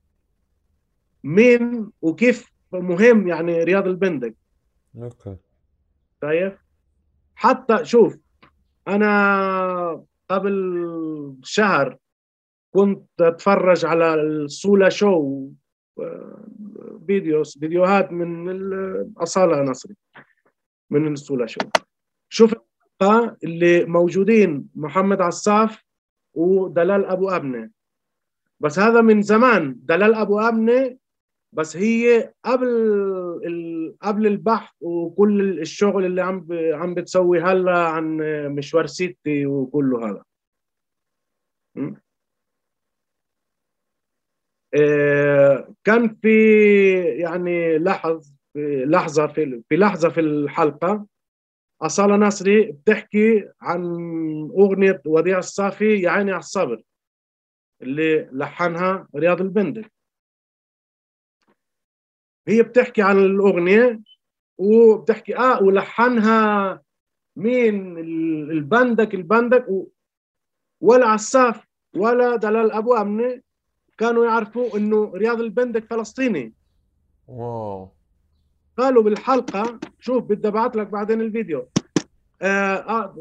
مين 1.25 1.91
وكيف 2.03 2.53
مهم 2.73 3.29
يعني 3.29 3.65
رياض 3.65 3.87
البندق. 3.87 4.33
okay. 4.97 5.37
شايف 6.23 6.55
حتى 7.35 7.85
شوف 7.85 8.17
أنا 8.89 10.05
قبل 10.29 11.37
شهر 11.43 11.99
كنت 12.71 13.21
أتفرج 13.21 13.85
على 13.85 14.15
ال 14.15 14.27
Soula 14.27 14.89
Show 14.89 15.49
videos 17.07 17.59
فيديوهات 17.59 18.13
من 18.13 18.51
أصالة 18.51 19.63
نصري 19.63 19.95
من 20.91 21.13
ال 21.13 21.18
Soula 21.18 21.47
Show. 21.47 21.61
شوف 22.29 22.55
اللي 23.45 23.85
موجودين 23.85 24.69
محمد 24.75 25.21
عساف 25.21 25.85
ودلال 26.35 27.05
أبو 27.05 27.29
آمنة. 27.31 27.71
بس 28.61 28.79
هذا 28.79 29.01
من 29.01 29.23
زمان 29.23 29.77
دلال 29.83 30.15
أبو 30.15 30.41
آمنة 30.41 30.99
بس 31.53 31.77
هي 31.77 32.33
قبل 32.45 33.97
قبل 34.03 34.27
البحث 34.27 34.73
وكل 34.81 35.61
الشغل 35.61 36.05
اللي 36.05 36.23
عم 36.23 36.47
عم 36.53 36.95
بتسوي 36.95 37.41
هلا 37.41 37.79
عن 37.79 38.17
مشوار 38.57 38.87
سيتي 38.87 39.47
وكله 39.47 40.11
هذا. 40.11 40.25
آه، 44.75 45.75
كان 45.85 46.09
في 46.23 46.29
يعني 47.19 47.79
لحظ 47.79 48.33
لحظة 48.85 49.27
في 49.27 49.63
لحظة 49.77 50.09
في 50.09 50.21
الحلقة 50.21 51.07
أصالة 51.83 52.17
نصري 52.17 52.73
بتحكي 52.73 53.49
عن 53.61 53.83
أغنية 54.59 55.03
وديع 55.07 55.39
الصافي 55.39 56.01
يا 56.01 56.11
عيني 56.11 56.31
على 56.31 56.39
الصبر 56.39 56.83
اللي 57.83 58.29
لحنها 58.33 59.09
رياض 59.17 59.41
البندق 59.41 59.85
هي 62.49 62.63
بتحكي 62.63 63.03
عن 63.03 63.19
الأغنية 63.19 64.01
وبتحكي 64.59 65.37
آه 65.37 65.63
ولحنها 65.63 66.83
مين؟ 67.37 67.99
البندك 68.51 69.15
البندك 69.15 69.69
و... 69.69 69.87
ولا 70.81 71.07
عساف 71.07 71.67
ولا 71.97 72.37
دلال 72.37 72.73
أبو 72.73 72.95
أمنة 72.95 73.43
كانوا 73.99 74.25
يعرفوا 74.27 74.77
إنه 74.77 75.13
رياض 75.15 75.41
البندك 75.41 75.85
فلسطيني. 75.85 76.55
واو. 77.29 77.98
قالوا 78.79 79.03
بالحلقة 79.03 79.81
شوف 80.01 80.25
بدي 80.25 80.49
أبعث 80.49 80.77
لك 80.77 80.87
بعدين 80.87 81.21
الفيديو. 81.21 81.69
آه, 82.43 82.75
آه 82.75 83.15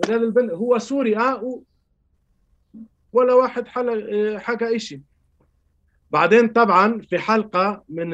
هو 0.53 0.77
سوري 0.77 1.17
آه 1.17 1.61
ولا 3.13 3.33
واحد 3.33 3.67
حل... 3.67 4.39
حكى 4.39 4.79
شيء 4.79 5.01
بعدين 6.11 6.47
طبعا 6.47 7.01
في 7.09 7.17
حلقة 7.17 7.83
من 7.89 8.09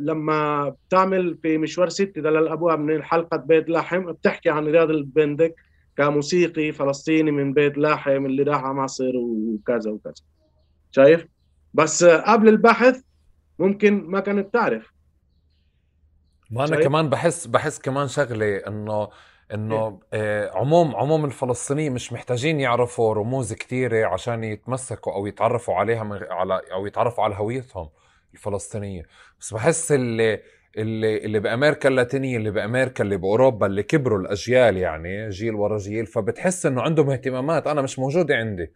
لما 0.00 0.68
بتعمل 0.68 1.38
في 1.42 1.58
مشوار 1.58 1.88
ستي 1.88 2.20
دلال 2.20 2.48
ابوها 2.48 2.76
من 2.76 2.96
الحلقة 2.96 3.36
بيت 3.36 3.68
لاحم 3.68 4.12
بتحكي 4.12 4.50
عن 4.50 4.66
رياض 4.66 4.90
البندك 4.90 5.54
كموسيقي 5.96 6.72
فلسطيني 6.72 7.30
من 7.30 7.52
بيت 7.52 7.78
لاحم 7.78 8.26
اللي 8.26 8.42
راح 8.42 8.64
على 8.64 8.74
مصر 8.74 9.12
وكذا 9.16 9.90
وكذا. 9.90 10.14
شايف؟ 10.90 11.26
بس 11.74 12.04
قبل 12.04 12.48
البحث 12.48 13.00
ممكن 13.58 14.04
ما 14.04 14.20
كانت 14.20 14.54
تعرف. 14.54 14.97
ما 16.50 16.64
أنا 16.64 16.76
كمان 16.82 17.10
بحس 17.10 17.46
بحس 17.46 17.78
كمان 17.78 18.08
شغلة 18.08 18.56
انه 18.56 19.08
إنه 19.54 20.00
آه 20.12 20.50
عموم 20.58 20.96
عموم 20.96 21.24
الفلسطينيين 21.24 21.92
مش 21.92 22.12
محتاجين 22.12 22.60
يعرفوا 22.60 23.14
رموز 23.14 23.52
كثيره 23.52 24.06
عشان 24.06 24.44
يتمسكوا 24.44 25.12
أو 25.12 25.26
يتعرفوا 25.26 25.74
عليها 25.74 26.04
من 26.04 26.18
على 26.30 26.60
أو 26.72 26.86
يتعرفوا 26.86 27.24
على 27.24 27.34
هويتهم 27.34 27.88
الفلسطينية. 28.34 29.02
بس 29.40 29.54
بحس 29.54 29.92
اللي 29.92 30.40
اللي 30.76 31.16
اللي 31.24 31.40
بأمريكا 31.40 31.88
اللاتينية 31.88 32.36
اللي 32.36 32.50
بأمريكا 32.50 33.04
اللي 33.04 33.16
بأوروبا 33.16 33.66
اللي 33.66 33.82
كبروا 33.82 34.18
الأجيال 34.18 34.76
يعني 34.76 35.28
جيل 35.28 35.54
ورا 35.54 35.78
جيل 35.78 36.06
فبتحس 36.06 36.66
إنه 36.66 36.82
عندهم 36.82 37.10
اهتمامات 37.10 37.66
أنا 37.66 37.82
مش 37.82 37.98
موجودة 37.98 38.36
عندي. 38.36 38.72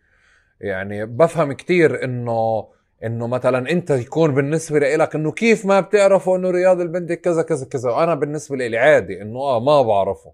يعني 0.61 1.07
بفهم 1.07 1.53
كثير 1.53 2.05
إنه 2.05 2.69
إنه 3.05 3.27
مثلا 3.27 3.71
أنت 3.71 3.91
يكون 3.91 4.35
بالنسبة 4.35 4.79
لك 4.79 5.15
إنه 5.15 5.33
كيف 5.33 5.67
ما 5.67 5.81
بتعرفوا 5.81 6.37
إنه 6.37 6.51
رياض 6.51 6.81
البندق 6.81 7.15
كذا 7.15 7.43
كذا 7.43 7.67
كذا 7.67 7.91
وأنا 7.91 8.15
بالنسبة 8.15 8.57
لي 8.57 8.79
عادي 8.79 9.23
إنه 9.23 9.39
آه 9.41 9.61
ما 9.61 9.83
بعرفه. 9.83 10.33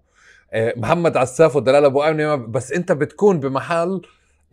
آه 0.53 0.73
محمد 0.77 1.17
عساف 1.17 1.55
ودلال 1.55 1.85
أبو 1.85 2.03
أمني 2.03 2.37
بس 2.37 2.71
أنت 2.71 2.91
بتكون 2.91 3.39
بمحل 3.39 4.01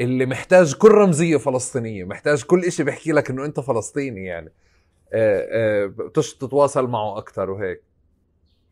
اللي 0.00 0.26
محتاج 0.26 0.74
كل 0.74 0.90
رمزية 0.90 1.36
فلسطينية 1.36 2.04
محتاج 2.04 2.42
كل 2.42 2.72
شيء 2.72 2.86
بيحكي 2.86 3.12
لك 3.12 3.30
إنه 3.30 3.44
أنت 3.44 3.60
فلسطيني 3.60 4.24
يعني. 4.24 4.52
آه 5.12 5.92
تتواصل 6.14 6.86
معه 6.86 7.18
أكثر 7.18 7.50
وهيك. 7.50 7.82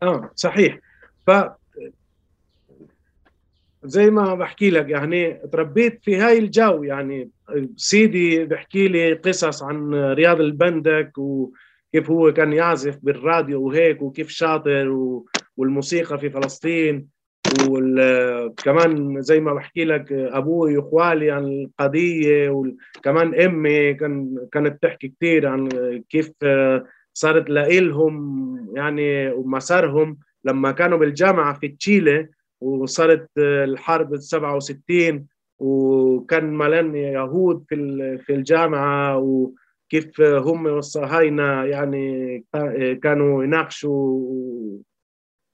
آه 0.03 0.29
صحيح. 0.35 0.79
ف 1.27 1.31
زي 3.85 4.09
ما 4.09 4.35
بحكي 4.35 4.69
لك 4.69 4.89
يعني 4.89 5.33
تربيت 5.33 5.99
في 6.03 6.15
هاي 6.15 6.37
الجو 6.39 6.83
يعني 6.83 7.29
سيدي 7.75 8.45
بحكي 8.45 8.87
لي 8.87 9.13
قصص 9.13 9.63
عن 9.63 9.93
رياض 9.93 10.41
البندك 10.41 11.11
وكيف 11.17 12.09
هو 12.11 12.33
كان 12.33 12.53
يعزف 12.53 12.97
بالراديو 13.03 13.61
وهيك 13.61 14.01
وكيف 14.01 14.29
شاطر 14.29 14.87
والموسيقى 15.57 16.19
في 16.19 16.29
فلسطين 16.29 17.07
وكمان 17.69 19.21
زي 19.21 19.39
ما 19.39 19.53
بحكي 19.53 19.85
لك 19.85 20.11
أبوي 20.11 20.77
وإخوالي 20.77 21.31
عن 21.31 21.45
القضية 21.45 22.49
وكمان 22.49 23.41
أمي 23.41 23.93
كان 23.93 24.37
كانت 24.51 24.83
تحكي 24.83 25.07
كثير 25.07 25.47
عن 25.47 25.69
كيف 26.09 26.31
صارت 27.13 27.49
لإلهم 27.49 28.15
يعني 28.75 29.29
ومسارهم 29.31 30.17
لما 30.45 30.71
كانوا 30.71 30.97
بالجامعة 30.97 31.59
في 31.59 31.67
تشيلي 31.67 32.27
وصارت 32.61 33.29
الحرب 33.37 34.17
67 34.17 35.27
وكان 35.59 36.57
ملان 36.57 36.95
يهود 36.95 37.65
في 37.69 38.17
في 38.17 38.33
الجامعة 38.33 39.17
وكيف 39.17 40.21
هم 40.21 40.65
والصهاينه 40.65 41.63
يعني 41.63 42.39
كانوا 43.03 43.43
يناقشوا 43.43 44.21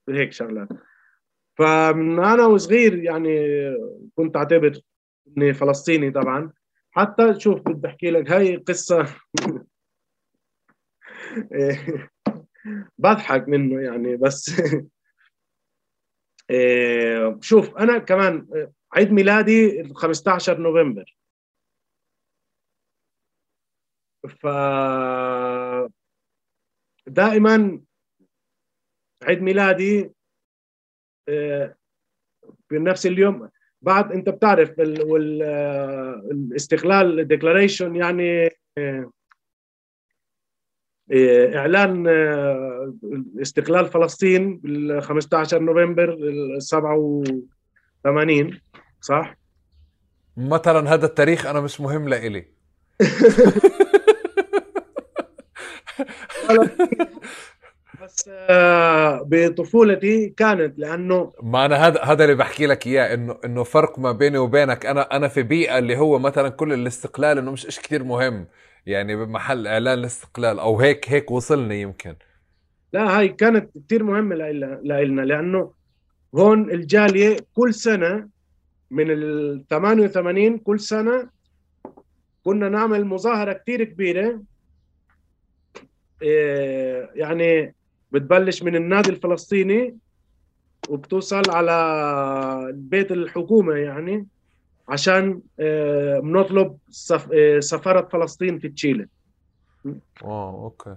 هيك 0.10 0.32
شغلات. 0.32 0.68
فمن 1.58 2.20
أنا 2.24 2.46
وصغير 2.46 2.98
يعني 3.04 3.48
كنت 4.16 4.36
أعتبر 4.36 4.80
إني 5.38 5.54
فلسطيني 5.54 6.12
طبعا. 6.12 6.52
حتى 6.92 7.40
شوف 7.40 7.62
بدي 7.62 7.88
أحكي 7.88 8.12
لك 8.12 8.32
هاي 8.32 8.56
قصة 8.56 9.06
بضحك 12.98 13.48
منه 13.48 13.82
يعني 13.82 14.16
بس 14.18 14.52
شوف 17.42 17.78
أنا 17.78 17.98
كمان 17.98 18.48
عيد 18.94 19.12
ميلادي 19.12 19.84
15 19.94 20.60
نوفمبر. 20.60 21.18
ف 24.28 24.48
دائما 27.08 27.82
عيد 29.24 29.42
ميلادي 29.42 30.12
بنفس 32.72 33.06
اليوم. 33.06 33.50
بعد 33.82 34.12
أنت 34.12 34.30
بتعرف 34.30 34.80
الاستقلال 36.32 37.28
ديكلاريشن 37.28 37.96
يعني 37.96 38.50
إعلان 41.56 42.08
استقلال 43.42 43.86
فلسطين 43.86 44.58
بال 44.58 45.04
15 45.04 45.60
نوفمبر 45.60 46.18
87 46.60 48.60
صح؟ 49.02 49.36
مثلا 50.38 50.94
هذا 50.94 51.06
التاريخ 51.06 51.46
أنا 51.46 51.62
مش 51.62 51.82
مهم 51.82 52.10
لإلي. 52.10 52.46
بس 58.04 58.30
بطفولتي 59.26 60.30
كانت 60.30 60.80
لأنه 60.80 61.32
ما 61.44 61.66
أنا 61.66 61.88
هذا 61.88 62.02
هذا 62.02 62.24
اللي 62.24 62.36
بحكي 62.36 62.66
لك 62.66 62.88
إياه 62.88 63.14
إنه 63.14 63.38
إنه 63.46 63.64
فرق 63.64 64.00
ما 64.00 64.12
بيني 64.12 64.38
وبينك. 64.38 64.86
أنا 64.86 65.02
أنا 65.02 65.28
في 65.28 65.44
بيئة 65.44 65.78
اللي 65.78 65.98
هو 65.98 66.20
مثلا 66.20 66.50
كل 66.50 66.74
الاستقلال 66.74 67.38
إنه 67.38 67.52
مش 67.52 67.66
إشي 67.66 67.82
كثير 67.82 68.04
مهم. 68.04 68.48
يعني 68.86 69.16
بمحل 69.16 69.68
إعلان 69.68 70.00
الاستقلال 70.00 70.60
أو 70.60 70.80
هيك 70.80 71.10
هيك 71.10 71.32
وصلني 71.32 71.82
يمكن. 71.82 72.16
لا 72.94 73.18
هاي 73.18 73.28
كانت 73.28 73.70
كثير 73.86 74.04
مهمة 74.04 74.36
لنا 74.36 75.22
لأنه 75.22 75.74
هون 76.36 76.72
الجالية 76.72 77.38
كل 77.54 77.74
سنة 77.74 78.30
من 78.92 79.12
ال 79.12 79.64
88 79.70 80.58
كل 80.58 80.80
سنة 80.80 81.30
كنا 82.44 82.70
نعمل 82.70 83.06
مظاهرة 83.06 83.54
كثير 83.54 83.84
كبيرة. 83.84 84.42
يعني 87.16 87.76
بتبلش 88.12 88.64
من 88.64 88.76
النادي 88.76 89.10
الفلسطيني 89.10 89.98
وبتوصل 90.90 91.52
على 91.52 92.72
بيت 92.74 93.12
الحكومة 93.12 93.74
يعني. 93.74 94.28
عشان 94.90 95.42
بنطلب 96.24 96.78
سفارة 97.60 98.08
فلسطين 98.08 98.60
في 98.60 98.70
تشيلي. 98.70 99.08
آه 100.24 100.64
أوكي. 100.64 100.96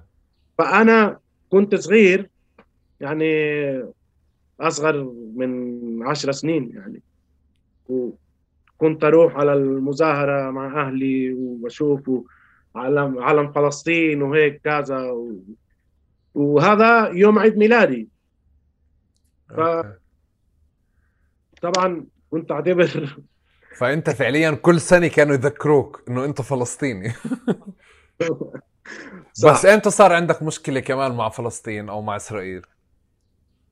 فأنا 0.58 1.18
كنت 1.50 1.74
صغير 1.74 2.28
يعني 3.00 3.24
أصغر 4.60 5.12
من 5.34 6.02
عشر 6.02 6.32
سنين 6.32 6.70
يعني. 6.74 7.02
وكنت 7.88 9.04
أروح 9.04 9.36
على 9.36 9.52
المظاهره 9.52 10.50
مع 10.50 10.86
أهلي 10.86 11.32
وبشوف 11.32 12.10
علم 12.76 13.18
علم 13.18 13.52
فلسطين 13.52 14.22
وهيك 14.22 14.60
كذا 14.64 15.10
و... 15.10 15.38
وهذا 16.34 17.08
يوم 17.08 17.38
عيد 17.38 17.56
ميلادي. 17.56 18.08
ف 19.48 19.60
طبعا 21.62 22.06
كنت 22.30 22.50
أعتبر 22.50 23.18
فأنت 23.76 24.10
فعليا 24.10 24.50
كل 24.50 24.80
سنة 24.80 25.08
كانوا 25.08 25.34
يذكروك 25.34 26.02
إنه 26.08 26.24
أنت 26.24 26.42
فلسطيني. 26.42 27.12
صح. 29.32 29.52
بس 29.52 29.66
إمتى 29.66 29.90
صار 29.90 30.12
عندك 30.12 30.42
مشكلة 30.42 30.80
كمان 30.80 31.12
مع 31.12 31.28
فلسطين 31.28 31.88
أو 31.88 32.02
مع 32.02 32.16
إسرائيل؟ 32.16 32.62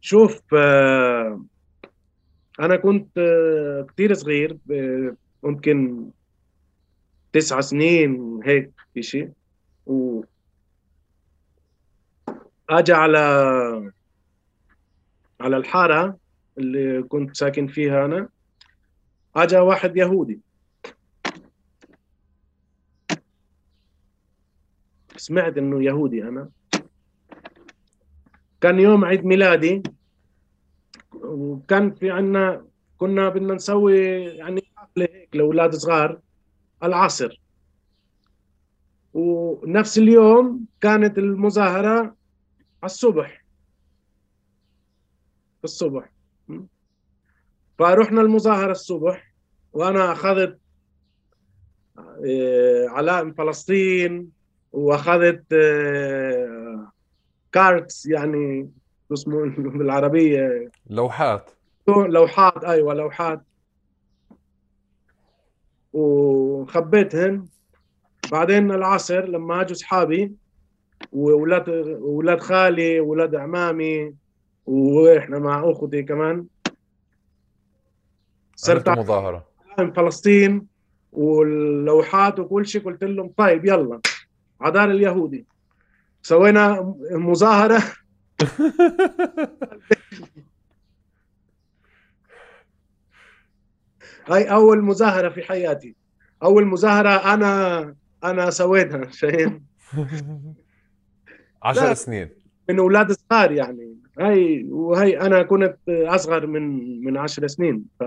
شوف 0.01 0.41
أنا 2.61 2.77
كنت 2.83 3.21
كثير 3.89 4.15
صغير 4.15 4.59
ممكن 5.43 6.11
تسع 7.33 7.61
سنين 7.61 8.41
هيك 8.45 8.71
في 8.95 9.03
شيء 9.03 9.31
و 9.87 10.23
اجى 12.71 12.93
على 12.93 13.19
على 15.41 15.57
الحارة 15.57 16.17
اللي 16.59 17.03
كنت 17.03 17.37
ساكن 17.37 17.67
فيها 17.67 18.05
أنا. 18.05 18.29
اجى 19.37 19.59
واحد 19.59 19.97
يهودي. 19.97 20.41
سمعت 25.16 25.59
إنه 25.59 25.85
يهودي 25.85 26.22
أنا. 26.22 26.51
كان 28.61 28.80
يوم 28.80 29.05
عيد 29.05 29.24
ميلادي 29.24 29.83
وكان 31.14 31.95
في 31.95 32.11
عنا 32.11 32.66
كنا 32.99 33.28
بدنا 33.28 33.55
نسوي 33.55 33.99
يعني 34.24 34.62
حفلة 34.76 35.09
هيك 35.12 35.37
لأولاد 35.37 35.74
صغار 35.74 36.20
العصر. 36.83 37.41
ونفس 39.14 39.99
اليوم 39.99 40.66
كانت 40.80 41.18
المظاهرة 41.18 41.99
على 41.99 42.14
الصبح 42.85 43.45
الصبح. 45.64 46.12
فرحنا 47.83 48.20
المظاهرة 48.20 48.70
الصبح 48.70 49.33
وأنا 49.72 50.12
أخذت 50.12 50.59
علائم 52.89 53.33
فلسطين 53.33 54.30
وأخذت 54.72 55.45
كارتس 57.53 58.07
يعني 58.07 58.70
اسمه 59.12 59.45
بالعربية. 59.78 60.70
لوحات. 60.91 61.51
لوحات 61.89 62.64
أيوة 62.64 62.95
لوحات. 62.95 63.43
وخبيتهن. 65.93 67.47
بعدين 68.33 68.70
العصر 68.70 69.24
لما 69.28 69.61
أجوا 69.61 69.72
أصحابي 69.72 70.33
واولاد 71.12 71.68
أولاد 71.89 72.41
خالي 72.41 73.01
واولاد 73.01 73.35
عمامي 73.35 74.14
وإحنا 74.66 75.39
مع 75.39 75.70
أختي 75.70 76.03
كمان. 76.03 76.47
صرت 78.63 78.89
مظاهرة. 78.89 79.45
فلسطين 79.97 80.67
واللوحات 81.13 82.39
وكل 82.39 82.67
شيء 82.67 82.85
قلت 82.85 83.05
لهم 83.05 83.33
طيب 83.37 83.65
يلا 83.65 84.01
عدار 84.61 84.91
اليهودي. 84.91 85.47
سوينا 86.23 86.95
مظاهرة. 87.11 87.83
هاي 94.27 94.45
أول 94.45 94.83
مظاهرة 94.83 95.29
في 95.29 95.43
حياتي. 95.43 95.97
أول 96.43 96.67
مظاهرة 96.67 97.35
أنا 97.35 97.95
أنا 98.25 98.51
سويتها 98.51 99.05
فاهم 99.05 99.65
عشر 101.63 101.95
سنين. 101.95 102.29
من 102.69 102.79
أولاد 102.79 103.13
صغار 103.13 103.53
يعني. 103.53 103.97
هاي 104.19 104.67
وهي 104.71 105.21
أنا 105.21 105.43
كنت 105.43 105.77
أصغر 105.89 106.47
من 106.47 107.05
من 107.05 107.17
عشر 107.17 107.47
سنين. 107.47 107.85
ف 108.01 108.05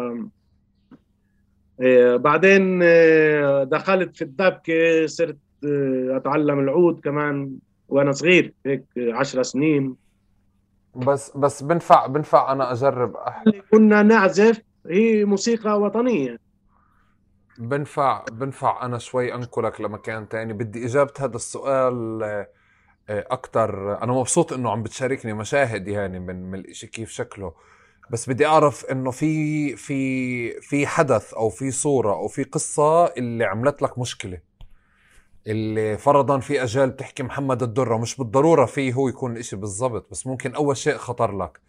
بعدين 2.16 2.82
إيه، 2.82 3.64
دخلت 3.64 4.16
في 4.16 4.22
الدبكة 4.22 5.06
صرت 5.06 5.38
إيه، 5.64 6.18
أتعلم 6.18 6.60
العود 6.60 7.00
كمان 7.00 7.52
وأنا 7.88 8.12
صغير 8.12 8.54
هيك 8.66 8.84
عشر 8.98 9.44
سنين. 9.44 9.96
بس 10.96 11.38
بس 11.38 11.64
بنفع 11.64 12.08
بنفع 12.08 12.52
أنا 12.52 12.72
أجرب. 12.72 13.16
أحلى. 13.16 13.62
كنا 13.72 14.04
نعزف 14.04 14.62
هي 14.90 15.26
موسيقى 15.26 15.82
وطنية. 15.82 16.38
بنفع 17.60 18.26
بنفع 18.32 18.86
أنا 18.86 18.98
شوي 18.98 19.34
أنقلك 19.34 19.82
لمكان 19.82 20.30
تاني. 20.30 20.54
بدي 20.54 20.86
إجابة 20.86 21.14
هذا 21.20 21.36
السؤال 21.36 22.24
أكثر 23.10 24.04
أنا 24.04 24.14
مبسوط 24.14 24.54
إنه 24.54 24.72
عم 24.72 24.84
بتشاركني 24.84 25.34
مشاهد 25.34 25.88
يعني 25.88 26.20
من 26.20 26.52
من 26.52 26.60
الإشي 26.60 26.88
كيف 26.88 27.10
شكله. 27.10 27.54
بس 28.10 28.30
بدي 28.30 28.46
أعرف 28.46 28.86
إنه 28.86 29.12
في 29.12 29.76
في 29.76 30.62
في 30.62 30.88
حدث 30.88 31.34
أو 31.34 31.50
في 31.50 31.72
صورة 31.72 32.14
أو 32.14 32.28
في 32.28 32.44
قصة 32.44 33.06
اللي 33.06 33.46
عملت 33.46 33.82
لك 33.82 34.00
مشكلة. 34.00 34.40
اللي 35.48 35.98
فرضا 35.98 36.40
في 36.40 36.64
اجال 36.64 36.90
بتحكي 36.90 37.24
محمد 37.24 37.64
الدرة 37.64 37.98
مش 37.98 38.16
بالضرورة 38.18 38.66
فيه 38.66 38.94
هو 38.94 39.08
يكون 39.10 39.32
الإشي 39.32 39.56
بالضبط 39.56 40.12
بس 40.12 40.28
ممكن 40.28 40.56
أول 40.56 40.78
شيء 40.78 40.98
خطر 40.98 41.38
لك. 41.38 41.60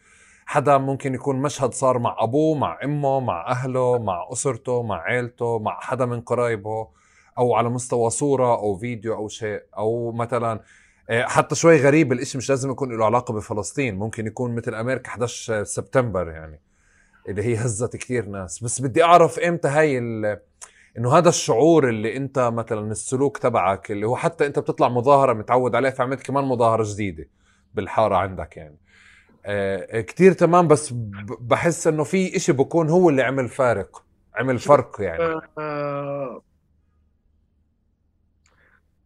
حدا 0.47 0.79
ممكن 0.79 1.15
يكون 1.15 1.37
مشهد 1.43 1.75
صار 1.75 1.99
مع 1.99 2.17
أبوه 2.19 2.59
مع 2.59 2.79
أمه 2.85 3.21
مع 3.21 3.51
أهله 3.51 3.99
مع 3.99 4.29
أسرته 4.33 4.83
مع 4.83 4.97
عيلته 5.03 5.59
مع 5.59 5.81
حدا 5.81 6.07
من 6.07 6.21
قرايبه 6.21 6.89
أو 7.39 7.55
على 7.55 7.69
مستوى 7.69 8.11
صورة 8.11 8.55
أو 8.59 8.77
فيديو 8.77 9.15
أو 9.15 9.29
شيء. 9.29 9.63
أو 9.79 10.13
مثلا 10.13 10.61
حتى 11.11 11.55
شوي 11.55 11.77
غريب 11.77 12.13
الإشي 12.13 12.39
مش 12.39 12.51
لازم 12.51 12.71
يكون 12.71 12.99
له 12.99 13.05
علاقة 13.05 13.35
بفلسطين 13.35 13.95
ممكن 13.99 14.27
يكون 14.27 14.55
مثل 14.55 14.75
أمريكا 14.75 15.09
11 15.09 15.65
سبتمبر 15.65 16.29
يعني 16.29 16.61
اللي 17.29 17.43
هي 17.43 17.55
هزت 17.57 17.97
كثير 17.97 18.27
ناس. 18.27 18.65
بس 18.65 18.81
بدي 18.81 19.05
أعرف 19.05 19.39
إمتى 19.39 19.69
هاي 19.69 19.99
إنه 20.99 21.13
هذا 21.13 21.29
الشعور 21.29 21.89
اللي 21.89 22.17
إنت 22.17 22.39
مثلا 22.39 22.91
السلوك 22.93 23.39
تبعك 23.39 23.91
اللي 23.91 24.07
هو 24.07 24.17
حتى 24.17 24.47
إنت 24.47 24.59
بتطلع 24.59 24.89
مظاهرة 24.89 25.33
متعود 25.33 25.75
عليه 25.75 25.91
فعملت 25.91 26.23
كمان 26.23 26.45
مظاهرة 26.45 26.85
جديدة 26.87 27.29
بالحارة 27.75 28.17
عندك 28.17 28.57
يعني. 28.57 28.77
آه 29.47 30.01
كتير 30.01 30.33
تمام 30.33 30.69
بس 30.69 30.95
بحس 31.41 31.87
إنه 31.87 32.05
في 32.05 32.37
إشي 32.37 32.53
بكون 32.53 32.91
هو 32.91 33.11
اللي 33.11 33.23
عمل 33.23 33.49
فارق 33.49 34.05
عمل 34.35 34.59
فرق 34.59 34.97
يعني. 35.01 35.41
آه 35.59 36.43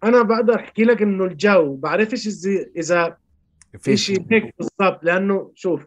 أنا 0.04 0.22
بقدر 0.22 0.54
أحكي 0.54 0.84
لك 0.84 1.02
إنه 1.02 1.24
الجو 1.24 1.76
بعرفش 1.76 2.26
اذا 2.76 3.16
في 3.78 3.96
شيء 3.96 4.26
هيك 4.30 4.54
بالضبط 4.58 5.04
لأنه 5.04 5.52
شوف 5.54 5.86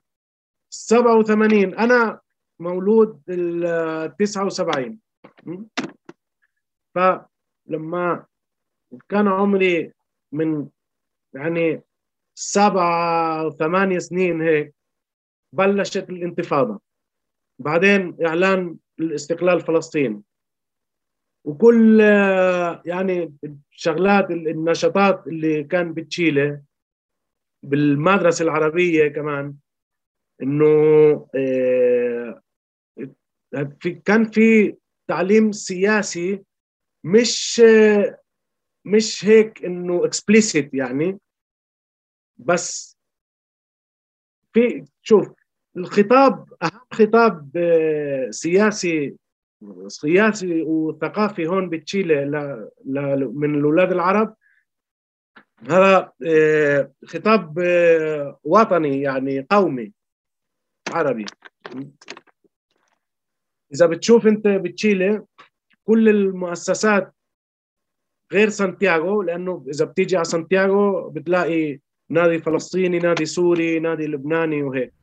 87 0.69 1.75
أنا 1.75 2.19
مولود 2.59 3.21
ال 3.29 4.15
79 4.17 4.99
فلما 6.95 8.25
كان 9.09 9.27
عمري 9.27 9.91
من 10.31 10.67
يعني 11.33 11.81
سبعة 12.35 13.49
ثمانية 13.49 13.99
سنين 13.99 14.41
هيك 14.41 14.73
بلشت 15.53 16.09
الانتفاضة. 16.09 16.79
بعدين 17.59 18.17
إعلان 18.25 18.77
الاستقلال 18.99 19.61
فلسطين. 19.61 20.23
وكل 21.43 21.99
يعني 22.85 23.33
الشغلات 23.71 24.31
النشاطات 24.31 25.27
اللي 25.27 25.63
كان 25.63 25.93
بتشيله 25.93 26.61
بالمدرسة 27.63 28.43
العربية 28.43 29.07
كمان 29.07 29.55
إنه 30.41 30.65
آه، 31.35 32.41
في 33.79 33.91
كان 34.05 34.25
في 34.31 34.75
تعليم 35.07 35.51
سياسي 35.51 36.43
مش 37.03 37.61
مش 38.85 39.25
هيك 39.25 39.65
إنه 39.65 40.05
اكسبليسيت 40.05 40.73
يعني. 40.73 41.19
بس 42.37 42.97
في 44.53 44.85
شوف 45.01 45.27
الخطاب 45.77 46.53
أهم 46.63 46.85
خطاب 46.93 47.57
آه، 47.57 48.29
سياسي 48.31 49.15
سياسي 49.87 50.61
وثقافي 50.61 51.47
هون 51.47 51.69
بتشيلي 51.69 52.25
من 53.33 53.55
الأولاد 53.55 53.91
العرب. 53.91 54.35
هذا 55.69 56.11
آه، 56.27 56.91
خطاب 57.05 57.59
آه، 57.59 58.39
وطني 58.43 59.01
يعني 59.01 59.47
قومي 59.51 59.93
عربي. 60.91 61.25
إذا 63.73 63.85
بتشوف 63.85 64.27
أنت 64.27 64.47
بتشيلي 64.47 65.21
كل 65.83 66.09
المؤسسات 66.09 67.13
غير 68.33 68.49
سانتياغو 68.49 69.21
لأنه 69.21 69.65
إذا 69.69 69.85
بتيجي 69.85 70.15
على 70.15 70.25
سانتياغو 70.25 71.09
بتلاقي 71.09 71.79
نادي 72.09 72.39
فلسطيني 72.39 72.99
نادي 72.99 73.25
سوري 73.25 73.79
نادي 73.79 74.07
لبناني 74.07 74.63
وهيك. 74.63 74.93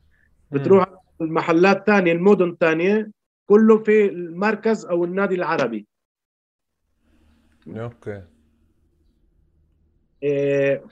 بتروح 0.50 0.86
المحلات 1.20 1.86
ثانية 1.86 2.12
المدن 2.12 2.56
ثانية 2.60 3.10
كله 3.50 3.78
في 3.78 4.06
المركز 4.06 4.86
أو 4.86 5.04
النادي 5.04 5.34
العربي. 5.34 5.86
okay. 7.68 8.22
إيه 10.22 10.84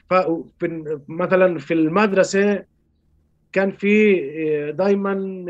مثلا 1.08 1.58
في 1.58 1.74
المدرسة 1.74 2.64
كان 3.52 3.70
في 3.70 3.88
إيه، 3.88 4.70
دائما 4.70 5.44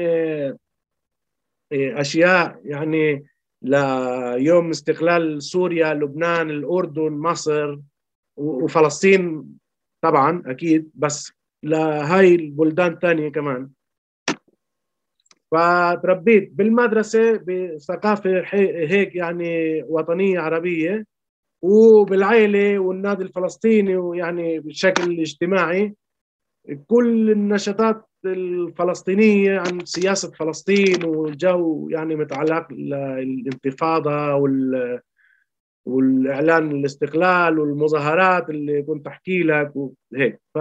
إيه، 1.73 2.01
أشياء 2.01 2.61
يعني 2.65 3.27
ليوم 3.63 4.71
استقلال 4.71 5.43
سوريا 5.43 5.95
لبنان 5.95 6.51
الأردن 6.51 7.13
مصر 7.13 7.79
وفلسطين 8.37 9.45
طبعا 10.01 10.43
أكيد 10.47 10.91
بس 10.95 11.33
لهاي 11.63 12.35
البلدان 12.35 12.93
الثانية 12.93 13.29
كمان. 13.29 13.71
فتربيت 15.51 16.53
بالمدرسة 16.53 17.37
بثقافه 17.37 18.43
هيك 18.53 19.15
يعني 19.17 19.83
وطنية 19.83 20.41
عربية 20.41 21.05
وبالعائله 21.63 22.79
والنادي 22.79 23.23
الفلسطيني 23.23 23.97
ويعني 23.97 24.61
بشكل 24.61 25.21
اجتماعي 25.21 25.95
كل 26.87 27.31
النشاطات 27.31 28.05
الفلسطينية 28.25 29.59
عن 29.59 29.85
سياسة 29.85 30.31
فلسطين 30.31 31.05
والجو 31.05 31.89
يعني 31.89 32.17
متعلق 32.17 32.67
الانتفاضة 32.73 34.35
وال 34.35 35.01
والإعلان 35.87 36.71
الاستقلال 36.71 37.59
والمظاهرات 37.59 38.51
اللي 38.51 38.83
كنت 38.83 39.07
أحكي 39.07 39.43
لك 39.43 39.73
وهيك 39.77 40.41
ف 40.55 40.59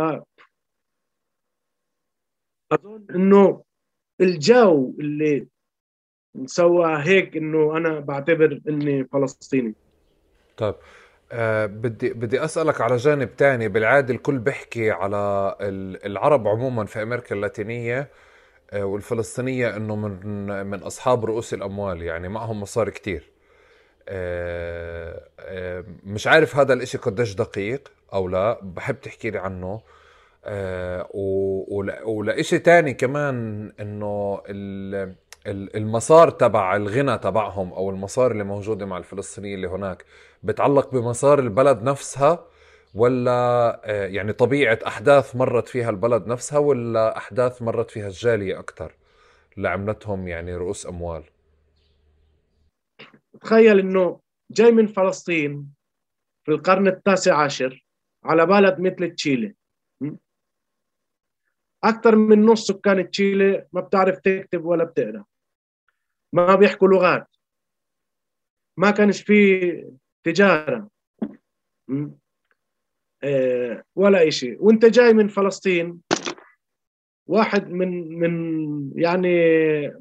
أظن 2.72 3.06
إنه 3.16 3.64
الجو 4.22 4.94
اللي 5.00 5.48
سوى 6.46 7.04
هيك 7.04 7.38
إنه 7.38 7.78
أنا 7.78 8.00
بعتبر 8.00 8.60
إني 8.70 9.04
فلسطيني. 9.04 9.74
طيب 10.58 10.76
أه 11.32 11.66
بدي 11.66 12.14
بدي 12.14 12.44
أسألك 12.44 12.82
على 12.82 12.96
جانب 12.96 13.36
تاني. 13.36 13.68
بالعادة 13.68 14.14
الكل 14.14 14.38
بيحكي 14.38 14.92
على 14.92 15.56
العرب 16.06 16.48
عموما 16.48 16.86
في 16.86 17.02
أمريكا 17.02 17.36
اللاتينية 17.36 18.08
أه 18.72 18.86
والفلسطينية 18.86 19.76
إنه 19.78 19.96
من 19.96 20.66
من 20.66 20.80
أصحاب 20.84 21.26
رؤوس 21.26 21.54
الأموال 21.54 22.02
يعني 22.02 22.28
معهم 22.28 22.62
مصاري 22.62 22.92
كتير. 22.92 23.24
أه 24.10 25.30
أه 25.40 25.86
مش 26.04 26.28
عارف 26.28 26.56
هذا 26.56 26.74
الإشي 26.74 26.98
قديش 26.98 27.34
دقيق 27.36 27.92
أو 28.14 28.28
لا 28.28 28.60
بحب 28.64 29.02
تحكي 29.02 29.30
لي 29.30 29.40
عنه. 29.40 29.82
آه 30.48 31.10
ولإشي 32.06 32.60
تاني 32.60 32.94
كمان 32.94 33.72
إنه 33.80 34.42
المسار 35.48 36.30
تبع 36.30 36.76
الغنى 36.76 37.18
تبعهم 37.18 37.74
أو 37.74 37.90
المسار 37.90 38.32
اللي 38.32 38.44
موجودة 38.44 38.86
مع 38.86 38.98
الفلسطينيين 38.98 39.56
اللي 39.56 39.68
هناك 39.68 40.06
بتعلق 40.44 40.92
بمسار 40.92 41.40
البلد 41.40 41.84
نفسها 41.84 42.46
ولا 42.96 43.32
آه، 43.86 44.08
يعني 44.08 44.34
طبيعة 44.34 44.80
أحداث 44.88 45.36
مرت 45.36 45.68
فيها 45.68 45.90
البلد 45.90 46.28
نفسها 46.28 46.60
ولا 46.60 47.18
أحداث 47.18 47.62
مرت 47.62 47.92
فيها 47.92 48.08
الجالية 48.08 48.60
أكثر 48.60 48.96
اللي 49.58 49.70
عملتهم 49.70 50.28
يعني 50.28 50.56
رؤوس 50.56 50.88
أموال؟ 50.88 51.24
تخيل 53.42 53.80
إنه 53.80 54.20
جاي 54.52 54.72
من 54.72 54.88
فلسطين 54.88 55.74
في 56.46 56.52
القرن 56.52 56.88
التاسع 56.88 57.44
عشر 57.44 57.86
على 58.24 58.46
بلد 58.46 58.80
مثل 58.80 59.16
تشيلي. 59.16 59.56
أكثر 61.84 62.16
من 62.16 62.46
نص 62.46 62.68
سكان 62.68 63.12
تشيلي 63.12 63.68
ما 63.74 63.82
بتعرف 63.82 64.20
تكتب 64.20 64.66
ولا 64.66 64.84
بتقرأ. 64.84 65.26
ما 66.34 66.56
بيحكوا 66.56 66.88
لغات. 66.88 67.28
ما 68.78 68.92
كانش 68.92 69.22
في 69.22 69.62
تجارة. 70.24 70.90
آه، 73.24 73.84
ولا 73.96 74.30
شيء 74.30 74.64
وأنت 74.64 74.86
جاي 74.86 75.14
من 75.14 75.28
فلسطين 75.28 76.02
واحد 77.28 77.70
من 77.70 78.20
من 78.20 78.92
يعني 78.96 79.38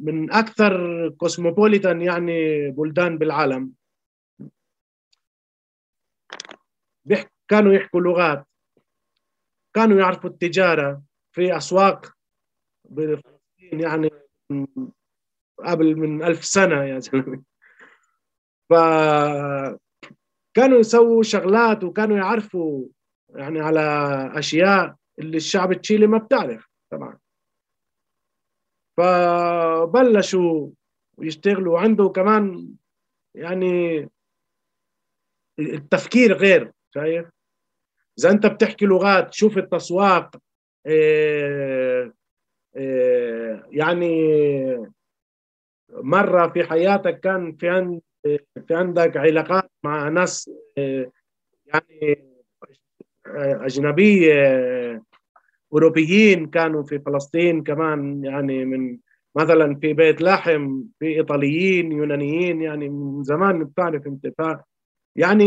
من 0.01 0.33
أكثر 0.33 1.09
كوسموبوليتان 1.09 2.03
يعني 2.03 2.71
بلدان 2.71 3.19
بالعالم. 3.19 3.73
كانوا 7.49 7.73
يحكوا 7.73 8.01
لغات. 8.01 8.47
كانوا 9.75 10.01
يعرفوا 10.01 10.31
التجارة. 10.31 11.03
في 11.37 11.57
أسواق 11.57 12.13
بفلسطين 12.85 13.81
يعني 13.81 14.11
قبل 15.65 15.97
من 15.97 16.23
ألف 16.23 16.45
سنة 16.45 16.85
يا 16.85 16.99
زلمة. 16.99 17.43
فكانوا 18.71 19.79
يسووا 20.79 21.23
شغلات 21.23 21.85
وكانوا 21.85 22.17
يعرفوا 22.17 22.87
يعني 23.29 23.61
على 23.61 23.81
أشياء 24.35 24.97
اللي 25.19 25.37
الشعب 25.37 25.73
التشيلي 25.73 26.07
ما 26.07 26.19
بتعرف 26.19 26.69
طبعا. 26.91 27.19
فبلشوا 28.97 30.71
يشتغلوا. 31.19 31.81
عنده 31.81 32.09
كمان 32.09 32.75
يعني 33.35 34.09
التفكير 35.59 36.33
غير 36.37 36.73
شايف؟ 36.95 37.29
إذا 38.19 38.31
أنت 38.31 38.47
بتحكي 38.47 38.87
لغات 38.87 39.35
شوف 39.35 39.59
التسواق. 39.59 40.37
يعني 43.71 44.13
مرة 45.91 46.49
في 46.49 46.65
حياتك 46.65 47.21
كان 47.21 47.53
في 47.57 48.01
في 48.69 48.75
عندك 48.75 49.17
علاقات 49.17 49.71
مع 49.85 50.09
ناس 50.09 50.51
إيه 50.79 51.13
يعني 51.67 52.25
اجنبيه 53.27 55.03
أوروبيين 55.73 56.47
كانوا 56.47 56.83
في 56.83 56.99
فلسطين 56.99 57.63
كمان 57.63 58.25
يعني 58.25 58.65
من 58.65 58.99
مثلا 59.37 59.75
في 59.75 59.93
بيت 59.93 60.21
لحم 60.23 60.83
في 60.99 61.07
إيطاليين 61.07 61.93
يونانيين 61.93 62.63
يعني 62.63 62.89
من 62.89 63.25
زمان 63.25 63.65
بتعرف 63.65 64.07
انت. 64.07 64.27
يعني 65.17 65.45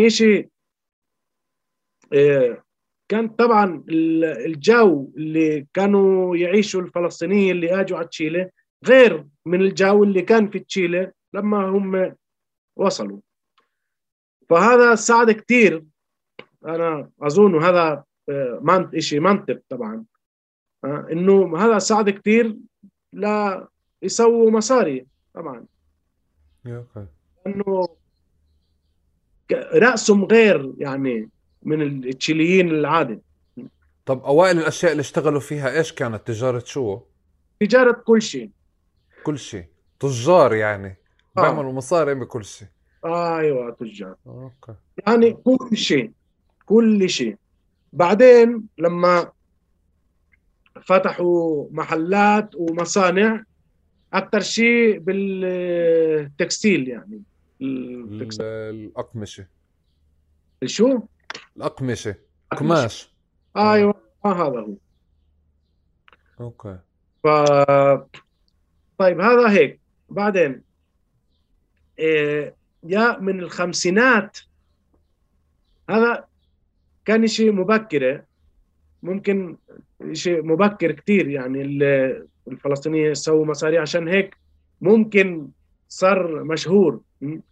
إيه، 2.13 2.63
كان 3.09 3.29
طبعا 3.29 3.83
الجو 4.45 5.11
اللي 5.17 5.67
كانوا 5.73 6.37
يعيشوا 6.37 6.81
الفلسطينيين 6.81 7.55
اللي 7.55 7.81
آجوا 7.81 7.97
على 7.97 8.07
تشيلي 8.07 8.49
غير 8.85 9.25
من 9.45 9.61
الجو 9.61 10.03
اللي 10.03 10.21
كان 10.21 10.49
في 10.49 10.59
تشيلي 10.59 11.11
لما 11.33 11.69
هم 11.69 12.15
وصلوا. 12.75 13.19
فهذا 14.49 14.95
ساعد 14.95 15.31
كثير 15.31 15.85
أنا 16.65 17.09
أظن 17.21 17.63
هذا 17.63 18.03
آه، 18.29 18.89
شيء 18.97 19.19
منطق 19.19 19.61
طبعا. 19.69 20.05
آه، 20.83 21.07
إنه 21.11 21.57
هذا 21.57 21.79
ساعد 21.79 22.09
كثير 22.09 22.57
لا 23.13 23.67
يسووا 24.01 24.51
مصاري 24.51 25.07
طبعا. 25.33 25.65
انه 27.47 27.87
رأسهم 29.73 30.25
غير 30.25 30.73
يعني 30.77 31.29
من 31.63 31.81
التشيليين 31.81 32.69
العادي 32.69 33.19
طب 34.05 34.23
أوائل 34.23 34.57
الأشياء 34.57 34.91
اللي 34.91 35.01
اشتغلوا 35.01 35.39
فيها 35.39 35.77
إيش 35.77 35.93
كانت؟ 35.93 36.27
تجارة 36.27 36.63
شو؟ 36.65 37.01
تجارة 37.59 37.91
كل 37.91 38.21
شيء. 38.21 38.49
كل 39.23 39.39
شيء. 39.39 39.65
تجار 39.99 40.53
يعني. 40.53 40.97
آه. 41.37 41.41
بيعملوا 41.41 41.73
مصاري 41.73 42.15
بكل 42.15 42.45
شيء. 42.45 42.67
آه 43.05 43.39
أيوه 43.39 43.71
تجار. 43.71 44.15
أوكي. 44.27 44.73
يعني 45.07 45.33
كل 45.33 45.77
شيء 45.77 46.11
كل 46.65 47.09
شيء. 47.09 47.35
بعدين 47.93 48.67
لما 48.77 49.31
فتحوا 50.81 51.67
محلات 51.71 52.55
ومصانع 52.55 53.43
أكثر 54.13 54.39
شيء 54.39 54.99
بال 54.99 55.41
textile 55.41 56.87
يعني. 56.87 57.21
الأقمشة. 57.61 59.47
شو؟ 60.65 60.99
الأقمشة 61.57 62.15
قماش. 62.51 63.13
أيوه 63.57 63.93
آه. 64.25 64.33
هذا 64.33 64.59
هو. 64.59 64.73
okay. 66.39 66.79
ف 67.23 67.27
طيب 68.97 69.21
هذا 69.21 69.49
هيك. 69.49 69.79
بعدين 70.09 70.61
إيه 71.99 72.55
يا 72.83 73.17
من 73.19 73.39
الخمسينات 73.39 74.37
هذا 75.89 76.25
كان 77.05 77.27
شيء 77.27 77.51
مبكرة. 77.51 78.25
ممكن 79.03 79.57
شيء 80.11 80.43
مبكر 80.43 80.91
كثير 80.91 81.27
يعني 81.27 81.61
الفلسطينيين 82.47 83.13
سووا 83.13 83.45
مصاري 83.45 83.77
عشان 83.77 84.07
هيك 84.07 84.37
ممكن 84.81 85.49
صار 85.87 86.43
مشهور 86.43 87.01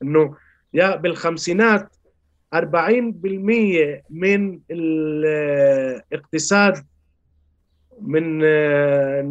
إنه 0.01 0.37
يا 0.73 0.95
بالخمسينات 0.95 1.96
40% 2.55 4.03
من 4.09 4.59
الاقتصاد 6.11 6.85
من 8.01 8.39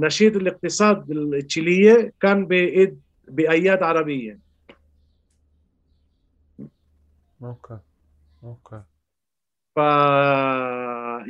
نشيد 0.01 0.37
الاقتصاد 0.37 1.11
التشيلية 1.11 2.13
كان 2.21 2.47
بإيد 2.47 3.01
بأياد 3.29 3.83
عربية. 3.83 4.39
okay 7.43 7.79
okay. 8.45 8.83
ف 9.77 9.79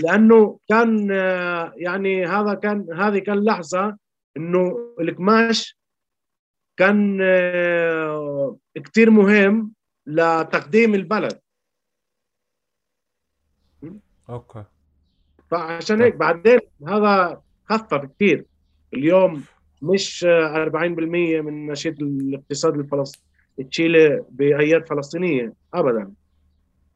لأنه 0.04 0.58
كان 0.68 1.10
يعني 1.76 2.26
هذا 2.26 2.54
كان 2.54 2.86
هذه 2.92 3.18
كان 3.18 3.44
لحظة 3.44 3.96
إنه 4.36 4.94
القماش 5.00 5.78
كان 6.76 7.18
كثير 8.74 9.10
مهم 9.10 9.72
لتقديم 10.06 10.94
البلد. 10.94 11.38
okay. 14.30 14.64
فعشان 15.50 16.02
هيك 16.02 16.16
بعدين 16.16 16.58
هذا 16.88 17.40
خفف 17.68 17.94
كثير. 17.94 18.44
اليوم 18.94 19.42
مش 19.82 20.24
40% 20.24 21.40
من 21.40 21.66
نشيد 21.66 22.02
الاقتصاد 22.02 22.74
الفلسطيني 22.78 23.24
تشيلي 23.70 24.24
بأياد 24.30 24.88
فلسطينية 24.88 25.52
ابدا. 25.74 26.12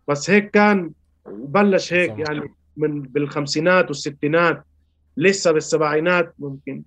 بس 0.09 0.31
هيك 0.31 0.51
كان 0.51 0.93
بلش 1.27 1.93
هيك 1.93 2.19
يعني 2.19 2.55
من 2.77 3.03
بالخمسينات 3.03 3.87
والستينات 3.87 4.65
لسه 5.17 5.53
بالسبعينات 5.53 6.35
ممكن. 6.39 6.83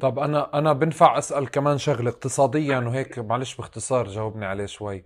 طب 0.00 0.18
أنا 0.18 0.58
أنا 0.58 0.72
بنفع 0.72 1.18
أسأل 1.18 1.50
كمان 1.50 1.78
شغلة 1.78 2.10
اقتصاديا 2.10 2.78
وهيك 2.78 3.18
معلش 3.18 3.56
باختصار 3.56 4.08
جاوبني 4.08 4.46
عليه 4.46 4.66
شوي. 4.66 5.04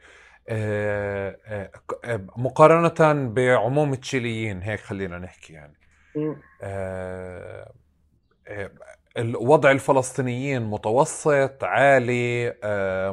مقارنة 2.36 3.28
بعموم 3.28 3.92
التشيليين 3.92 4.62
هيك 4.62 4.80
خلينا 4.80 5.18
نحكي 5.18 5.52
يعني. 5.52 5.76
الوضع 9.18 9.70
الفلسطينيين 9.70 10.62
متوسط 10.62 11.64
عالي 11.64 12.54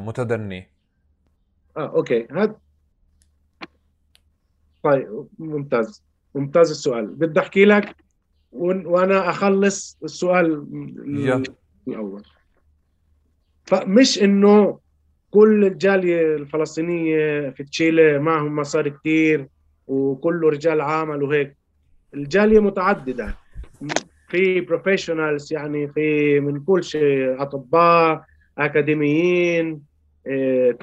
متدني. 0.05 0.69
آه 1.77 1.87
أوكي. 1.87 2.27
هذا 2.31 2.55
طيب 4.83 5.27
ممتاز. 5.39 6.03
ممتاز 6.35 6.69
السؤال. 6.69 7.07
بدي 7.07 7.39
أحكي 7.39 7.65
لك 7.65 7.95
وأنا 8.51 9.29
أخلص 9.29 9.97
السؤال 10.03 10.67
الأول. 11.87 12.23
فمش 13.65 14.23
إنه 14.23 14.79
كل 15.31 15.65
الجاليه 15.65 16.35
الفلسطينية 16.35 17.49
في 17.49 17.63
تشيلي 17.63 18.19
معهم 18.19 18.55
مصاري 18.55 18.89
كثير 18.89 19.47
وكله 19.87 20.49
رجال 20.49 20.81
عمل 20.81 21.23
وهيك. 21.23 21.57
الجالية 22.13 22.59
متعددة. 22.59 23.35
في 24.29 24.61
بروفيشنالز 24.61 25.53
يعني 25.53 25.87
في 25.87 26.39
من 26.39 26.59
كل 26.59 26.83
شيء 26.83 27.41
أطباء 27.41 28.23
أكاديميين 28.57 29.81
آه، 30.27 30.77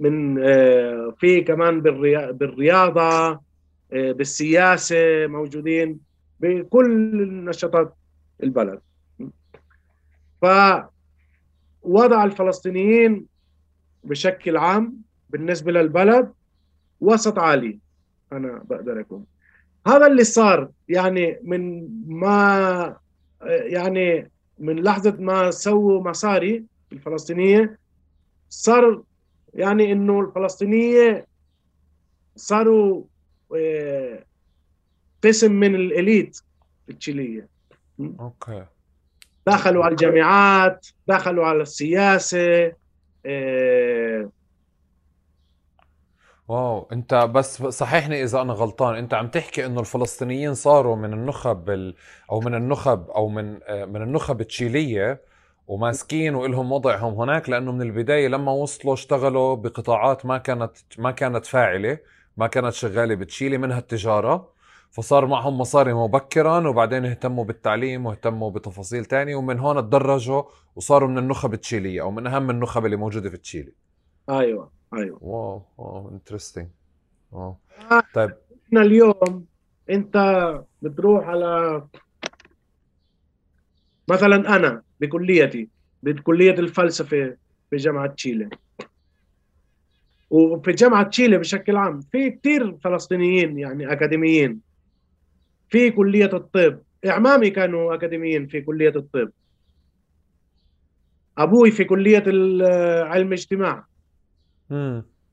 من 0.00 0.44
آه، 0.44 1.14
في 1.18 1.40
كمان 1.40 1.80
بالرياضة 1.80 3.30
آه، 3.92 4.12
بالسياسة 4.12 5.26
موجودين 5.26 6.00
بكل 6.40 7.44
نشاطات 7.44 7.94
البلد. 8.42 8.80
ف 10.42 10.44
وضع 11.84 12.24
الفلسطينيين 12.24 13.26
بشكل 14.04 14.56
عام 14.56 14.96
بالنسبة 15.30 15.72
للبلد 15.72 16.32
وسط 17.00 17.38
عالي. 17.38 17.78
أنا 18.32 18.62
بقدر 18.64 19.00
أكون. 19.00 19.24
هذا 19.86 20.06
اللي 20.06 20.24
صار. 20.24 20.70
يعني 20.88 21.38
من 21.42 21.88
ما 22.06 22.96
يعني 23.46 24.30
من 24.58 24.82
لحظة 24.82 25.16
ما 25.18 25.50
سووا 25.50 26.10
مصاري 26.10 26.64
الفلسطينية 26.92 27.78
صار 28.48 29.02
يعني 29.54 29.92
إنه 29.92 30.20
الفلسطينية 30.20 31.26
صاروا 32.36 33.04
آه، 33.56 34.24
قسم 35.24 35.52
من 35.52 35.74
الإليت 35.74 36.38
التشيلية. 36.88 37.48
أوكي. 38.00 38.64
دخلوا 39.46 39.84
على 39.84 39.92
الجامعات 39.92 40.86
دخلوا 41.08 41.46
على 41.46 41.62
السياسة 41.62 42.72
آه، 43.26 44.30
واو 46.48 46.88
انت 46.92 47.14
بس 47.14 47.62
صححني 47.62 48.22
إذا 48.24 48.40
أنا 48.42 48.52
غلطان 48.52 48.94
انت 48.96 49.14
عم 49.14 49.28
تحكي 49.28 49.66
إنه 49.66 49.80
الفلسطينيين 49.80 50.54
صاروا 50.54 50.96
من 50.96 51.12
النخب 51.12 51.70
ال... 51.70 51.94
أو 52.30 52.40
من 52.40 52.54
النخب 52.54 53.10
أو 53.10 53.28
من 53.28 53.60
آه، 53.68 53.84
من 53.84 54.02
النخب 54.02 54.40
التشيلية 54.40 55.22
وماسكين 55.66 56.34
وإلهم 56.34 56.72
وضعهم 56.72 57.14
هناك 57.14 57.48
لأنه 57.48 57.72
من 57.72 57.82
البداية 57.82 58.28
لما 58.28 58.52
وصلوا 58.52 58.94
اشتغلوا 58.94 59.56
بقطاعات 59.56 60.26
ما 60.26 60.38
كانت 60.38 60.76
ما 60.98 61.10
كانت 61.10 61.46
فاعلة 61.46 61.98
ما 62.36 62.46
كانت 62.46 62.72
شغالة 62.74 63.14
بتشيلي 63.14 63.58
منها 63.58 63.78
التجارة. 63.78 64.53
فصار 64.94 65.26
معهم 65.26 65.58
مصاري 65.58 65.94
مبكرا 65.94 66.68
وبعدين 66.68 67.04
اهتموا 67.04 67.44
بالتعليم 67.44 68.06
واهتموا 68.06 68.50
بتفاصيل 68.50 69.04
تانية 69.04 69.36
ومن 69.36 69.58
هون 69.58 69.76
تدرجوا 69.76 70.42
وصاروا 70.76 71.08
من 71.08 71.18
النخب 71.18 71.54
التشيليه 71.54 72.02
أو 72.02 72.10
من 72.10 72.26
أهم 72.26 72.50
النخب 72.50 72.84
اللي 72.84 72.96
موجودة 72.96 73.30
في 73.30 73.36
تشيلي. 73.36 73.72
أيوه 74.30 74.70
أيوه. 74.94 75.18
wow 75.20 75.62
wow 75.78 76.08
interesting 76.08 76.66
wow. 77.32 77.56
آه، 77.92 78.02
طيب. 78.14 78.34
إحنا 78.66 78.80
اليوم 78.80 79.46
أنت 79.90 80.16
بتروح 80.82 81.26
على 81.26 81.82
مثلا 84.08 84.56
أنا 84.56 84.82
بكليتي 85.00 85.68
بكلية 86.02 86.54
الفلسفة 86.54 87.36
في 87.70 87.76
جامعة 87.76 88.06
تشيلي. 88.06 88.48
وفي 90.30 90.72
جامعة 90.72 91.08
تشيلي 91.08 91.38
بشكل 91.38 91.76
عام 91.76 92.00
في 92.00 92.30
كثير 92.30 92.76
فلسطينيين 92.84 93.58
يعني 93.58 93.92
أكاديميين. 93.92 94.63
في 95.68 95.90
كلية 95.90 96.30
الطب. 96.32 96.80
إعمامي 97.06 97.50
كانوا 97.50 97.94
أكاديميين 97.94 98.46
في 98.46 98.60
كلية 98.60 98.92
الطب. 98.96 99.30
أبوي 101.38 101.70
في 101.70 101.84
كلية 101.84 102.24
علم 103.04 103.32
اجتماع. 103.32 103.86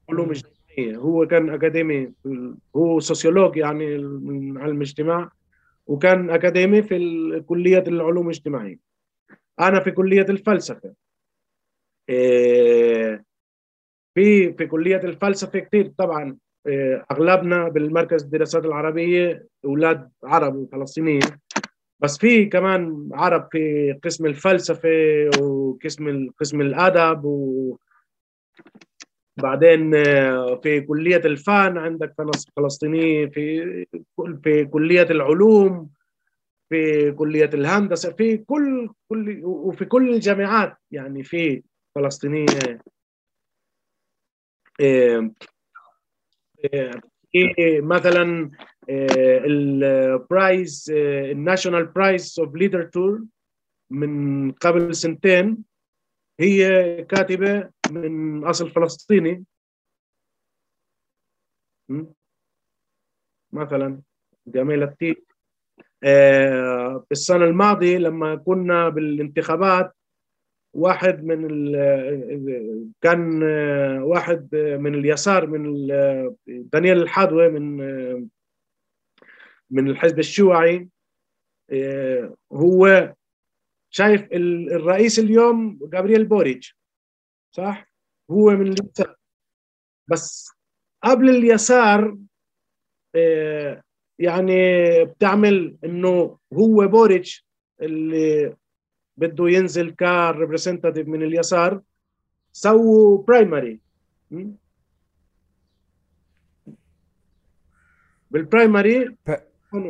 علوم 0.09 0.29
اجتماعية. 0.29 0.97
هو 0.97 1.27
كان 1.27 1.49
أكاديمي 1.49 2.11
هو 2.75 2.99
سوسيولوج 2.99 3.57
يعني 3.57 3.97
من 3.97 4.57
علم 4.57 4.75
الاجتماع 4.75 5.31
وكان 5.87 6.29
أكاديمي 6.29 6.81
في 6.83 7.43
كلية 7.45 7.83
العلوم 7.87 8.25
الاجتماعية. 8.25 8.77
أنا 9.59 9.79
في 9.79 9.91
كلية 9.91 10.25
الفلسفة. 10.29 10.93
إيه، 12.09 13.23
في 14.15 14.53
في 14.53 14.67
كلية 14.67 14.97
الفلسفة 15.03 15.59
كثير 15.59 15.91
طبعا. 15.97 16.37
أغلبنا 17.11 17.69
بالمركز 17.69 18.23
الدراسات 18.23 18.65
العربية 18.65 19.47
أولاد 19.65 20.09
عرب 20.23 20.55
وفلسطينيين. 20.55 21.21
بس 21.99 22.17
في 22.17 22.45
كمان 22.45 23.09
عرب 23.13 23.47
في 23.51 23.93
قسم 24.03 24.25
الفلسفة 24.25 25.29
وقسم 25.41 26.29
قسم 26.39 26.61
الأدب 26.61 27.25
و 27.25 27.77
بعدين 29.37 29.95
آه، 29.95 30.59
في 30.63 30.81
كلية 30.81 31.21
الفن 31.25 31.77
عندك 31.77 32.13
فلسطينية 32.57 33.25
في 33.25 33.85
في 34.43 34.65
كلية 34.65 35.01
العلوم 35.09 35.89
في 36.69 37.11
كلية 37.11 37.49
الهندسة 37.53 38.11
في 38.11 38.37
كل 38.37 38.89
كل 39.09 39.41
وفي 39.43 39.85
كل 39.85 40.13
الجامعات 40.13 40.77
يعني 40.91 41.23
في 41.23 41.63
فلسطينية. 41.95 42.81
في 47.31 47.81
مثلا 47.81 48.51
ال 49.45 49.69
prize 49.69 50.91
ال 51.31 51.37
national 51.37 51.85
prize 51.85 52.39
of 52.39 52.55
literature 52.55 53.23
من 53.89 54.51
قبل 54.51 54.95
سنتين. 54.95 55.63
هي 56.39 57.03
كاتبة 57.03 57.69
من 57.91 58.43
أصل 58.43 58.69
فلسطيني. 58.69 59.45
مثلا 63.51 64.01
جميلة 64.47 64.85
كثير 64.85 65.23
آه 66.03 67.05
السنة 67.11 67.45
الماضية 67.45 67.97
لما 67.97 68.35
كنا 68.35 68.89
بالانتخابات 68.89 69.95
واحد 70.73 71.23
من 71.23 71.71
كان 73.01 73.43
آه، 73.43 74.03
واحد 74.03 74.55
من 74.55 74.95
اليسار 74.95 75.47
من 75.47 75.87
دانيال 76.47 77.01
الحادوي 77.01 77.49
من 77.49 77.77
من 79.69 79.89
الحزب 79.89 80.19
الشيوعي. 80.19 80.87
هو 82.53 83.13
شايف 83.89 84.27
الرئيس 84.31 85.19
اليوم 85.19 85.79
جابرييل 85.83 86.25
بوريج 86.25 86.69
صح؟ 87.55 87.91
هو 88.31 88.49
من 88.51 88.67
اليسار. 88.67 89.15
بس 90.07 90.51
قبل 91.03 91.29
اليسار 91.29 92.17
يعني 94.19 94.55
بتعمل 95.05 95.77
إنه 95.83 96.37
هو 96.53 96.87
بوريج 96.87 97.39
اللي 97.81 98.55
بده 99.17 99.49
ينزل 99.49 99.95
ك 99.95 100.03
representative 100.03 101.07
من 101.07 101.23
اليسار 101.23 101.81
سووا 102.51 103.23
primary 103.23 103.79
بال 108.31 108.50
primary 108.50 109.15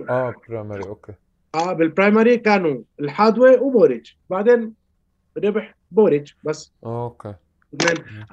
آه 0.10 0.36
primary 0.50 0.88
okay. 0.88 1.14
آه 1.56 1.74
بال 1.74 1.88
primary 1.88 2.38
كانوا 2.38 2.82
الحادوي 3.00 3.56
وبوريج 3.56 4.12
بعدين 4.30 4.74
ربح 5.38 5.76
بوريج 5.92 6.32
بس. 6.46 6.74
okay. 6.86 7.36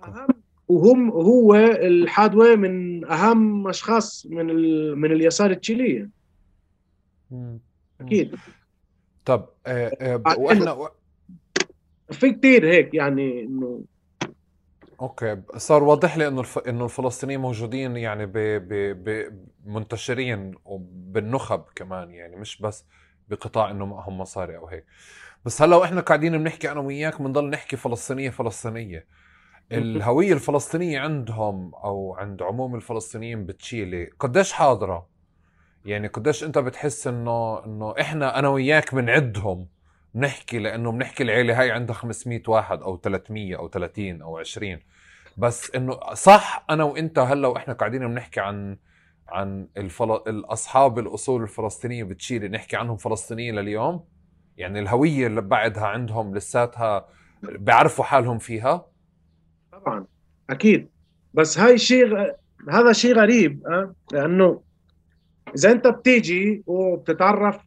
اهم 0.04 0.28
وهم 0.68 1.10
هو 1.10 1.54
الحادوي 1.54 2.56
من 2.56 3.04
أهم 3.04 3.68
أشخاص 3.68 4.26
من 4.26 4.46
من 4.98 5.12
اليسار 5.12 5.50
التشيلية. 5.50 6.10
أكيد. 8.00 8.36
طب 9.28 9.48
آه 9.66 9.92
آه 10.00 10.38
وإحنا 10.38 10.90
في 12.10 12.32
كثير 12.32 12.66
هيك 12.66 12.94
يعني 12.94 13.42
إنه 13.42 13.80
أوكي 15.00 15.42
صار 15.56 15.82
واضح 15.84 16.16
لي 16.16 16.28
إنه 16.28 16.40
الف... 16.40 16.58
إنه 16.58 16.84
الفلسطينيين 16.84 17.40
موجودين 17.40 17.96
يعني 17.96 18.26
ب... 18.26 18.32
ب... 18.38 18.68
ب... 19.04 19.38
منتشرين 19.64 20.54
وبالنخب 20.64 21.64
كمان 21.74 22.10
يعني 22.10 22.36
مش 22.36 22.60
بس 22.60 22.84
بقطاع 23.28 23.70
إنه 23.70 23.86
معهم 23.86 24.18
مصاري 24.18 24.56
أو 24.56 24.66
هيك. 24.66 24.84
بس 25.44 25.62
هلأ 25.62 25.76
وإحنا 25.76 26.00
قاعدين 26.00 26.38
بنحكي 26.38 26.70
أنا 26.70 26.80
وياك 26.80 27.22
بنضل 27.22 27.50
نحكي 27.50 27.76
فلسطينية 27.76 28.30
فلسطينية. 28.30 29.06
الهوية 29.72 30.32
الفلسطينية 30.32 31.00
عندهم 31.00 31.74
أو 31.74 32.14
عند 32.18 32.42
عموم 32.42 32.74
الفلسطينيين 32.74 33.46
بتشيلي 33.46 34.10
قديش 34.20 34.52
حاضرة؟ 34.52 35.17
يعني 35.88 36.08
قديش 36.08 36.44
انت 36.44 36.58
بتحس 36.58 37.06
انه 37.06 37.64
انه 37.64 37.94
إحنا 38.00 38.38
أنا 38.38 38.48
وياك 38.48 38.94
بنعدهم 38.94 39.68
بنحكي 40.14 40.58
لأنه 40.58 40.92
بنحكي 40.92 41.22
العيلة 41.22 41.60
هاي 41.60 41.70
عندها 41.70 41.94
500 41.94 42.42
واحد 42.48 42.82
أو 42.82 42.96
300 42.96 43.56
أو 43.56 43.68
30 43.68 44.22
أو 44.22 44.38
20 44.38 44.78
بس 45.36 45.74
إنه 45.74 46.14
صح 46.14 46.64
أنا 46.70 46.84
وإنت 46.84 47.18
هلأ 47.18 47.48
وإحنا 47.48 47.74
قاعدين 47.74 48.08
بنحكي 48.08 48.40
عن 48.40 48.76
عن 49.28 49.68
الفل... 49.76 50.10
الأصحاب 50.10 50.98
الأصول 50.98 51.42
الفلسطينية 51.42 52.04
بتشيلي 52.04 52.48
نحكي 52.48 52.76
عنهم 52.76 52.96
فلسطينيين 52.96 53.54
لليوم؟ 53.54 54.04
يعني 54.56 54.78
الهوية 54.80 55.26
اللي 55.26 55.40
بعدها 55.40 55.86
عندهم 55.86 56.34
لساتها 56.34 57.08
بيعرفوا 57.42 58.04
حالهم 58.04 58.38
فيها؟ 58.38 58.86
طبعا 59.72 60.06
أكيد. 60.50 60.88
بس 61.34 61.58
هاي 61.58 61.78
شيء 61.78 62.34
هذا 62.70 62.92
شيء 62.92 63.14
غريب 63.14 63.66
أه؟ 63.66 63.94
لأنه 64.12 64.67
إذا 65.54 65.72
أنت 65.72 65.86
بتيجي 65.86 66.62
وبتتعرف 66.66 67.58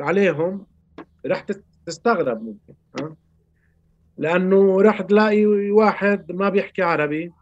عليهم 0.00 0.66
رح 1.26 1.46
تستغرب 1.86 2.42
ممكن 2.42 2.74
أه؟ 3.00 3.16
لأنه 4.18 4.82
رح 4.82 5.02
تلاقي 5.02 5.46
واحد 5.70 6.32
ما 6.32 6.48
بيحكي 6.48 6.82
عربي 6.82 7.32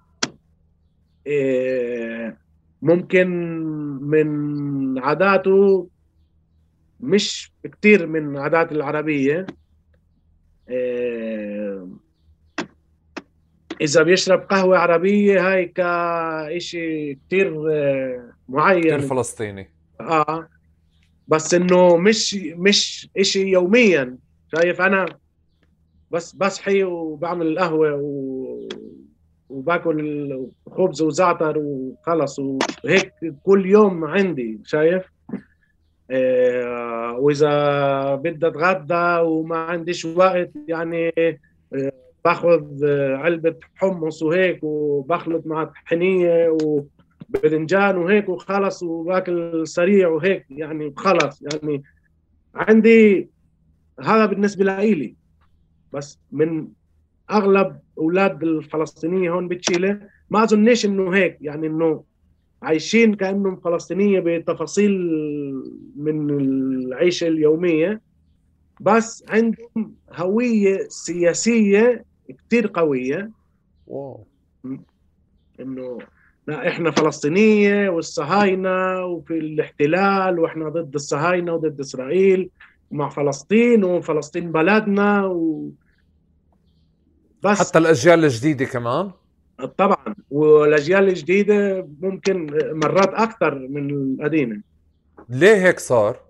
إيه 1.26 2.38
ممكن 2.82 3.28
من 4.00 4.98
عاداته 4.98 5.88
مش 7.00 7.52
كتير 7.64 8.06
من 8.06 8.36
عادات 8.36 8.72
العربية 8.72 9.46
آه، 10.68 11.53
إذا 13.80 14.02
بيشرب 14.02 14.40
قهوة 14.40 14.78
عربية 14.78 15.52
هاي 15.52 15.72
كشيء 15.74 17.18
كثير 17.26 17.60
معين. 18.48 18.82
كثير 18.82 19.00
فلسطيني. 19.00 19.70
آه. 20.00 20.48
بس 21.28 21.54
إنه 21.54 21.96
مش 21.96 22.34
مش 22.34 23.08
شيء 23.22 23.46
يوميا. 23.46 24.18
شايف 24.56 24.80
أنا 24.80 25.06
بس 26.10 26.32
بصحي 26.32 26.84
وبعمل 26.84 27.46
القهوة 27.46 27.94
و... 27.94 28.68
وباكل 29.48 30.48
خبز 30.70 31.02
وزعتر 31.02 31.58
وخلص 31.58 32.38
وهيك 32.38 33.12
كل 33.42 33.66
يوم 33.66 34.04
عندي 34.04 34.60
شايف؟ 34.64 35.02
آه 36.10 37.16
وإذا 37.18 38.14
بدي 38.14 38.46
أتغدى 38.46 39.18
وما 39.28 39.56
عنديش 39.56 40.04
وقت 40.04 40.50
يعني 40.68 41.12
آه 41.74 41.92
باخذ 42.24 42.84
علبة 43.14 43.54
حمص 43.74 44.22
وهيك 44.22 44.58
وبخلط 44.64 45.46
مع 45.46 45.64
طحينيه 45.64 46.56
وباذنجان 46.62 47.96
وهيك 47.96 48.28
وخلص 48.28 48.82
وباكل 48.82 49.66
سريع 49.68 50.08
وهيك 50.08 50.46
يعني 50.50 50.92
خلص 50.96 51.42
يعني 51.42 51.82
عندي 52.54 53.28
هذا 54.00 54.26
بالنسبة 54.26 54.64
لإلي. 54.64 55.14
بس 55.92 56.18
من 56.32 56.68
أغلب 57.30 57.78
أولاد 57.98 58.42
الفلسطينية 58.42 59.30
هون 59.30 59.48
بتشيلي 59.48 60.08
ما 60.30 60.42
اظنش 60.44 60.86
إنه 60.86 61.14
هيك 61.16 61.38
يعني 61.40 61.66
إنه 61.66 62.04
عايشين 62.62 63.14
كانهم 63.14 63.56
فلسطينية 63.56 64.20
بتفاصيل 64.20 64.92
من 65.96 66.30
العيشة 66.30 67.28
اليومية. 67.28 68.00
بس 68.80 69.24
عندهم 69.28 69.94
هوية 70.12 70.78
سياسية 70.88 72.04
كثير 72.28 72.70
قوية. 72.74 73.30
واو. 73.86 74.26
إنه 75.60 75.98
لا 76.46 76.68
إحنا 76.68 76.90
فلسطينية 76.90 77.88
والصهاينه 77.88 79.04
وفي 79.04 79.38
الاحتلال 79.38 80.38
وإحنا 80.38 80.68
ضد 80.68 80.94
الصهاينه 80.94 81.54
وضد 81.54 81.80
إسرائيل 81.80 82.50
ومع 82.90 83.08
فلسطين 83.08 83.84
وفلسطين 83.84 84.52
بلدنا 84.52 85.26
و... 85.26 85.70
بس. 87.42 87.68
حتى 87.68 87.78
الأجيال 87.78 88.24
الجديدة 88.24 88.64
كمان؟ 88.64 89.10
طبعا. 89.78 90.14
والأجيال 90.30 91.08
الجديدة 91.08 91.88
ممكن 92.00 92.46
مرات 92.72 93.14
أكثر 93.14 93.54
من 93.68 93.90
القديمة. 93.90 94.60
ليه 95.28 95.56
هيك 95.66 95.78
صار؟ 95.78 96.23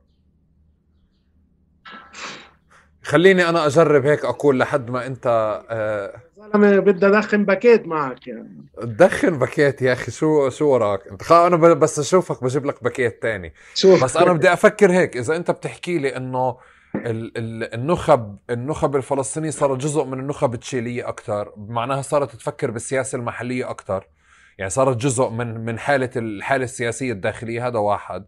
خليني 3.05 3.49
أنا 3.49 3.67
أجرب 3.67 4.07
هيك 4.07 4.25
أقول 4.25 4.59
لحد 4.59 4.91
ما 4.91 5.07
أنت 5.07 5.27
آه 5.71 6.21
زلمة 6.53 6.79
بدي 6.79 7.07
أدخن 7.07 7.45
باكيت 7.45 7.87
معك 7.87 8.27
يعني. 8.27 8.67
تدخن 8.81 9.39
باكيت 9.39 9.83
يا 9.83 9.93
أخي 9.93 10.11
شو 10.11 10.49
شو 10.49 10.69
وراك؟ 10.69 11.01
أنت 11.11 11.33
أنا 11.33 11.57
بس 11.57 11.99
أشوفك 11.99 12.45
بجيب 12.45 12.67
لك 12.67 12.85
باكيت 12.85 13.23
تاني. 13.23 13.53
شوف. 13.75 14.05
بس 14.05 14.17
أنا 14.17 14.33
بدي 14.33 14.53
أفكر 14.53 14.93
هيك 14.93 15.17
إذا 15.17 15.37
أنت 15.37 15.51
بتحكي 15.51 15.99
لي 15.99 16.17
إنه 16.17 16.57
النخب 16.97 18.37
النخب 18.51 18.97
الفلسطينية 18.97 19.51
صارت 19.51 19.81
جزء 19.81 20.05
من 20.05 20.21
النخب 20.21 20.55
التشيلية 20.55 21.09
أكثر 21.09 21.53
معناها 21.57 22.03
صارت 22.03 22.37
تفكر 22.37 22.71
بالسياسة 22.71 23.17
المحلية 23.17 23.71
أكثر 23.71 24.07
يعني 24.59 24.71
صارت 24.71 24.97
جزء 24.97 25.29
من 25.29 25.65
من 25.65 25.79
حالة 25.79 26.11
الحالة 26.17 26.65
السياسية 26.65 27.13
الداخلية 27.13 27.67
هذا 27.67 27.79
واحد. 27.79 28.25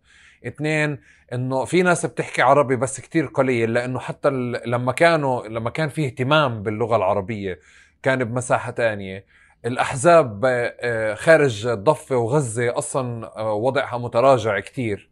اثنين 0.46 0.98
إنه 1.32 1.64
في 1.64 1.82
ناس 1.82 2.06
بتحكي 2.06 2.42
عربي 2.42 2.76
بس 2.76 3.00
كتير 3.00 3.26
قليل 3.26 3.74
لأنه 3.74 3.98
حتى 3.98 4.30
لما 4.66 4.92
كانوا 4.92 5.46
لما 5.48 5.70
كان 5.70 5.88
في 5.88 6.06
اهتمام 6.06 6.62
باللغة 6.62 6.96
العربية 6.96 7.60
كان 8.02 8.24
بمساحة 8.24 8.70
تانية. 8.70 9.24
الأحزاب 9.64 10.40
آه، 10.44 11.14
خارج 11.14 11.66
الضفة 11.66 12.16
وغزة 12.16 12.78
أصلا 12.78 13.38
آه، 13.38 13.52
وضعها 13.52 13.98
متراجع 13.98 14.60
كتير. 14.60 15.10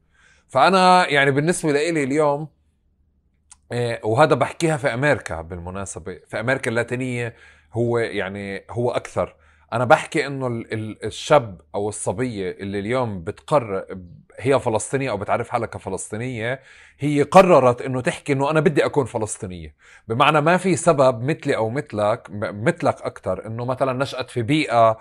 فأنا 0.49 1.09
يعني 1.09 1.31
بالنسبة 1.31 1.72
لي 1.72 2.05
اليوم 2.05 2.49
آه، 3.72 4.01
وهذا 4.05 4.35
بحكيها 4.35 4.77
في 4.77 4.95
أمريكا 4.95 5.41
بالمناسبة 5.41 6.20
في 6.29 6.41
أمريكا 6.41 6.70
اللاتينية 6.70 7.35
هو 7.72 7.99
يعني 7.99 8.64
هو 8.70 8.91
أكثر. 8.91 9.37
أنا 9.75 9.85
بحكي 9.85 10.27
إنه 10.27 10.64
الشاب 11.05 11.61
أو 11.75 11.89
الصبية 11.89 12.51
اللي 12.51 12.79
اليوم 12.79 13.25
بتقرر 13.25 13.85
هي 14.41 14.61
فلسطينية 14.61 15.11
أو 15.11 15.16
بتعرف 15.16 15.49
حالها 15.49 15.66
كفلسطينية 15.66 16.61
هي 16.99 17.22
قررت 17.22 17.83
إنه 17.83 18.01
تحكي 18.01 18.33
إنه 18.33 18.51
أنا 18.51 18.61
بدي 18.61 18.85
أكون 18.85 19.05
فلسطينية. 19.05 19.75
بمعنى 20.09 20.41
ما 20.41 20.57
في 20.57 20.77
سبب 20.77 21.22
مثلي 21.22 21.57
أو 21.57 21.70
مثلك 21.70 22.29
مثلك 22.41 23.03
أكثر 23.03 23.47
إنه 23.47 23.64
مثلا 23.64 23.93
نشأت 23.93 24.31
في 24.31 24.43
بيئة 24.43 24.99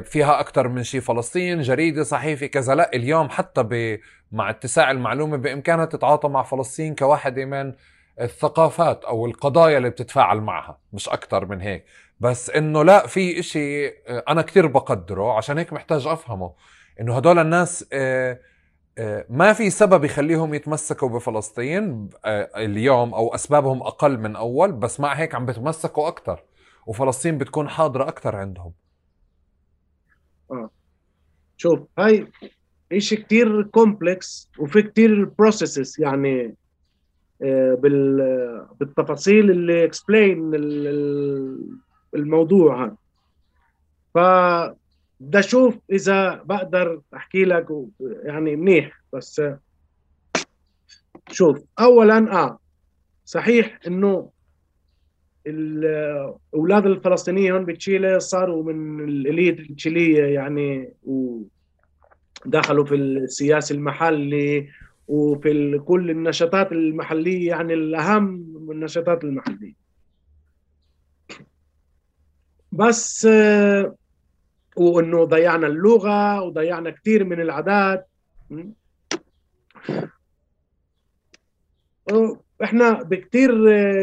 فيها 0.00 0.40
أكثر 0.40 0.68
من 0.68 0.82
شيء 0.82 1.00
فلسطين 1.00 1.60
جريدة 1.60 2.02
صحيفة 2.02 2.46
كذا. 2.46 2.74
لا 2.74 2.92
اليوم 2.94 3.28
حتى 3.28 3.98
مع 4.32 4.50
اتساع 4.50 4.90
المعلومة 4.90 5.36
بإمكانها 5.36 5.84
تتعاطى 5.84 6.28
مع 6.28 6.42
فلسطين 6.42 6.94
كواحدة 6.94 7.44
من 7.44 7.72
الثقافات 8.20 9.04
أو 9.04 9.26
القضايا 9.26 9.78
اللي 9.78 9.90
بتتفاعل 9.90 10.40
معها 10.40 10.78
مش 10.92 11.08
أكثر 11.08 11.46
من 11.46 11.60
هيك. 11.60 11.84
بس 12.20 12.50
إنه 12.50 12.82
لا 12.82 13.06
في 13.06 13.38
إشي 13.38 13.88
آه، 13.88 14.24
أنا 14.28 14.42
كتير 14.42 14.66
بقدره 14.66 15.32
عشان 15.32 15.58
هيك 15.58 15.72
محتاج 15.72 16.06
أفهمه. 16.06 16.52
إنه 17.00 17.16
هدول 17.16 17.38
الناس 17.38 17.86
آه، 17.92 18.40
آه، 18.98 19.26
ما 19.30 19.52
في 19.52 19.70
سبب 19.70 20.04
يخليهم 20.04 20.54
يتمسكوا 20.54 21.08
بفلسطين 21.08 22.10
اليوم 22.56 23.14
أو 23.14 23.34
أسبابهم 23.34 23.82
أقل 23.82 24.18
من 24.18 24.36
أول 24.36 24.72
بس 24.72 25.00
مع 25.00 25.12
هيك 25.12 25.34
عم 25.34 25.46
بتمسكوا 25.46 26.08
أكثر 26.08 26.42
وفلسطين 26.86 27.38
بتكون 27.38 27.68
حاضرة 27.68 28.08
أكثر 28.08 28.36
عندهم. 28.36 28.72
آه. 30.50 30.70
شوف 31.56 31.80
هاي 31.98 32.28
إشي 32.92 33.16
كتير 33.16 33.62
complex 33.62 34.50
وفي 34.58 34.82
كتير 34.82 35.24
processes 35.24 36.00
يعني 36.00 36.54
بالتفاصيل 38.80 39.50
اللي 39.50 39.84
اكسبلين 39.84 40.54
الموضوع 42.14 42.84
هذا. 42.84 42.96
ف 44.14 44.18
بدي 45.20 45.38
أشوف 45.38 45.78
إذا 45.90 46.42
بقدر 46.44 47.00
أحكي 47.14 47.44
لك 47.44 47.66
يعني 48.00 48.56
منيح 48.56 49.02
بس 49.12 49.42
شوف 51.30 51.64
اولا 51.80 52.32
آه 52.32 52.58
صحيح 53.24 53.78
إنه 53.86 54.30
الاولاد 55.46 56.86
الفلسطينيين 56.86 57.52
هون 57.52 57.64
بتشيلي 57.64 58.20
صاروا 58.20 58.72
من 58.72 59.08
الإليت 59.08 59.60
التشيلية 59.60 60.24
يعني 60.24 60.92
ودخلوا 62.46 62.84
في 62.84 62.94
السياسي 62.94 63.74
المحلي 63.74 64.68
وفي 65.08 65.78
كل 65.78 66.10
النشاطات 66.10 66.72
المحلية 66.72 67.48
يعني 67.48 67.74
الأهم 67.74 68.24
من 68.60 68.70
النشاطات 68.76 69.24
المحلية. 69.24 69.83
بس 72.74 73.28
وإنه 74.76 75.24
ضيعنا 75.24 75.66
اللغة 75.66 76.42
وضيعنا 76.42 76.90
كثير 76.90 77.24
من 77.24 77.40
العادات. 77.40 78.08
إحنا 82.62 83.02
بكثير 83.02 83.50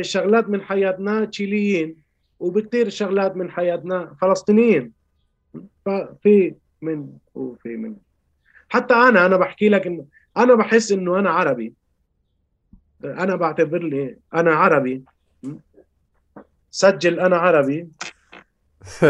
شغلات 0.03 0.49
من 0.49 0.61
حياتنا 0.61 1.25
تشيليين 1.25 1.95
وبكثير 2.39 2.89
شغلات 2.89 3.37
من 3.37 3.51
حياتنا 3.51 4.15
فلسطينيين. 4.21 4.91
ففي 5.85 6.55
من 6.81 7.07
وفي 7.35 7.77
من. 7.77 7.95
حتى 8.69 8.93
أنا 8.93 9.25
أنا 9.25 9.37
بحكي 9.37 9.69
لك 9.69 9.87
إنه 9.87 10.05
أنا 10.37 10.55
بحس 10.55 10.91
إنه 10.91 11.19
أنا 11.19 11.29
عربي. 11.29 11.73
أنا 13.03 13.35
بعتبر 13.35 13.83
لي 13.83 14.17
أنا 14.33 14.55
عربي. 14.55 15.03
سجل 16.71 17.19
أنا 17.19 17.37
عربي. 17.37 17.87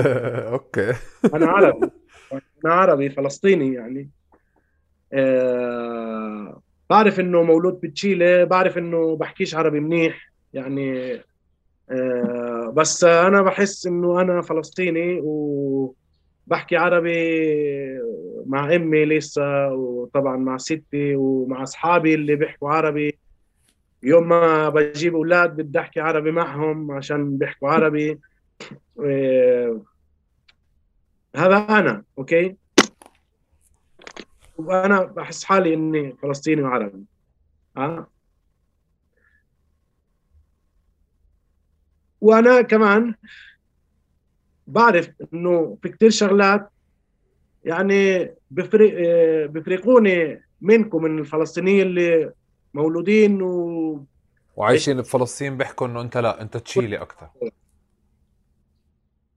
أوكي. 0.54 0.94
أنا 1.34 1.46
عربي. 1.46 1.90
أنا 2.66 2.74
عربي 2.74 3.10
فلسطيني 3.10 3.74
يعني. 3.74 4.10
أه 5.14 6.62
بعرف 6.90 7.20
إنه 7.20 7.44
مولود 7.44 7.80
بتشيلي 7.82 8.46
بعرف 8.46 8.78
إنه 8.78 9.16
بحكيش 9.16 9.56
عربي 9.56 9.80
منيح 9.80 10.32
يعني. 10.54 11.22
أه 11.90 12.74
بس 12.76 13.04
أنا 13.04 13.42
بحس 13.42 13.88
إنه 13.88 14.22
أنا 14.22 14.42
فلسطيني 14.42 15.22
وبحكي 15.24 16.76
عربي 16.78 17.52
مع 18.46 18.76
أمي 18.76 19.06
لسه 19.06 19.74
وطبعا 19.74 20.38
مع 20.38 20.58
ستي 20.58 21.16
ومع 21.16 21.64
أصحابي 21.64 22.14
اللي 22.14 22.36
بيحكوا 22.36 22.70
عربي. 22.70 23.20
يوم 24.04 24.30
ما 24.30 24.70
بجيب 24.70 25.16
أولاد 25.16 25.56
بدي 25.56 25.80
أحكي 25.80 26.00
عربي 26.00 26.32
معهم 26.32 26.92
عشان 26.92 27.38
بيحكوا 27.38 27.70
عربي. 27.70 28.20
هذا 31.36 31.58
أنا 31.80 32.04
أوكي؟ 32.18 32.56
وأنا 34.58 35.04
بحس 35.04 35.44
حالي 35.44 35.74
إني 35.74 36.16
فلسطيني 36.22 36.62
وعربي. 36.62 37.04
ها 37.78 38.08
وأنا 42.22 42.62
كمان 42.62 43.16
بعرف 44.68 45.10
إنه 45.34 45.78
في 45.82 45.90
كتير 45.90 46.10
شغلات 46.10 46.70
يعني 47.66 48.32
بفرق 48.52 48.94
بفرقوني 49.46 50.42
منكم 50.62 51.04
من 51.04 51.20
الفلسطينيين 51.20 51.88
اللي 51.88 52.32
مولودين 52.74 53.42
و 53.42 54.06
وعايشين 54.56 54.98
بفلسطين 54.98 55.58
بيحكوا 55.58 55.88
إنه 55.88 56.02
أنت 56.02 56.18
لا 56.18 56.42
أنت 56.42 56.58
تشيلي 56.58 56.98
أكثر 56.98 57.30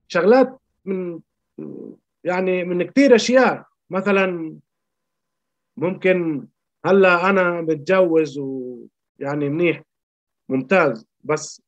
شغلات 0.08 0.60
من 0.84 1.20
يعني 2.24 2.64
من 2.64 2.82
كثير 2.82 3.14
أشياء. 3.14 3.66
مثلا 3.90 4.56
ممكن 5.76 6.46
هلأ 6.84 7.30
أنا 7.30 7.60
متجوز 7.60 8.38
ويعني 8.38 9.48
منيح 9.48 9.82
ممتاز. 10.48 11.06
بس 11.24 11.62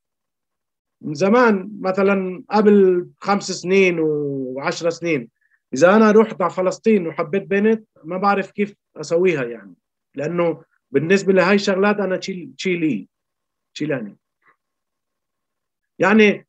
من 1.01 1.15
زمان 1.15 1.79
مثلا 1.81 2.45
قبل 2.51 3.07
خمس 3.19 3.53
سنين 3.53 3.99
وعشر 4.01 4.91
سنين 4.91 5.29
إذا 5.75 5.97
أنا 5.97 6.11
رحت 6.11 6.43
على 6.43 6.51
فلسطين 6.51 7.07
وحبيت 7.07 7.43
بنت 7.43 7.89
ما 8.05 8.19
بعرف 8.19 8.51
كيف 8.51 8.75
أسويها 8.97 9.45
يعني. 9.45 9.75
لأنه 10.15 10.65
بالنسبة 10.91 11.33
لهي 11.33 11.59
شغلات 11.59 11.97
أنا 11.97 12.17
تشيلي 12.17 13.09
تشيلاني 13.75 14.17
يعني 15.99 16.46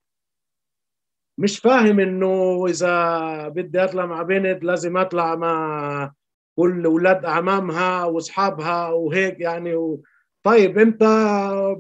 مش 1.38 1.59
فاهم 1.59 1.99
إنه 1.99 2.65
إذا 2.69 3.47
بدي 3.47 3.83
أطلع 3.83 4.05
مع 4.05 4.21
بنت 4.21 4.63
لازم 4.63 4.97
أطلع 4.97 5.35
مع 5.35 6.11
كل 6.55 6.85
أولاد 6.85 7.25
اعمامها 7.25 8.03
وأصحابها 8.03 8.89
وهيك 8.89 9.39
يعني 9.39 9.75
و... 9.75 10.01
طيب 10.43 10.77
أنت 10.77 11.03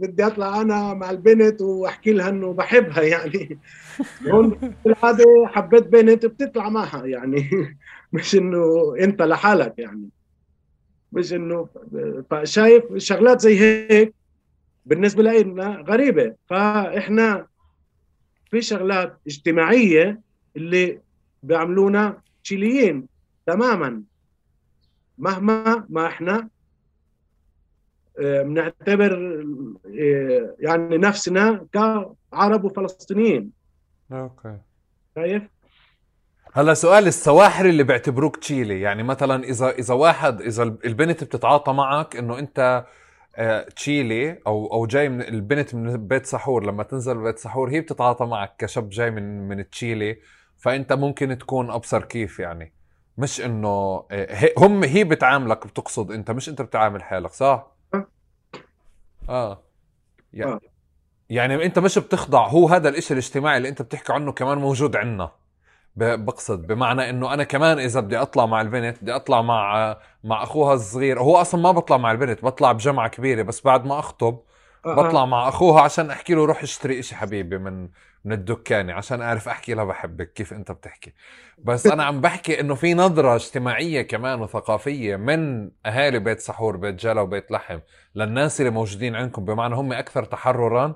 بدي 0.01 0.27
أطلع 0.27 0.61
أنا 0.61 0.93
مع 0.93 1.09
البنت 1.09 1.61
وأحكي 1.61 2.11
لها 2.11 2.29
إنه 2.29 2.53
بحبها 2.53 3.01
يعني. 3.01 3.59
هون 4.31 4.75
بالعاده 4.85 5.25
حبيت 5.47 5.87
بنت 5.87 6.25
بتطلع 6.25 6.69
معها 6.69 7.05
يعني. 7.05 7.49
مش 8.13 8.35
إنه 8.35 8.93
أنت 8.99 9.21
لحالك 9.21 9.73
يعني. 9.77 10.09
مش 11.11 11.33
إنه 11.33 11.67
فشايف 12.31 12.83
شغلات 12.97 13.41
زي 13.41 13.59
هيك 13.59 14.13
بالنسبة 14.85 15.23
لنا 15.23 15.83
غريبة. 15.87 16.35
فإحنا 16.45 17.46
في 18.51 18.61
شغلات 18.61 19.17
اجتماعية 19.27 20.21
اللي 20.55 20.99
بيعملونا 21.43 22.21
تشيليين 22.43 23.07
تماما. 23.45 24.01
مهما 25.17 25.85
ما 25.89 26.07
إحنا 26.07 26.49
آه، 28.19 28.43
بنعتبر 28.43 29.43
آه، 29.99 30.55
يعني 30.59 30.97
نفسنا 30.97 31.67
كعرب 31.73 32.63
وفلسطينيين. 32.63 33.51
أوكي. 34.11 34.57
شايف؟ 35.15 35.43
هلا 36.53 36.73
سؤال 36.73 37.07
السواحر 37.07 37.65
اللي 37.65 37.83
بيعتبروك 37.83 38.37
تشيلي 38.37 38.81
يعني 38.81 39.03
مثلا 39.03 39.43
إذا 39.43 39.69
إذا 39.69 39.93
واحد 39.93 40.41
إذا 40.41 40.63
البنت 40.63 41.23
بتتعاطى 41.23 41.73
معك 41.73 42.15
إنه 42.15 42.39
أنت 42.39 42.85
تشيلي 43.75 44.39
أو 44.47 44.73
أو 44.73 44.85
جاي 44.85 45.09
من 45.09 45.21
البنت 45.21 45.75
من 45.75 46.07
بيت 46.07 46.25
سحور 46.25 46.65
لما 46.65 46.83
تنزل 46.83 47.23
بيت 47.23 47.39
سحور 47.39 47.69
هي 47.69 47.81
بتتعاطى 47.81 48.25
معك 48.25 48.55
كشاب 48.57 48.89
جاي 48.89 49.11
من 49.11 49.47
من 49.47 49.69
تشيلي 49.69 50.19
فأنت 50.57 50.93
ممكن 50.93 51.37
تكون 51.37 51.69
أبصر 51.69 52.03
كيف 52.03 52.39
يعني 52.39 52.73
مش 53.17 53.41
إنه 53.41 54.03
هم 54.57 54.83
هي 54.83 55.03
بتعاملك 55.03 55.67
بتقصد 55.67 56.11
أنت 56.11 56.31
مش 56.31 56.49
أنت 56.49 56.61
بتعامل 56.61 57.03
حالك 57.03 57.31
صح؟ 57.31 57.67
آه 59.29 59.63
يعني, 60.33 60.51
آه. 60.51 60.59
يعني 61.29 61.65
أنت 61.65 61.79
مش 61.79 61.99
بتخضع 61.99 62.47
هو 62.47 62.67
هذا 62.67 62.89
الإشي 62.89 63.13
الاجتماعي 63.13 63.57
اللي 63.57 63.69
أنت 63.69 63.81
بتحكي 63.81 64.13
عنه 64.13 64.31
كمان 64.31 64.57
موجود 64.57 64.95
عندنا 64.95 65.31
بقصد 65.97 66.67
بمعنى 66.67 67.09
إنه 67.09 67.33
أنا 67.33 67.43
كمان 67.43 67.79
إذا 67.79 67.99
بدي 67.99 68.17
أطلع 68.17 68.45
مع 68.45 68.61
البنت 68.61 68.97
بدي 69.01 69.15
أطلع 69.15 69.41
مع 69.41 69.97
مع 70.23 70.43
أخوها 70.43 70.73
الصغير 70.73 71.19
هو 71.19 71.35
أصلا 71.37 71.61
ما 71.61 71.71
بطلع 71.71 71.97
مع 71.97 72.11
البنت 72.11 72.45
بطلع 72.45 72.71
بجمعة 72.71 73.07
كبيرة 73.07 73.41
بس 73.43 73.61
بعد 73.61 73.85
ما 73.85 73.99
أخطب. 73.99 74.39
بطلع 74.85 75.25
مع 75.25 75.47
أخوها 75.47 75.81
عشان 75.81 76.09
أحكي 76.11 76.33
له 76.33 76.45
روح 76.45 76.63
اشتري 76.63 76.99
إشي 76.99 77.15
حبيبي 77.15 77.57
من 77.57 77.89
من 78.25 78.33
الدكانة 78.33 78.93
عشان 78.93 79.21
أعرف 79.21 79.49
أحكي 79.49 79.73
لها 79.73 79.83
بحبك 79.83 80.33
كيف 80.33 80.53
أنت 80.53 80.71
بتحكي 80.71 81.13
بس 81.57 81.87
أنا 81.87 82.03
عم 82.03 82.21
بحكي 82.21 82.59
إنه 82.59 82.75
في 82.75 82.93
نظرة 82.93 83.35
اجتماعية 83.35 84.01
كمان 84.01 84.41
وثقافية 84.41 85.15
من 85.15 85.71
أهالي 85.85 86.19
بيت 86.19 86.39
سحور 86.39 86.77
بيت 86.77 86.95
جلا 86.95 87.21
وبيت 87.21 87.51
لحم 87.51 87.79
للناس 88.15 88.61
اللي 88.61 88.71
موجودين 88.71 89.15
عندكم 89.15 89.45
بمعنى 89.45 89.75
هم 89.75 89.93
أكثر 89.93 90.23
تحررا 90.23 90.95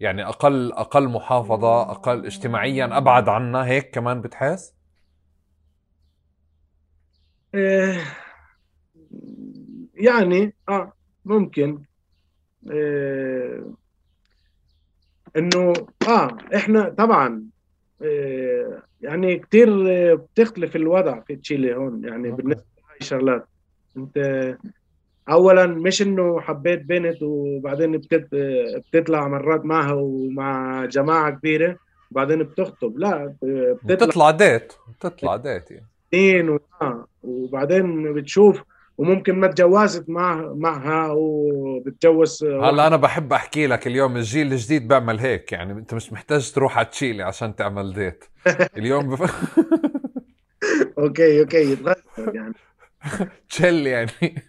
يعني 0.00 0.24
أقل 0.24 0.72
أقل 0.72 1.08
محافظة 1.08 1.82
أقل 1.90 2.26
اجتماعيا 2.26 2.96
أبعد 2.96 3.28
عنا 3.28 3.66
هيك 3.66 3.90
كمان 3.90 4.20
بتحس؟ 4.20 4.74
إيه، 7.54 8.00
يعني 9.94 10.54
آه 10.68 10.92
ممكن. 11.24 11.82
إيه 12.70 13.74
إنه 15.36 15.72
آه 16.08 16.38
إحنا 16.56 16.88
طبعا 16.88 17.44
إيه 18.02 18.82
يعني 19.00 19.38
كثير 19.38 19.68
بتختلف 20.16 20.76
الوضع 20.76 21.20
في 21.20 21.36
تشيلي 21.36 21.74
هون 21.74 22.04
يعني 22.04 22.30
بالنسبة 22.30 22.64
لهي 22.88 22.96
الشغلات. 23.00 23.48
أنت 23.96 24.18
اولا 25.28 25.66
مش 25.66 26.02
إنه 26.02 26.40
حبيت 26.40 26.82
بنت 26.82 27.22
وبعدين 27.22 27.92
بتت... 27.92 28.28
بتطلع 28.92 29.28
مرات 29.28 29.64
معها 29.64 29.92
ومع 29.92 30.84
جماعة 30.84 31.30
كبيرة 31.30 31.76
وبعدين 32.10 32.42
بتخطب. 32.42 32.98
لا 32.98 33.34
بتطلع 33.42 33.94
بتطلع 33.94 34.30
ديت 34.30 34.72
بتطلع 34.98 35.36
ديت 35.36 35.64
يعني. 35.70 36.58
وبعدين 37.22 38.14
بتشوف 38.14 38.62
وممكن 38.98 39.34
ما 39.34 39.46
تجوزت 39.46 40.08
مع 40.08 40.52
معها 40.56 41.10
وبتجوز 41.10 42.44
هلا 42.44 42.86
أنا 42.86 42.96
بحب 42.96 43.32
أحكي 43.32 43.66
لك 43.66 43.86
اليوم 43.86 44.16
الجيل 44.16 44.52
الجديد 44.52 44.88
بيعمل 44.88 45.18
هيك 45.18 45.52
يعني. 45.52 45.72
أنت 45.72 45.94
مش 45.94 46.12
محتاج 46.12 46.52
تروح 46.52 46.78
على 46.78 46.86
تشيلي 46.86 47.22
عشان 47.22 47.56
تعمل 47.56 47.92
date 47.92 48.24
اليوم 48.76 49.10
بف... 49.10 49.22
okay 50.98 51.40
okay 51.40 51.76
يعني. 52.18 52.54
تشيل 53.48 53.86
يعني. 53.86 54.10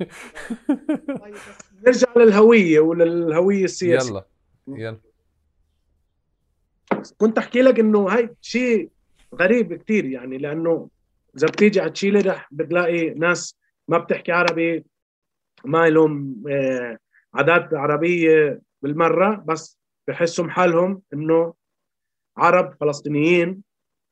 نرجع 1.85 2.07
للهوية 2.17 2.79
وللهوية 2.79 3.63
السياسية. 3.63 4.11
يلا 4.11 4.25
يلا. 4.67 4.99
كنت 7.17 7.37
أحكي 7.37 7.61
لك 7.61 7.79
إنه 7.79 7.99
هاي 8.09 8.35
شيء 8.41 8.89
غريب 9.35 9.73
كثير 9.73 10.05
يعني 10.05 10.37
لأنه 10.37 10.89
إذا 11.37 11.47
بتيجي 11.47 11.79
على 11.79 11.89
تشيلي 11.89 12.19
رح 12.19 12.47
بتلاقي 12.51 13.09
ناس 13.09 13.57
ما 13.87 13.97
بتحكي 13.97 14.31
عربي 14.31 14.85
ما 15.65 15.89
لهم 15.89 16.43
آه، 16.49 16.97
عادات 17.33 17.73
عربية 17.73 18.61
بالمرة 18.81 19.43
بس 19.47 19.77
بحسهم 20.07 20.49
حالهم 20.49 21.01
إنه 21.13 21.53
عرب 22.37 22.73
فلسطينيين. 22.79 23.63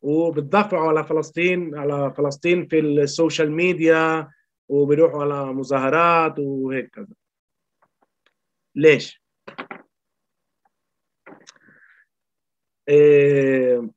وبتدافعوا 0.01 0.87
على 0.89 1.03
فلسطين 1.03 1.75
على 1.75 2.13
فلسطين 2.17 2.67
في 2.67 2.79
السوشيال 2.79 3.51
ميديا 3.51 4.31
وبيروحوا 4.69 5.21
على 5.21 5.53
مظاهرات 5.53 6.39
وهيك 6.39 6.89
كذا 6.89 7.07
ليش؟ 8.75 9.21
إيه 12.89 13.89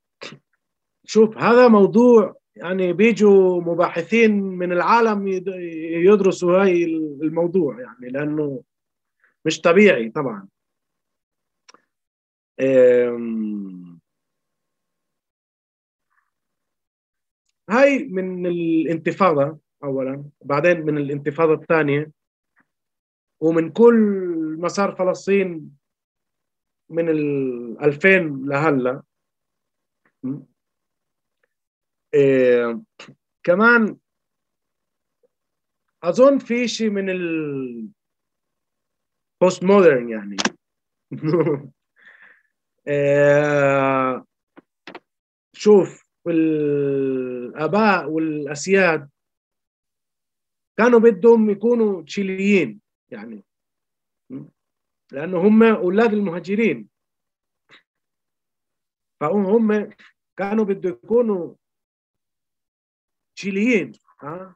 شوف 1.05 1.38
هذا 1.38 1.68
موضوع 1.68 2.36
يعني 2.57 2.92
بيجوا 2.92 3.61
مباحثين 3.61 4.42
من 4.42 4.72
العالم 4.72 5.28
يدرسوا 6.09 6.62
هاي 6.62 6.84
الموضوع 7.22 7.80
يعني 7.80 8.09
لأنه 8.09 8.62
مش 9.44 9.61
طبيعي 9.61 10.11
طبعا 10.11 10.48
هاي 17.71 18.05
من 18.05 18.47
الانتفاضة 18.47 19.59
أولا. 19.85 20.25
بعدين 20.45 20.81
من 20.81 20.99
الانتفاضة 20.99 21.55
الثانية. 21.55 22.13
ومن 23.41 23.71
كل 23.71 23.97
مسار 24.59 24.93
فلسطين 24.97 25.77
من 26.91 27.09
ال 27.09 27.83
2000 27.83 28.09
لهلأ. 28.47 29.03
إيه 32.15 32.83
كمان 33.43 33.97
أظن 36.03 36.39
في 36.39 36.69
شيء 36.69 36.91
من 36.91 37.11
ال 37.11 37.89
بوست 39.41 39.65
مودرن 39.65 40.09
يعني. 40.09 40.37
إيه 42.89 44.25
شوف 45.53 46.12
الاباء 46.31 48.11
والأسياد 48.11 49.09
كانوا 50.77 50.99
بدهم 50.99 51.51
يكونوا 51.51 52.03
تشيليين 52.03 52.81
يعني. 53.11 53.45
لأنه 55.12 55.39
هم 55.39 55.62
أولاد 55.62 56.12
المهاجرين. 56.12 56.89
فهم 59.20 59.91
كانوا 60.37 60.64
بده 60.64 60.89
يكونوا 60.89 61.55
تشيليين 63.37 63.93
ها. 64.20 64.55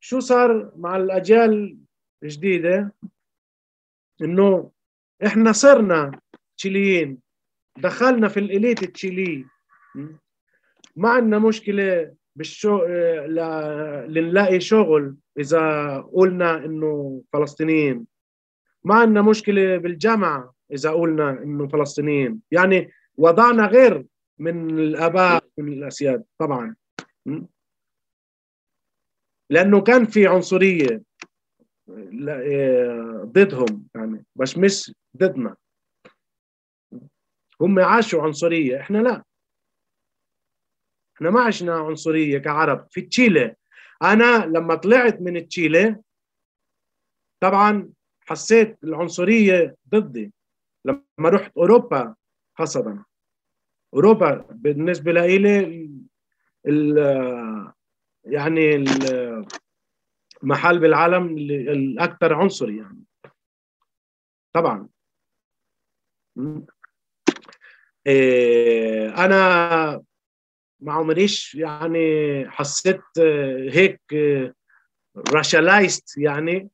شو 0.00 0.20
صار 0.20 0.72
مع 0.76 0.96
الأجيال 0.96 1.78
الجديدة؟ 2.22 2.94
إنه 4.22 4.70
إحنا 5.26 5.52
صرنا 5.52 6.20
تشيليين. 6.56 7.18
دخلنا 7.78 8.28
في 8.28 8.40
الإليت 8.40 8.82
التشيلي 8.82 9.46
ما 10.96 11.08
عندنا 11.08 11.38
مشكلة 11.38 12.14
بالشو 12.36 12.84
ل... 13.26 13.36
لنلاقي 14.08 14.60
شغل 14.60 15.16
إذا 15.38 15.98
قلنا 16.00 16.64
إنه 16.64 17.22
فلسطينيين. 17.32 18.06
ما 18.84 18.94
عندنا 18.94 19.22
مشكلة 19.22 19.76
بالجامعة 19.76 20.54
إذا 20.72 20.90
قلنا 20.90 21.30
إنه 21.30 21.68
فلسطينيين. 21.68 22.40
يعني 22.50 22.90
وضعنا 23.16 23.66
غير 23.66 24.06
من 24.38 24.70
الآباء 24.78 25.44
من 25.58 25.72
الأسياد 25.72 26.24
طبعا. 26.38 26.76
لأنه 29.50 29.80
كان 29.80 30.04
في 30.04 30.26
عنصرية 30.26 31.02
ضدهم 33.24 33.86
يعني 33.94 34.24
بس 34.36 34.58
مش 34.58 34.94
ضدنا. 35.16 35.56
هم 37.60 37.78
عاشوا 37.78 38.22
عنصرية 38.22 38.80
إحنا 38.80 38.98
لا. 38.98 39.24
إحنا 41.16 41.30
ما 41.30 41.40
عشنا 41.40 41.74
عنصرية 41.74 42.38
كعرب 42.38 42.86
في 42.90 43.00
تشيلي 43.00 43.56
أنا 44.02 44.46
لما 44.46 44.74
طلعت 44.74 45.20
من 45.20 45.48
تشيلي 45.48 45.96
طبعا 47.40 47.92
حسيت 48.20 48.78
العنصرية 48.84 49.76
ضدي. 49.88 50.32
لما 50.84 51.28
رحت 51.28 51.52
أوروبا 51.56 52.14
خاصة. 52.58 53.04
أوروبا 53.94 54.46
بالنسبة 54.50 55.12
لي 55.12 55.90
يعني 58.24 58.84
المحل 60.42 60.78
بالعالم 60.78 61.38
الأكثر 61.38 62.34
عنصري 62.34 62.76
يعني 62.78 63.04
طبعا 64.52 64.88
إيه، 68.06 69.24
أنا 69.24 70.02
ما 70.84 70.92
عمريش 70.92 71.54
يعني 71.54 72.00
حسيت 72.50 73.00
هيك 73.70 74.00
racialized 75.16 76.18
يعني 76.18 76.70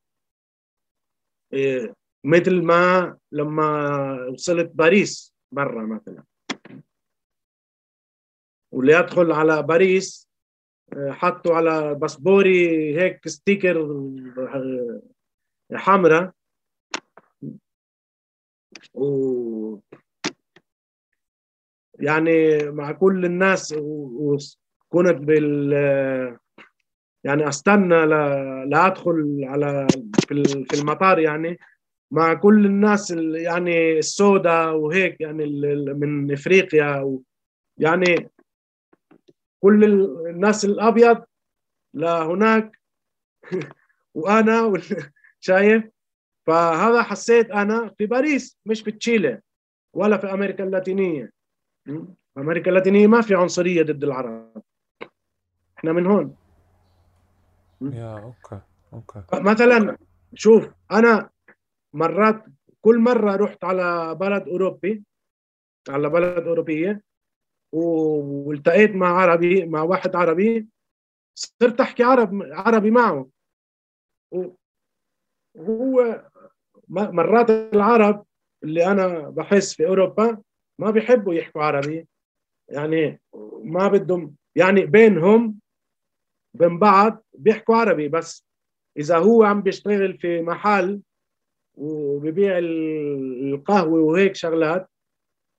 إيه، 1.53 1.93
مثل 2.23 2.61
ما 2.61 3.17
لما 3.31 4.27
وصلت 4.27 4.71
باريس 4.73 5.35
برا 5.51 5.85
مثلا. 5.85 6.23
واللي 8.71 8.93
يدخل 8.93 9.31
على 9.31 9.63
باريس 9.63 10.29
حطوا 10.95 11.55
على 11.55 11.95
باسبوري 11.95 12.95
هيك 12.99 13.27
sticker 13.27 13.87
حمراء. 15.73 16.31
و 18.93 19.79
يعني 22.01 22.63
مع 22.71 22.91
كل 22.91 23.25
الناس 23.25 23.75
وكنت 23.77 25.17
بال 25.17 25.73
يعني 27.23 27.47
أستنى 27.47 28.05
لا 28.05 28.87
أدخل 28.87 29.41
على 29.43 30.01
في 30.27 30.73
المطار 30.73 31.19
يعني. 31.19 31.59
مع 32.11 32.33
كل 32.33 32.65
الناس 32.65 33.11
يعني 33.35 33.99
السوداء 33.99 34.75
وهيك 34.75 35.21
يعني 35.21 35.45
من 35.93 36.31
إفريقيا 36.31 37.19
يعني 37.77 38.29
كل 39.59 39.83
الناس 40.27 40.65
الأبيض 40.65 41.23
لهناك 41.93 42.79
وأنا 44.15 44.73
شايف 45.39 45.83
فهذا 46.47 47.01
حسيت 47.01 47.51
أنا 47.51 47.93
في 47.97 48.05
باريس 48.05 48.57
مش 48.65 48.81
في 48.81 48.91
تشيلي 48.91 49.41
ولا 49.93 50.17
في 50.17 50.33
أمريكا 50.33 50.63
اللاتينية. 50.63 51.31
أمريكا 52.37 52.69
اللاتينية 52.69 53.07
ما 53.07 53.21
في 53.21 53.35
عنصرية 53.35 53.83
ضد 53.83 54.03
العرب. 54.03 54.63
إحنا 55.77 55.93
من 55.93 56.05
هون. 56.05 56.35
yeah 57.81 58.19
okay 58.19 58.61
okay. 58.93 59.23
مثلا 59.33 59.97
شوف 60.33 60.69
أنا 60.91 61.29
مرات 61.93 62.45
كل 62.81 62.99
مرة 62.99 63.35
رحت 63.35 63.63
على 63.63 64.15
بلد 64.15 64.47
أوروبي 64.47 65.03
على 65.89 66.09
بلد 66.09 66.47
أوروبية 66.47 67.01
والتقيت 67.71 68.95
مع 68.95 69.07
عربي 69.07 69.65
مع 69.65 69.81
واحد 69.81 70.15
عربي 70.15 70.67
صرت 71.35 71.79
أحكي 71.79 72.03
عرب 72.03 72.43
عربي 72.43 72.91
معه. 72.91 73.29
وهو 75.55 76.29
مرات 76.89 77.49
العرب 77.49 78.25
اللي 78.63 78.85
أنا 78.91 79.29
بحس 79.29 79.73
في 79.73 79.87
أوروبا 79.87 80.41
ما 80.79 80.91
بيحبوا 80.91 81.33
يحكوا 81.33 81.63
عربي. 81.63 82.07
يعني 82.69 83.21
ما 83.63 83.87
بدهم 83.87 84.35
يعني 84.55 84.85
بينهم 84.85 85.59
بين 86.53 86.79
بعض 86.79 87.23
بيحكوا 87.33 87.75
عربي 87.75 88.07
بس. 88.07 88.45
إذا 88.97 89.17
هو 89.17 89.43
عم 89.43 89.61
بيشتغل 89.61 90.17
في 90.17 90.41
محل 90.41 91.01
وببيع 91.75 92.57
القهوة 92.57 93.99
وهيك 93.99 94.35
شغلات 94.35 94.89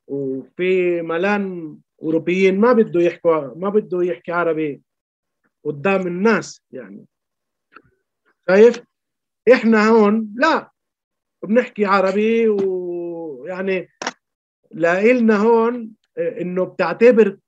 وفي 0.07 1.03
ملان 1.03 1.77
أوروبيين 2.03 2.61
ما 2.61 2.73
بده 2.73 3.01
يحكوا 3.01 3.55
ما 3.55 3.69
بده 3.69 4.03
يحكي 4.03 4.33
عربي 4.33 4.83
قدام 5.65 6.07
الناس 6.07 6.63
يعني. 6.71 7.07
شايف؟ 8.49 8.83
إحنا 9.53 9.89
هون 9.89 10.35
لا 10.37 10.71
بنحكي 11.43 11.85
عربي 11.85 12.49
ويعني 12.49 13.89
لنا 14.75 15.37
هون 15.37 15.91
إنه 16.19 16.65
بتعتبر 16.65 17.39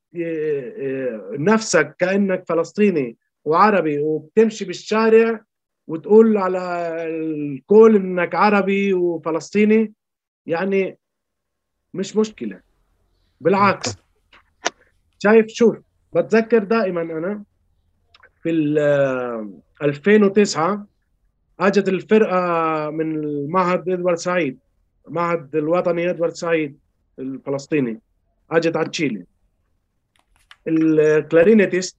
نفسك 1.39 1.97
كأنك 1.99 2.45
فلسطيني 2.49 3.17
وعربي 3.45 3.99
وبتمشي 3.99 4.65
بالشارع 4.65 5.41
وتقول 5.87 6.37
على 6.37 6.95
الكل 7.09 7.97
إنك 7.97 8.35
عربي 8.35 8.95
وفلسطيني 8.95 9.93
يعني 10.47 10.99
مش 11.95 12.17
مشكلة. 12.17 12.61
بالعكس. 13.41 13.97
شايف 15.19 15.47
شوف 15.49 15.77
بتذكر 16.17 16.59
دائما 16.65 17.03
أنا 17.03 17.45
في 18.43 18.51
2009 19.83 20.87
أجت 21.61 21.89
الفرقة 21.89 22.91
من 22.91 23.17
المعهد 23.17 23.89
إدوارد 23.89 24.17
سعيد 24.17 24.59
المعهد 25.09 25.57
الوطني 25.57 26.11
إدوارد 26.11 26.33
سعيد. 26.33 26.79
الفلسطيني 27.19 28.01
اجت 28.51 28.77
على 28.77 28.89
تشيلي 28.89 29.25
الكلارينيتيست 30.69 31.97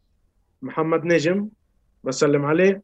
محمد 0.62 1.06
نجم 1.06 1.50
بسلم 2.04 2.46
عليه 2.46 2.82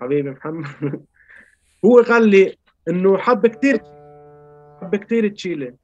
حبيبي 0.00 0.30
محمد 0.30 1.04
هو 1.84 2.00
قال 2.00 2.28
لي 2.28 2.56
إنه 2.88 3.18
حب 3.18 3.46
كثير 3.46 3.80
حب 4.80 4.96
كثير 4.96 5.28
تشيلي 5.28 5.74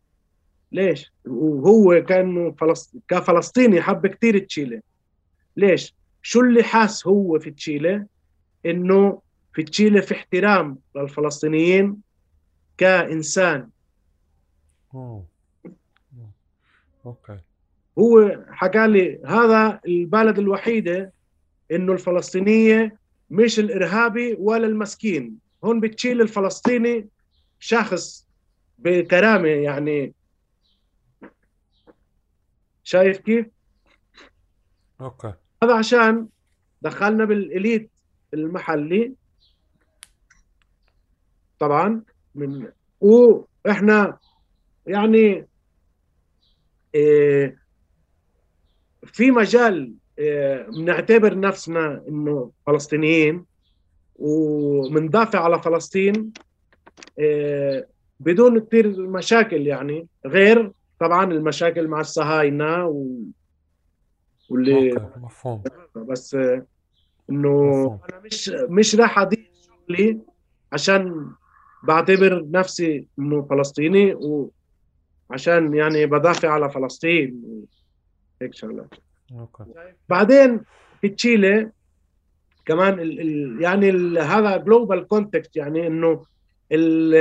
ليش؟ 0.73 1.12
وهو 1.27 2.05
كان 2.09 2.53
فلسط... 2.53 2.93
كفلسطيني 3.09 3.82
حب 3.82 4.07
كثير 4.07 4.39
تشيلي 4.39 4.81
ليش؟ 5.57 5.94
شو 6.23 6.40
اللي 6.40 6.62
حاس 6.62 7.07
هو 7.07 7.39
في 7.39 7.51
تشيلي؟ 7.51 8.07
إنه 8.66 9.23
في 9.55 9.62
تشيلي 9.62 10.03
في 10.03 10.15
احترام 10.15 10.78
للفلسطينيين 10.97 11.97
كإنسان. 12.78 13.69
أوكي. 17.06 17.39
هو 17.98 18.44
حكى 18.48 18.86
لي 18.86 19.20
هذا 19.27 19.81
البلد 19.86 20.39
الوحيدة 20.39 21.12
إنه 21.73 21.93
الفلسطينية 21.93 22.98
مش 23.31 23.59
الإرهابي 23.59 24.36
ولا 24.39 24.66
المسكين. 24.66 25.39
هون 25.64 25.81
بتشيل 25.81 26.20
الفلسطيني 26.20 27.09
شخص 27.59 28.27
بكرامة 28.78 29.48
يعني. 29.48 30.14
شايف 32.85 33.18
كيف؟ 33.18 33.47
أوكي. 35.01 35.32
هذا 35.62 35.74
عشان 35.74 36.28
دخلنا 36.82 37.24
بالإليت 37.24 37.90
المحلي. 38.35 39.14
طبعا 41.59 42.02
من 42.35 42.73
وإحنا 43.01 44.18
يعني 44.87 45.47
إيه 46.95 47.59
في 49.05 49.31
مجال 49.31 49.95
إيه 50.19 50.63
بنعتبر 50.63 51.39
نفسنا 51.39 52.05
إنه 52.09 52.51
فلسطينيين 52.67 53.45
ومندافع 54.17 55.45
على 55.45 55.63
فلسطين 55.63 56.33
إيه 57.19 57.89
بدون 58.21 58.61
كثير 58.61 59.01
مشاكل 59.01 59.67
يعني. 59.67 60.09
غير 60.27 60.73
طبعا 61.01 61.33
المشاكل 61.33 61.89
مع 61.89 62.01
الصهاينه 62.01 62.87
و... 62.87 63.17
واللي 64.49 65.11
مفهوم 65.17 65.63
بس 65.97 66.35
آه، 66.35 66.67
إنه 67.31 67.85
أنا 68.11 68.21
مش 68.25 68.49
مش 68.49 68.95
راح 68.95 69.19
أضيع 69.19 69.39
شغلي 69.61 70.19
عشان 70.73 71.31
بعتبر 71.83 72.47
نفسي 72.51 73.07
إنه 73.19 73.43
فلسطيني 73.43 74.15
وعشان 75.31 75.74
يعني 75.74 76.07
بدافع 76.07 76.48
على 76.48 76.70
فلسطين. 76.70 77.43
هيك 78.43 78.55
شغلات 78.55 78.94
okay. 79.32 79.65
بعدين 80.09 80.61
في 81.01 81.09
تشيلي 81.09 81.70
كمان 82.65 83.01
ال 83.01 83.20
ال 83.20 83.62
يعني 83.62 83.90
ال 83.90 84.19
هذا 84.19 84.57
global 84.57 85.09
context 85.09 85.57
يعني 85.57 85.86
إنه 85.86 86.24
ال 86.73 87.15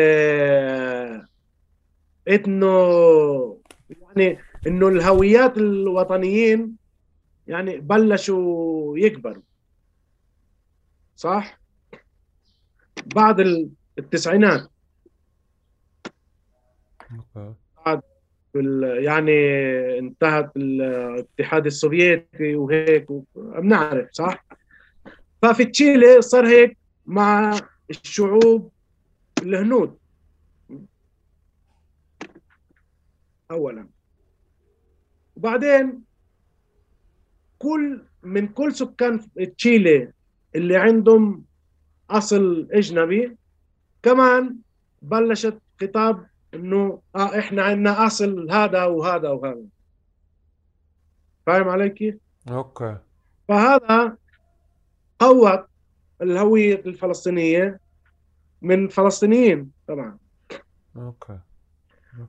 إنه 2.27 3.61
يعني 4.01 4.39
إنه 4.67 4.87
الهويات 4.87 5.57
الوطنيين 5.57 6.75
يعني 7.47 7.77
بلشوا 7.77 8.97
يكبروا. 8.97 9.43
صح؟ 11.15 11.59
بعد 13.15 13.39
ال- 13.39 13.69
التسعينات. 13.97 14.69
يعني 19.03 19.33
انتهت 19.99 20.51
الاتحاد 20.57 21.65
السوفيتي 21.65 22.55
وهيك 22.55 23.07
بنعرف 23.35 24.07
صح؟ 24.11 24.45
ففي 25.41 25.65
تشيلي 25.65 26.21
صار 26.21 26.47
هيك 26.47 26.77
مع 27.05 27.59
الشعوب 27.89 28.71
الهنود. 29.41 29.97
اولا. 33.51 33.87
وبعدين 35.35 36.01
كل 37.59 38.01
من 38.23 38.47
كل 38.47 38.73
سكان 38.75 39.21
تشيلي 39.57 40.11
اللي 40.55 40.77
عندهم 40.77 41.43
أصل 42.09 42.67
أجنبي 42.71 43.35
كمان 44.03 44.55
بلشت 45.01 45.57
خطاب 45.81 46.25
إنه 46.53 47.01
آه 47.15 47.39
إحنا 47.39 47.63
عندنا 47.63 48.05
أصل 48.05 48.51
هذا 48.51 48.83
وهذا 48.83 49.29
وهذا. 49.29 49.61
فاهم 51.45 51.69
علي 51.69 51.89
كيف؟ 51.89 52.15
okay. 52.49 52.97
فهذا 53.47 54.17
قوت 55.19 55.65
الهوية 56.21 56.81
الفلسطينية 56.85 57.79
من 58.61 58.87
فلسطينيين 58.87 59.71
طبعا. 59.87 60.17
okay. 60.97 61.39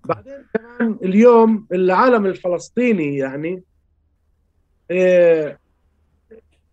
بعدين 0.05 0.47
كمان 0.55 0.98
اليوم 1.02 1.66
العالم 1.72 2.26
الفلسطيني 2.26 3.16
يعني 3.16 3.62
آه، 4.90 5.59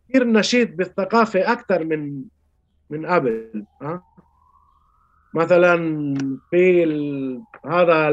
كثير 0.09 0.27
نشيط 0.27 0.69
بالثقافة 0.71 1.51
أكثر 1.51 1.83
من 1.83 2.23
من 2.89 3.05
قبل 3.05 3.65
ها 3.81 4.03
مثلا 5.33 6.13
في. 6.51 6.83
هذا 7.65 8.09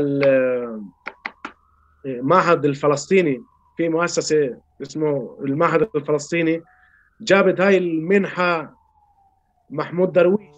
المعهد 2.06 2.64
الفلسطيني 2.64 3.42
في 3.76 3.88
مؤسسة 3.88 4.56
اسمه 4.82 5.38
المعهد 5.44 5.88
الفلسطيني 5.96 6.62
جابت 7.20 7.60
هاي 7.60 7.78
المنحة 7.78 8.74
محمود 9.70 10.12
درويش 10.12 10.56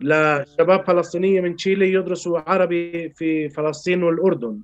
لشباب 0.00 0.84
فلسطينية 0.84 1.40
من 1.40 1.56
تشيلي 1.56 1.92
يدرسوا 1.92 2.50
عربي 2.50 3.08
في 3.08 3.48
فلسطين 3.48 4.02
والأردن 4.02 4.60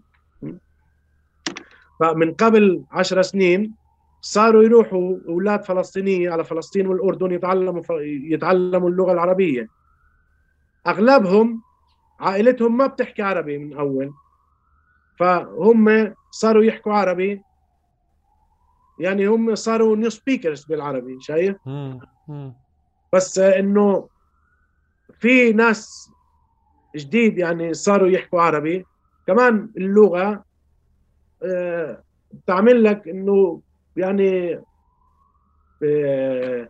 فمن 2.01 2.35
قبل 2.35 2.83
عشر 2.91 3.23
سنين 3.23 3.75
صاروا 4.21 4.63
يروحوا 4.63 5.17
أولاد 5.29 5.65
فلسطينية 5.65 6.31
على 6.31 6.45
فلسطين 6.45 6.87
والأردن 6.87 7.33
يتعلموا 7.33 7.83
يتعلموا 8.05 8.91
اللغة 8.91 9.13
العربية 9.13 9.80
أغلبهم 10.91 11.63
عائلتهم 12.21 12.77
ما 12.77 12.87
بتحكي 12.87 13.23
عربي 13.23 13.59
من 13.59 13.79
أول 13.79 14.13
فهم 15.19 16.15
صاروا 16.31 16.65
يحكوا 16.65 16.93
عربي 16.93 17.45
يعني 18.99 19.27
هم 19.27 19.55
صاروا 19.55 19.97
نيو 19.97 20.11
سبيكرز 20.11 20.65
بالعربي 20.65 21.21
شايف. 21.21 21.57
بس 23.15 23.39
إنه 23.39 24.09
في 25.13 25.53
ناس 25.53 26.13
جديد 26.97 27.39
يعني 27.39 27.75
صاروا 27.75 28.09
يحكوا 28.09 28.41
عربي 28.41 28.87
كمان 29.27 29.73
اللغة 29.77 30.45
آه، 31.43 32.03
بتعمل 32.33 32.85
لك 32.85 33.09
إنه 33.09 33.63
يعني 33.97 34.63
آه، 35.83 36.69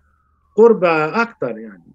قربة 0.57 1.23
أكثر 1.23 1.59
يعني? 1.59 1.93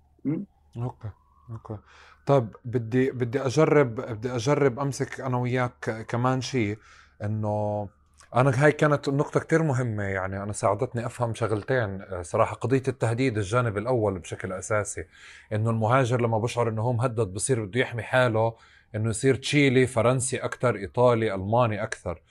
okay 0.78 1.10
okay 1.50 1.78
طيب 2.26 2.48
بدي 2.66 3.12
بدي 3.12 3.42
أجرب 3.42 3.96
بدي 3.96 4.36
أجرب 4.36 4.80
أمسك 4.80 5.22
أنا 5.22 5.38
وياك 5.38 6.06
كمان 6.10 6.42
شيء 6.42 6.78
إنه 7.24 7.88
أنا 8.36 8.66
هاي 8.66 8.72
كانت 8.72 9.10
نقطة 9.10 9.40
كتير 9.40 9.64
مهمة 9.64 10.04
يعني 10.04 10.44
أنا 10.44 10.54
ساعدتني 10.54 11.06
أفهم 11.06 11.34
شغلتين. 11.34 12.06
صراحة 12.22 12.56
قضية 12.56 12.84
التهديد 12.88 13.38
الجانب 13.38 13.78
الأول 13.78 14.20
بشكل 14.20 14.54
أساسي 14.54 15.06
إنه 15.54 15.70
المهاجر 15.70 16.22
لما 16.22 16.38
بشعر 16.40 16.70
إنه 16.70 16.82
هو 16.82 16.94
مهدد 16.94 17.28
بصير 17.28 17.66
بده 17.66 17.80
يحمي 17.80 18.04
حاله 18.04 18.56
إنه 18.96 19.10
يصير 19.10 19.36
تشيلي 19.36 19.88
فرنسي 19.88 20.38
أكثر 20.38 20.76
إيطالي 20.76 21.36
ألماني 21.36 21.84
أكثر 21.84 22.22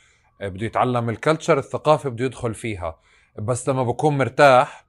بده 0.40 0.66
يتعلم 0.66 1.10
الكلتشر 1.10 1.58
الثقافة 1.58 2.10
بده 2.10 2.24
يدخل 2.24 2.54
فيها. 2.54 2.98
بس 3.38 3.68
لما 3.68 3.82
بكون 3.84 4.18
مرتاح 4.18 4.84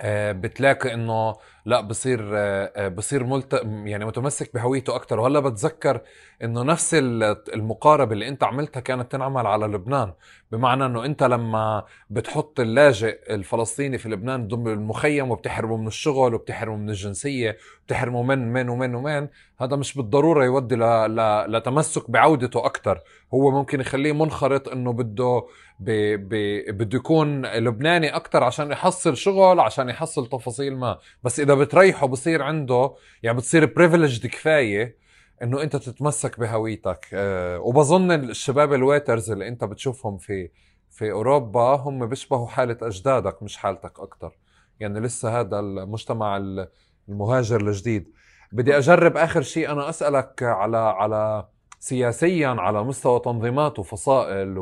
آه، 0.00 0.32
بتلاقي 0.32 0.94
إنه 0.94 1.34
لا 1.66 1.80
بصير 1.80 2.30
آه، 2.34 2.88
بصير 2.88 3.24
ملت... 3.24 3.60
يعني 3.64 4.04
متمسك 4.04 4.54
بهويته 4.54 4.96
أكثر 4.96 5.20
وهلا 5.20 5.40
بتذكر 5.40 6.00
إنه 6.44 6.62
نفس 6.62 6.94
ال- 6.94 7.36
المقاربة 7.54 8.12
اللي 8.12 8.28
أنت 8.28 8.44
عملتها 8.44 8.80
كانت 8.80 9.12
تنعمل 9.12 9.46
على 9.46 9.66
لبنان. 9.66 10.12
بمعنى 10.52 10.86
إنه 10.86 11.04
أنت 11.04 11.22
لما 11.22 11.84
بتحط 12.10 12.60
اللاجئ 12.60 13.34
الفلسطيني 13.34 13.98
في 13.98 14.08
لبنان 14.08 14.48
ضمن 14.48 14.72
المخيم 14.72 15.30
وبتحرمه 15.30 15.76
من 15.76 15.86
الشغل 15.86 16.34
وبتحرمه 16.34 16.76
من 16.76 16.88
الجنسية 16.90 17.56
بتحرمه 17.86 18.22
من 18.22 18.52
من 18.52 18.68
ومن 18.68 18.94
ومن 18.94 19.28
هذا 19.60 19.76
مش 19.76 19.94
بالضرورة 19.96 20.44
يودي 20.44 20.74
ل... 20.76 20.80
ل... 21.16 21.44
لتمسك 21.56 22.10
بعودته 22.10 22.66
أكثر 22.66 23.00
هو 23.34 23.50
ممكن 23.50 23.80
يخليه 23.80 24.12
منخرط 24.12 24.68
إنه 24.68 24.92
بده 24.92 25.46
ب... 25.80 25.90
ب... 26.28 26.34
بده 26.78 26.96
يكون 26.98 27.46
لبناني 27.46 28.16
أكثر 28.16 28.44
عشان 28.44 28.70
يحصل 28.72 29.16
شغل 29.16 29.60
عشان 29.60 29.88
يحصل 29.88 30.26
تفاصيل 30.26 30.76
ما. 30.76 30.98
بس 31.24 31.40
إذا 31.40 31.54
بتريحه 31.60 32.06
بصير 32.06 32.42
عنده 32.42 32.94
يعني 33.22 33.36
بتصير 33.38 33.64
privileged 33.74 34.26
كفاية 34.26 34.96
إنه 35.42 35.62
أنت 35.62 35.76
تتمسك 35.76 36.40
بهويتك. 36.40 37.06
أه 37.12 37.58
وبظن 37.60 38.12
الشباب 38.12 38.72
ال 38.72 38.79
waiters 38.79 39.30
اللي 39.30 39.48
أنت 39.48 39.64
بتشوفهم 39.64 40.18
في 40.18 40.50
في 40.90 41.12
أوروبا 41.12 41.60
هم 41.76 42.06
بيشبهوا 42.06 42.46
حالة 42.48 42.76
أجدادك 42.82 43.42
مش 43.42 43.56
حالتك 43.56 44.00
أكثر 44.00 44.32
يعني 44.80 45.00
لسه 45.00 45.40
هذا 45.40 45.58
المجتمع 45.60 46.36
ال- 46.36 46.68
المهاجر 47.08 47.60
الجديد. 47.60 48.12
بدي 48.52 48.78
أجرب 48.78 49.16
آخر 49.16 49.42
شيء. 49.42 49.72
أنا 49.72 49.88
أسألك 49.88 50.42
على 50.42 50.76
على 50.76 51.48
سياسيا 51.80 52.48
على 52.48 52.84
مستوى 52.84 53.20
تنظيمات 53.20 53.78
وفصائل 53.78 54.54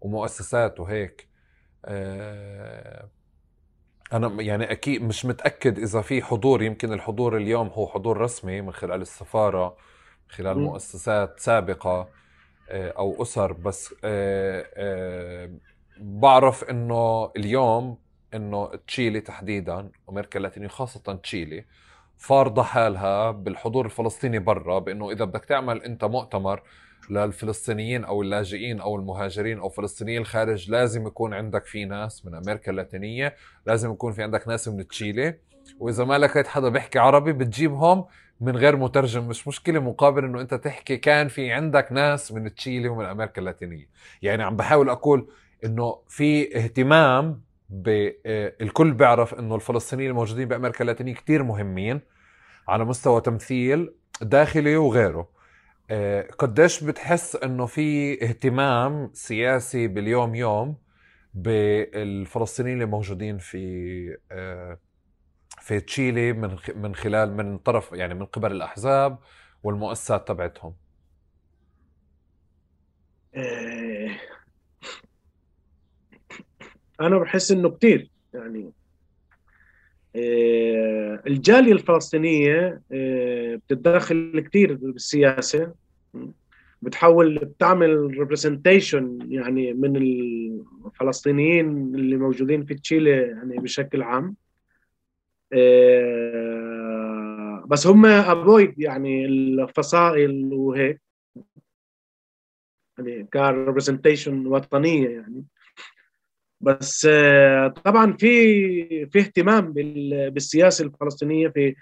ومؤسسات 0.00 0.80
وهيك. 0.80 1.28
أه 1.84 3.08
أنا 4.12 4.42
يعني 4.42 4.72
أكيد 4.72 5.02
مش 5.02 5.24
متأكد 5.24 5.78
إذا 5.78 6.00
في 6.00 6.22
حضور 6.22 6.62
يمكن 6.62 6.92
الحضور 6.92 7.36
اليوم 7.36 7.68
هو 7.68 7.86
حضور 7.86 8.16
رسمي 8.16 8.60
من 8.60 8.72
خلال 8.72 9.02
السفارة 9.02 9.76
من 10.28 10.34
خلال 10.34 10.58
مم. 10.58 10.64
مؤسسات 10.64 11.40
سابقة 11.40 12.08
آه، 12.70 12.90
أو 12.90 13.22
أسر 13.22 13.52
بس 13.52 13.94
آه، 14.04 14.66
آه، 14.74 15.50
بعرف 15.98 16.64
إنه 16.64 17.32
اليوم 17.36 17.98
إنه 18.34 18.70
تشيلي 18.86 19.20
تحديدا 19.20 19.90
أمريكا 20.10 20.38
اللاتينية 20.38 20.68
خاصة 20.68 21.14
تشيلي 21.14 21.64
فارضة 22.18 22.62
حالها 22.62 23.30
بالحضور 23.30 23.86
الفلسطيني 23.86 24.38
برا 24.38 24.78
بإنه 24.78 25.10
إذا 25.10 25.24
بدك 25.24 25.44
تعمل 25.44 25.82
أنت 25.82 26.04
مؤتمر 26.04 26.62
للفلسطينيين 27.12 28.04
أو 28.04 28.22
اللاجئين 28.22 28.80
أو 28.80 28.96
المهاجرين 28.96 29.58
أو 29.58 29.68
فلسطينيين 29.68 30.20
الخارج 30.20 30.70
لازم 30.70 31.06
يكون 31.06 31.34
عندك 31.34 31.66
في 31.66 31.84
ناس 31.84 32.26
من 32.26 32.34
أمريكا 32.34 32.70
اللاتينية 32.70 33.34
لازم 33.66 33.92
يكون 33.92 34.12
في 34.12 34.22
عندك 34.22 34.48
ناس 34.48 34.68
من 34.68 34.88
تشيلي. 34.88 35.34
وإذا 35.78 36.04
ما 36.04 36.18
لقيت 36.18 36.46
حدا 36.46 36.68
بيحكي 36.68 36.98
عربي 36.98 37.32
بتجيبهم 37.32 38.04
من 38.40 38.56
غير 38.56 38.76
مترجم. 38.76 39.28
مش 39.28 39.48
مشكلة 39.48 39.80
مقابل 39.80 40.24
إنه 40.24 40.40
أنت 40.40 40.54
تحكي 40.54 40.96
كان 40.96 41.28
في 41.28 41.52
عندك 41.52 41.92
ناس 41.92 42.32
من 42.32 42.54
تشيلي 42.54 42.88
ومن 42.88 43.04
أمريكا 43.04 43.40
اللاتينية. 43.40 43.88
يعني 44.22 44.42
عم 44.42 44.56
بحاول 44.56 44.88
أقول 44.88 45.28
إنه 45.64 45.98
في 46.08 46.56
اهتمام. 46.58 47.42
آه، 47.86 48.52
الكل 48.60 48.92
بيعرف 48.92 49.34
إنه 49.34 49.54
الفلسطينيين 49.54 50.10
الموجودين 50.10 50.48
بأمريكا 50.48 50.82
اللاتينية 50.82 51.14
كتير 51.14 51.42
مهمين 51.42 52.00
على 52.68 52.84
مستوى 52.84 53.20
تمثيل 53.20 53.94
داخلي 54.22 54.76
وغيره. 54.76 55.31
قديش 56.38 56.84
بتحس 56.84 57.36
إنه 57.36 57.66
في 57.66 58.12
اهتمام 58.24 59.10
سياسي 59.12 59.88
باليوم 59.88 60.34
يوم 60.34 60.76
بالفلسطينيين 61.34 62.74
اللي 62.74 62.86
موجودين 62.86 63.38
في 63.38 64.16
آه، 64.32 64.78
في 65.60 65.80
تشيلي 65.80 66.32
من 66.32 66.56
من 66.74 66.94
خلال 66.94 67.36
من 67.36 67.58
طرف 67.58 67.92
يعني 67.92 68.14
من 68.14 68.24
قبل 68.24 68.52
الأحزاب 68.52 69.18
والمؤسسات 69.62 70.28
تبعتهم؟ 70.28 70.74
آه، 73.34 74.10
أنا 77.00 77.18
بحس 77.18 77.50
إنه 77.50 77.70
كثير 77.70 78.10
يعني 78.34 78.72
آه، 80.16 81.22
الجالية 81.26 81.72
الفلسطينية 81.72 82.82
بتتدخل 83.56 84.44
كثير 84.48 84.74
بالسياسة. 84.74 85.81
بتحاول 86.82 87.38
بتعمل 87.38 88.18
ريبرزنتيشن 88.18 89.18
يعني 89.30 89.72
من 89.72 89.96
الفلسطينيين 89.96 91.94
اللي 91.94 92.16
موجودين 92.16 92.64
في 92.64 92.74
تشيلي 92.74 93.10
يعني 93.10 93.56
بشكل 93.56 94.02
عام. 94.02 94.36
آه، 95.52 96.82
بس 97.66 97.86
هم 97.86 98.06
افويد 98.06 98.80
يعني 98.80 99.26
الفصائل 99.26 100.52
وهيك. 100.52 101.00
يعني 102.98 103.24
كريبرزنتيشن 103.32 104.46
وطنية 104.46 105.08
يعني. 105.08 105.44
بس 106.60 107.08
آه، 107.10 107.68
طبعا 107.68 108.12
في 108.12 109.06
في 109.06 109.18
اهتمام 109.18 109.72
بالسياسة 110.30 110.84
الفلسطينية 110.84 111.48
في 111.48 111.74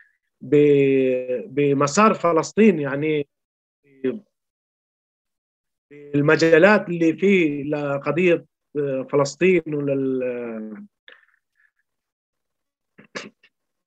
بمسار 1.47 2.15
فلسطين 2.15 2.81
يعني. 2.81 3.27
المجالات 5.93 6.89
اللي 6.89 7.12
فيه 7.17 7.62
لقضية 7.65 8.45
آه، 8.77 9.07
فلسطين 9.12 9.62
ولل 9.67 10.87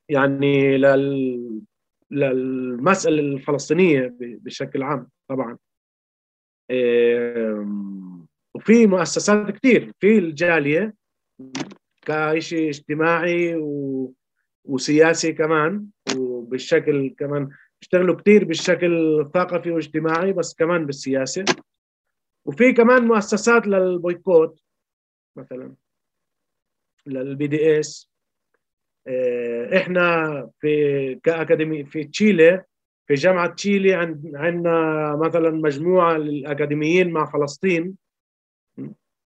يعني 0.08 0.78
لل 0.78 1.62
للمسألة 2.10 3.20
الفلسطينية 3.20 4.16
بشكل 4.20 4.82
عام 4.82 5.08
طبعا. 5.28 5.58
وفي 8.54 8.86
مؤسسات 8.86 9.50
كثير 9.50 9.92
في 10.00 10.18
الجالية 10.18 10.94
كشيء 12.06 12.68
اجتماعي 12.68 13.56
و... 13.56 14.12
وسياسي 14.64 15.32
كمان 15.32 15.86
وبالشكل 16.06 17.14
كمان 17.18 17.50
بيشتغلوا 17.80 18.16
كثير 18.16 18.44
بالشكل 18.44 19.20
الثقافي 19.20 19.70
واجتماعي 19.70 20.32
بس 20.32 20.54
كمان 20.54 20.86
بالسياسة. 20.86 21.48
وفي 22.44 22.72
كمان 22.72 23.04
مؤسسات 23.04 23.66
لل 23.66 23.87
boycott 23.87 24.60
مثلا 25.36 25.74
لل 27.06 27.46
BDS 27.46 28.10
آه، 29.06 29.76
إحنا 29.76 30.50
في 30.60 31.14
كأكاديمي 31.14 31.84
في 31.84 32.04
تشيلي 32.04 32.64
في 33.06 33.14
جامعة 33.14 33.54
تشيلي 33.54 33.94
عندنا 34.34 35.16
مثلا 35.16 35.50
مجموعة 35.50 36.16
للأكاديميين 36.16 37.10
مع 37.10 37.32
فلسطين 37.32 37.96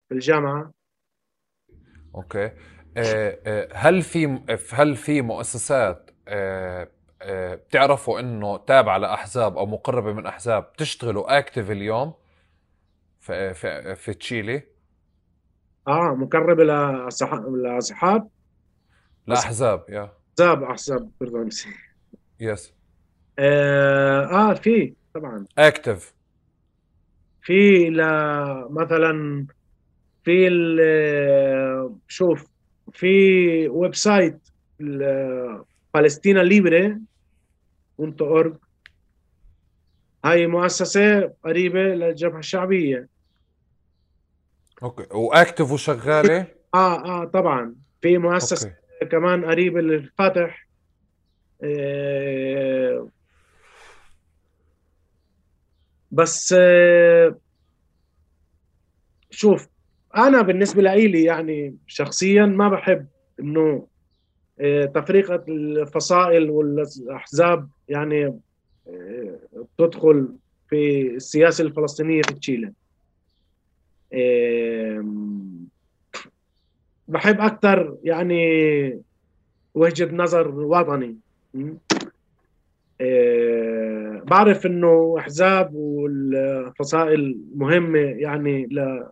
في 0.09 0.13
الجامعة. 0.13 0.73
okay. 2.15 2.51
آه، 2.97 3.39
آه، 3.47 3.69
هل 3.73 4.03
في 4.03 4.41
هل 4.73 4.97
في 4.97 5.23
مؤسسات 5.23 6.11
بتعرفوا 7.27 8.21
إنه 8.21 8.57
تابعة 8.57 8.99
لأحزاب 8.99 9.59
أو 9.59 9.67
مقربة 9.67 10.13
من 10.13 10.27
أحزاب 10.27 10.63
بتشتغلوا 10.63 11.39
active 11.39 11.71
اليوم؟ 11.71 12.15
في 13.27 13.55
في 13.55 13.95
في 13.97 14.15
تشيلي. 14.15 14.63
آه 15.89 16.15
مقربه 16.19 16.65
لاصحاب 16.65 18.31
لاحزاب 19.27 19.85
yeah. 19.89 20.13
أحزاب 20.39 20.63
أحزاب 20.63 21.11
pardon 21.21 21.49
yes 22.41 22.73
آه, 23.39 24.25
آه 24.25 24.55
في 24.55 24.95
طبعا. 25.15 25.47
active 25.59 26.15
في 27.43 27.91
لا 27.91 28.69
مثلا 28.71 29.47
في 30.25 30.49
شوف 32.09 32.47
في 32.93 33.09
website 33.69 34.49
Palestina 35.95 36.41
Libre 36.41 36.99
org 38.21 38.57
هاي 40.25 40.47
مؤسسة 40.47 41.33
قريبة 41.45 41.81
للجبهة 41.81 42.39
الشعبية. 42.39 43.16
okay 44.83 45.07
و 45.15 45.23
active 45.23 45.73
وشغالة؟ 45.73 46.47
آه 46.75 47.05
آه 47.05 47.25
طبعا 47.25 47.75
في 48.03 48.19
مؤسسة 48.19 48.69
okay. 48.69 49.11
كمان 49.11 49.45
قريب 49.45 49.77
للفتح 49.77 50.67
آه، 51.63 53.09
بس 56.11 56.55
آه، 56.59 57.39
شوف 59.31 59.69
أنا 60.17 60.43
بالنسبة 60.43 60.83
لي 60.83 61.25
يعني 61.25 61.77
شخصيا 61.87 62.47
ما 62.47 62.69
بحب 62.69 63.07
إنه 63.41 63.87
آه، 64.61 64.85
تفرقه 64.85 65.45
الفصائل 65.49 66.51
والأحزاب 66.51 67.69
يعني 67.89 68.41
تدخل 69.79 70.29
في 70.69 71.01
السياسة 71.17 71.65
الفلسطينية 71.65 72.23
في 72.23 72.35
تشيلي 72.35 72.73
بحب 77.09 77.41
أكثر 77.41 77.97
يعني 78.05 79.01
وجهة 79.75 80.15
نظر 80.15 80.49
وطني. 80.51 81.17
إيه 83.01 84.23
بعرف 84.27 84.67
إنه 84.67 85.17
أحزاب 85.19 85.75
والفصائل 85.75 87.39
مهمة 87.57 87.99
يعني 87.99 88.67
ل 88.67 89.07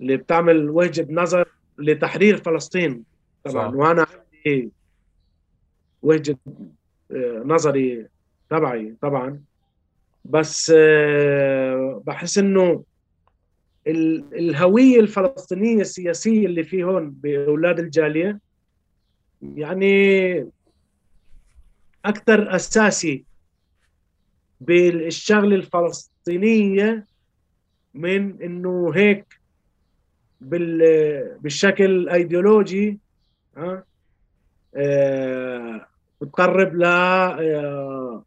اللي 0.00 0.16
بتعمل 0.16 0.70
وجهة 0.70 1.06
نظر 1.10 1.48
لتحرير 1.78 2.36
فلسطين 2.36 3.04
طبعا. 3.44 3.70
صح. 3.70 3.74
وأنا 3.76 4.06
عندي 4.46 4.70
وجهة 6.02 6.36
آه، 7.10 7.42
نظري 7.46 8.06
تبعي 8.50 8.94
طبعا. 9.00 9.42
بس 10.24 10.72
آه، 10.76 12.02
بحس 12.06 12.38
إنه 12.38 12.84
الهوية 13.86 15.00
الفلسطينية 15.00 15.80
السياسية 15.80 16.46
اللي 16.46 16.64
في 16.64 16.84
هون 16.84 17.10
بأولاد 17.10 17.78
الجالية 17.78 18.40
يعني 19.42 20.46
أكثر 22.04 22.56
أساسي 22.56 23.24
بالشغلة 24.60 25.56
الفلسطينية 25.56 27.06
من 27.94 28.42
إنه 28.42 28.92
هيك 28.94 29.40
بالشكل 30.40 31.84
الايديولوجي 31.84 32.98
ها 33.56 33.84
آه 34.74 35.86
بتقرب 36.20 36.74
ل 36.74 36.84
آه، 36.84 38.24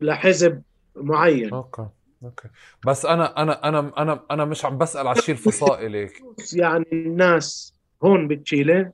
لحزب 0.00 0.62
معين. 0.96 1.54
okay. 1.54 1.86
okay. 2.24 2.48
بس 2.86 3.06
أنا 3.06 3.42
أنا 3.42 3.68
أنا 3.68 3.92
أنا 3.98 4.20
أنا 4.30 4.44
مش 4.44 4.64
عم 4.64 4.78
بسأل 4.78 5.06
على 5.06 5.18
الشيء 5.18 5.34
الفصائلي 5.34 6.10
يعني 6.52 6.86
الناس 6.92 7.74
هون 8.04 8.28
بتشيلة 8.28 8.92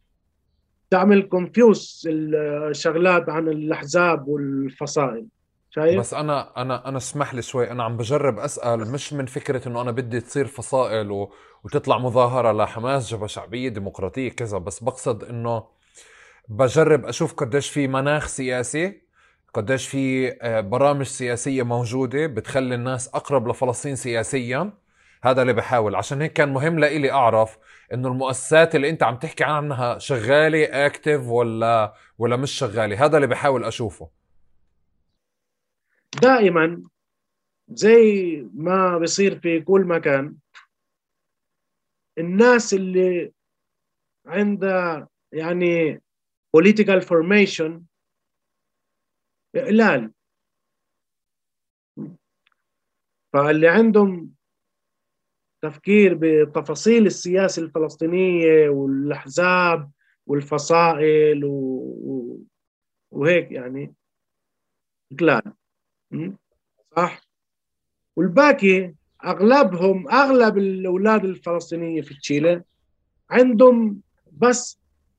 تعمل 0.90 1.22
confuse 1.22 2.08
الشغلات 2.08 3.28
عن 3.28 3.48
الأحزاب 3.48 4.28
والفصائل 4.28 5.26
شايف؟ 5.70 6.00
بس 6.00 6.14
أنا 6.14 6.62
أنا 6.62 6.88
أنا 6.88 6.96
اسمح 6.96 7.34
لي 7.34 7.42
شوي 7.42 7.70
أنا 7.70 7.84
عم 7.84 7.96
بجرب 7.96 8.38
أسأل 8.38 8.92
مش 8.92 9.12
من 9.12 9.26
فكرة 9.26 9.68
إنه 9.68 9.80
أنا 9.80 9.90
بدي 9.90 10.20
تصير 10.20 10.46
فصائل 10.46 11.10
و... 11.10 11.32
وتطلع 11.64 11.98
مظاهرة 11.98 12.52
لحماس 12.52 13.10
جبهة 13.10 13.26
شعبية 13.26 13.68
ديمقراطية 13.68 14.28
كذا 14.30 14.58
بس 14.58 14.82
بقصد 14.82 15.24
إنه 15.24 15.64
بجرب 16.48 17.04
أشوف 17.04 17.34
قديش 17.34 17.70
في 17.70 17.86
مناخ 17.88 18.26
سياسي 18.26 19.03
قديش 19.54 19.88
في 19.88 20.32
آه، 20.42 20.60
برامج 20.60 21.06
سياسية 21.06 21.62
موجودة 21.62 22.26
بتخلي 22.26 22.74
الناس 22.74 23.08
أقرب 23.08 23.48
لفلسطين 23.48 23.96
سياسيا. 23.96 24.72
هذا 25.22 25.42
اللي 25.42 25.52
بحاول. 25.52 25.94
عشان 25.94 26.20
هيك 26.22 26.32
كان 26.32 26.52
مهم 26.52 26.78
لإلي 26.78 27.12
أعرف 27.12 27.58
إنه 27.92 28.08
المؤسسات 28.08 28.74
اللي 28.74 28.90
أنت 28.90 29.02
عم 29.02 29.16
تحكي 29.16 29.44
عنها 29.44 29.98
شغالة 29.98 30.86
اكتف 30.86 31.26
ولا 31.26 31.94
ولا 32.18 32.36
مش 32.36 32.52
شغالة. 32.52 33.04
هذا 33.04 33.16
اللي 33.16 33.26
بحاول 33.26 33.64
أشوفه. 33.64 34.10
دائما 36.22 36.82
زي 37.68 38.46
ما 38.54 38.98
بيصير 38.98 39.40
في 39.40 39.60
كل 39.60 39.80
مكان 39.80 40.36
الناس 42.18 42.74
اللي 42.74 43.32
عندها 44.26 45.08
يعني 45.32 46.02
political 46.56 47.02
formation 47.02 47.80
قلال 49.60 50.12
فاللي 53.32 53.68
عندهم 53.68 54.34
تفكير 55.62 56.14
بتفاصيل 56.20 57.06
السياسة 57.06 57.62
الفلسطينية 57.62 58.68
والأحزاب 58.68 59.90
والفصائل 60.26 61.44
و... 61.44 62.42
وهيك 63.10 63.52
يعني 63.52 63.94
قلال 65.20 65.52
صح؟ 66.96 67.20
والباقي 68.16 68.94
أغلبهم 69.24 70.08
أغلب 70.08 70.58
الأولاد 70.58 71.24
الفلسطينية 71.24 72.02
في 72.02 72.14
تشيلي 72.14 72.62
عندهم 73.30 74.00
بس 74.32 74.78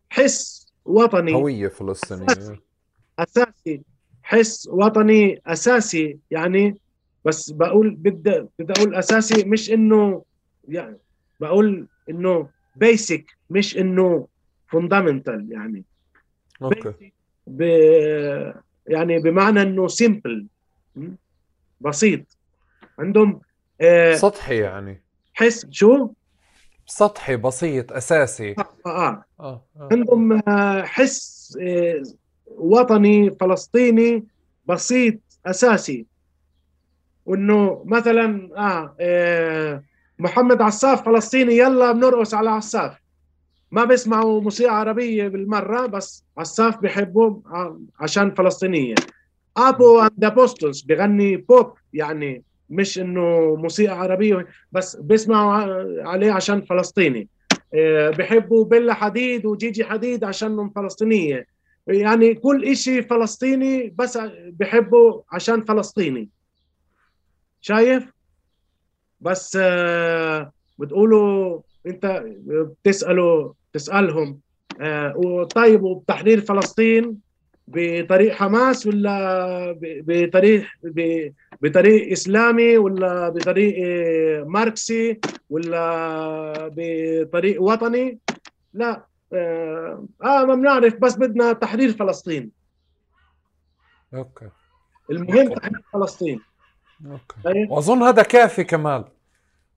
حس 0.09 0.67
وطني. 0.85 1.33
هويه 1.33 1.67
فلسطينية. 1.67 2.61
أساسي. 3.19 3.83
حس 4.25 4.67
وطني 4.71 5.41
أساسي 5.47 6.17
يعني 6.31 6.77
بس 7.25 7.49
بقول 7.49 7.89
بدي 7.89 8.45
بدي 8.59 8.73
أقول 8.77 8.95
أساسي 8.95 9.43
مش 9.43 9.71
إنه 9.71 10.23
يعني 10.67 10.97
بقول 11.39 11.87
إنه 12.09 12.49
بيسك 12.75 13.25
مش 13.49 13.77
إنه 13.77 14.27
fundamental 14.67 15.51
يعني 15.51 15.83
okay 16.61 17.13
ب 17.47 17.61
يعني 18.87 19.19
بمعنى 19.19 19.61
إنه 19.61 19.87
simple 19.87 20.47
بسيط 21.81 22.37
عندهم 22.99 23.41
آه 23.81 24.13
سطحي 24.13 24.59
يعني 24.59 25.01
حس 25.33 25.67
شو؟ 25.71 26.09
سطحي 26.85 27.35
بسيط 27.35 27.91
أساسي 27.91 28.55
آه 28.59 28.65
آه. 28.85 29.25
آه. 29.39 29.65
آه. 29.79 29.89
عندهم 29.91 30.41
آه، 30.47 30.83
حس 30.83 31.57
آه 31.61 32.03
وطني 32.47 33.31
فلسطيني 33.31 34.25
بسيط 34.65 35.15
أساسي. 35.45 36.05
وإنه 37.25 37.83
مثلا 37.85 38.49
آه, 38.57 38.95
آه 38.99 39.83
محمد 40.19 40.61
عساف 40.61 41.05
فلسطيني 41.05 41.57
يلا 41.57 41.91
بنرقص 41.91 42.33
على 42.33 42.49
عساف. 42.49 42.97
ما 43.71 43.83
بيسمعوا 43.85 44.41
موسيقى 44.41 44.79
عربية 44.79 45.27
بالمرة 45.27 45.85
بس 45.85 46.23
عساف 46.37 46.77
بيحبوا 46.77 47.39
عشان 47.99 48.31
فلسطينية. 48.31 49.03
أبو 49.57 49.99
and 49.99 50.23
Apostles 50.23 50.81
بغني 50.81 51.37
بوب 51.37 51.73
يعني 51.93 52.43
مش 52.69 52.99
إنه 52.99 53.55
موسيقى 53.55 53.99
عربية 53.99 54.47
بس 54.71 54.95
بيسمعوا 54.95 55.53
عليه 56.07 56.31
عشان 56.31 56.61
فلسطيني. 56.61 57.27
آه، 57.73 58.09
بحبوا 58.09 58.65
بيلا 58.65 58.93
حديد 58.93 59.45
وجيجي 59.45 59.85
حديد 59.85 60.23
عشانهم 60.23 60.69
فلسطينية. 60.69 61.45
يعني 61.87 62.33
كل 62.35 62.65
إشي 62.65 63.01
فلسطيني 63.01 63.89
بس 63.89 64.17
بحبوا 64.47 65.21
عشان 65.31 65.65
فلسطيني. 65.65 66.29
شايف؟ 67.61 68.11
بس 69.21 69.57
آه، 69.61 70.51
بتقولوا 70.79 71.61
أنت 71.85 72.23
بتساله 72.45 73.53
تسالهم 73.73 74.39
آه 74.81 75.51
طيب 75.55 75.83
وبتحرير 75.83 76.41
فلسطين 76.41 77.17
بطريق 77.67 78.33
حماس 78.33 78.87
ولا 78.87 79.79
بطريق 79.81 80.65
بطريق 81.61 82.11
إسلامي 82.11 82.77
ولا 82.77 83.29
بطريق 83.29 83.75
آه، 83.87 84.43
ماركسي 84.43 85.19
ولا 85.49 86.71
بطريق 86.75 87.61
وطني؟ 87.61 88.19
لا. 88.73 89.05
آه, 89.35 90.05
آه 90.23 90.45
ما 90.45 90.55
بنعرف 90.55 90.95
بس 90.95 91.15
بدنا 91.15 91.53
تحرير 91.53 91.91
فلسطين. 91.91 92.51
okay. 94.13 94.49
المهم 95.11 95.47
okay. 95.47 95.55
تحرير 95.55 95.81
فلسطين. 95.93 96.41
okay. 97.05 97.35
طيب. 97.43 97.71
وأظن 97.71 98.03
هذا 98.03 98.23
كافي 98.23 98.63
كمال. 98.63 99.05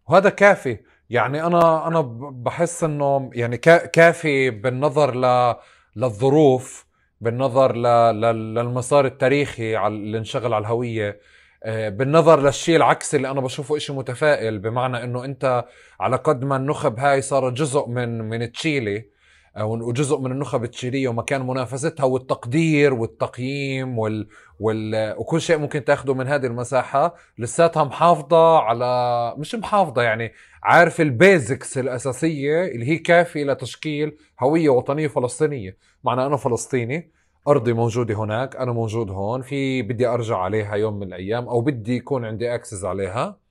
وهذا 0.08 0.30
كافي. 0.30 0.78
يعني 1.10 1.46
أنا 1.46 1.86
أنا 1.88 2.00
بحس 2.30 2.84
إنه 2.84 3.30
يعني 3.34 3.56
كافي 3.92 4.50
بالنظر 4.50 5.14
ل 5.14 5.56
للظروف 5.96 6.86
بالنظر 7.20 7.76
ل... 7.76 7.82
للمسار 8.20 9.06
التاريخي 9.06 9.86
اللي 9.86 10.18
انشغل 10.18 10.54
على 10.54 10.62
الهوية. 10.62 11.20
آه، 11.64 11.88
بالنظر 11.88 12.40
للشيء 12.40 12.76
العكسي 12.76 13.16
اللي 13.16 13.30
أنا 13.30 13.40
بشوفه 13.40 13.78
شيء 13.78 13.96
متفائل 13.96 14.58
بمعنى 14.58 15.04
إنه 15.04 15.24
أنت 15.24 15.64
على 16.00 16.16
قد 16.16 16.44
ما 16.44 16.56
النخب 16.56 16.98
هاي 16.98 17.22
صارت 17.22 17.52
جزء 17.52 17.88
من 17.88 18.28
من 18.28 18.52
تشيلي 18.52 19.17
وجزء 19.56 20.18
من 20.18 20.32
النخب 20.32 20.64
التشيلية 20.64 21.08
ومكان 21.08 21.46
منافستها 21.46 22.04
والتقدير 22.04 22.94
والتقييم 22.94 23.98
وال... 23.98 24.28
وال... 24.60 25.14
وكل 25.18 25.40
شيء 25.40 25.58
ممكن 25.58 25.84
تاخده 25.84 26.14
من 26.14 26.26
هذه 26.26 26.46
المساحة. 26.46 27.14
لساتها 27.38 27.84
محافظة 27.84 28.58
على 28.58 29.34
مش 29.38 29.54
محافظة 29.54 30.02
يعني 30.02 30.32
عارف 30.62 31.00
البيزكس 31.00 31.78
الأساسية 31.78 32.64
اللي 32.64 32.88
هي 32.88 32.98
كافية 32.98 33.44
لتشكيل 33.44 34.16
هوية 34.40 34.68
وطنية 34.68 35.08
فلسطينية. 35.08 35.76
معنى 36.04 36.26
أنا 36.26 36.36
فلسطيني 36.36 37.10
أرضي 37.48 37.72
موجودة 37.72 38.14
هناك 38.14 38.56
أنا 38.56 38.72
موجود 38.72 39.10
هون 39.10 39.42
في 39.42 39.82
بدي 39.82 40.06
أرجع 40.06 40.36
عليها 40.36 40.74
يوم 40.76 40.94
من 40.98 41.06
الأيام 41.06 41.48
أو 41.48 41.60
بدي 41.60 41.96
يكون 41.96 42.24
عندي 42.24 42.54
أكسس 42.54 42.84
عليها. 42.84 43.47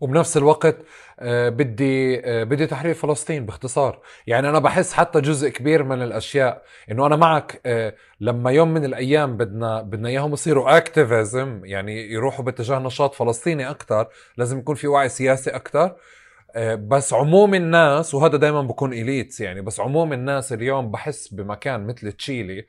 وبنفس 0.00 0.36
الوقت 0.36 0.76
آه، 1.20 1.48
بدي 1.48 2.20
آه، 2.24 2.44
بدي 2.44 2.66
تحرير 2.66 2.94
فلسطين 2.94 3.46
باختصار. 3.46 4.00
يعني 4.26 4.48
أنا 4.48 4.58
بحس 4.58 4.92
حتى 4.92 5.20
جزء 5.20 5.48
كبير 5.48 5.82
من 5.82 6.02
الأشياء 6.02 6.62
إنه 6.90 7.06
أنا 7.06 7.16
معك 7.16 7.60
آه، 7.66 7.94
لما 8.20 8.50
يوم 8.50 8.74
من 8.74 8.84
الأيام 8.84 9.36
بدنا 9.36 9.82
بدنا 9.82 10.08
إياهم 10.08 10.32
يصيروا 10.32 10.76
activism 10.76 11.60
يعني 11.64 12.12
يروحوا 12.12 12.44
باتجاه 12.44 12.78
نشاط 12.78 13.14
فلسطيني 13.14 13.70
أكثر 13.70 14.08
لازم 14.36 14.58
يكون 14.58 14.74
في 14.74 14.86
وعي 14.86 15.08
سياسي 15.08 15.50
أكثر 15.50 15.96
بس 16.76 17.12
عموم 17.12 17.54
الناس 17.54 18.14
وهذا 18.14 18.36
دائما 18.36 18.62
بكون 18.62 18.92
elites 18.92 19.40
يعني 19.40 19.62
بس 19.62 19.80
عموم 19.80 20.12
الناس 20.12 20.52
اليوم 20.52 20.90
بحس 20.90 21.28
بمكان 21.28 21.86
مثل 21.86 22.12
تشيلي 22.12 22.66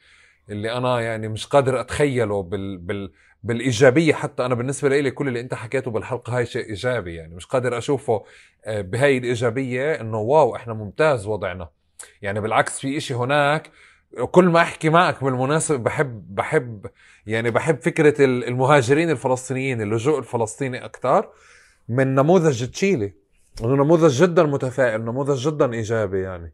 اللي 0.49 0.71
أنا 0.71 1.01
يعني 1.01 1.27
مش 1.27 1.47
قادر 1.47 1.79
أتخيله 1.79 2.43
بال 2.43 2.77
بال 2.77 3.11
بالإيجابية 3.43 4.13
حتى 4.13 4.45
أنا 4.45 4.55
بالنسبة 4.55 4.89
لي 4.89 5.11
كل 5.11 5.27
اللي 5.27 5.39
أنت 5.39 5.53
حكيته 5.53 5.91
بالحلقة 5.91 6.37
هاي 6.37 6.45
شيء 6.45 6.69
إيجابي 6.69 7.15
يعني 7.15 7.35
مش 7.35 7.45
قادر 7.45 7.77
أشوفه 7.77 8.23
آه، 8.65 8.81
بهاي 8.81 9.17
الإيجابية 9.17 10.01
إنه 10.01 10.17
واو 10.17 10.55
إحنا 10.55 10.73
ممتاز 10.73 11.27
وضعنا. 11.27 11.69
يعني 12.21 12.41
بالعكس 12.41 12.79
في 12.79 12.97
إشي 12.97 13.13
هناك 13.13 13.71
كل 14.31 14.45
ما 14.45 14.61
أحكي 14.61 14.89
معك 14.89 15.23
بالمناسبة 15.23 15.77
بحب 15.77 16.35
بحب 16.35 16.85
يعني 17.27 17.51
بحب 17.51 17.81
فكرة 17.81 18.25
المهاجرين 18.25 19.09
الفلسطينيين 19.09 19.81
اللجوء 19.81 20.19
الفلسطيني 20.19 20.85
أكثر 20.85 21.29
من 21.89 22.15
نموذج 22.15 22.69
تشيلي. 22.69 23.13
نموذج 23.61 24.23
جدا 24.23 24.43
متفائل 24.43 25.01
نموذج 25.05 25.49
جدا 25.49 25.73
إيجابي 25.73 26.21
يعني. 26.21 26.53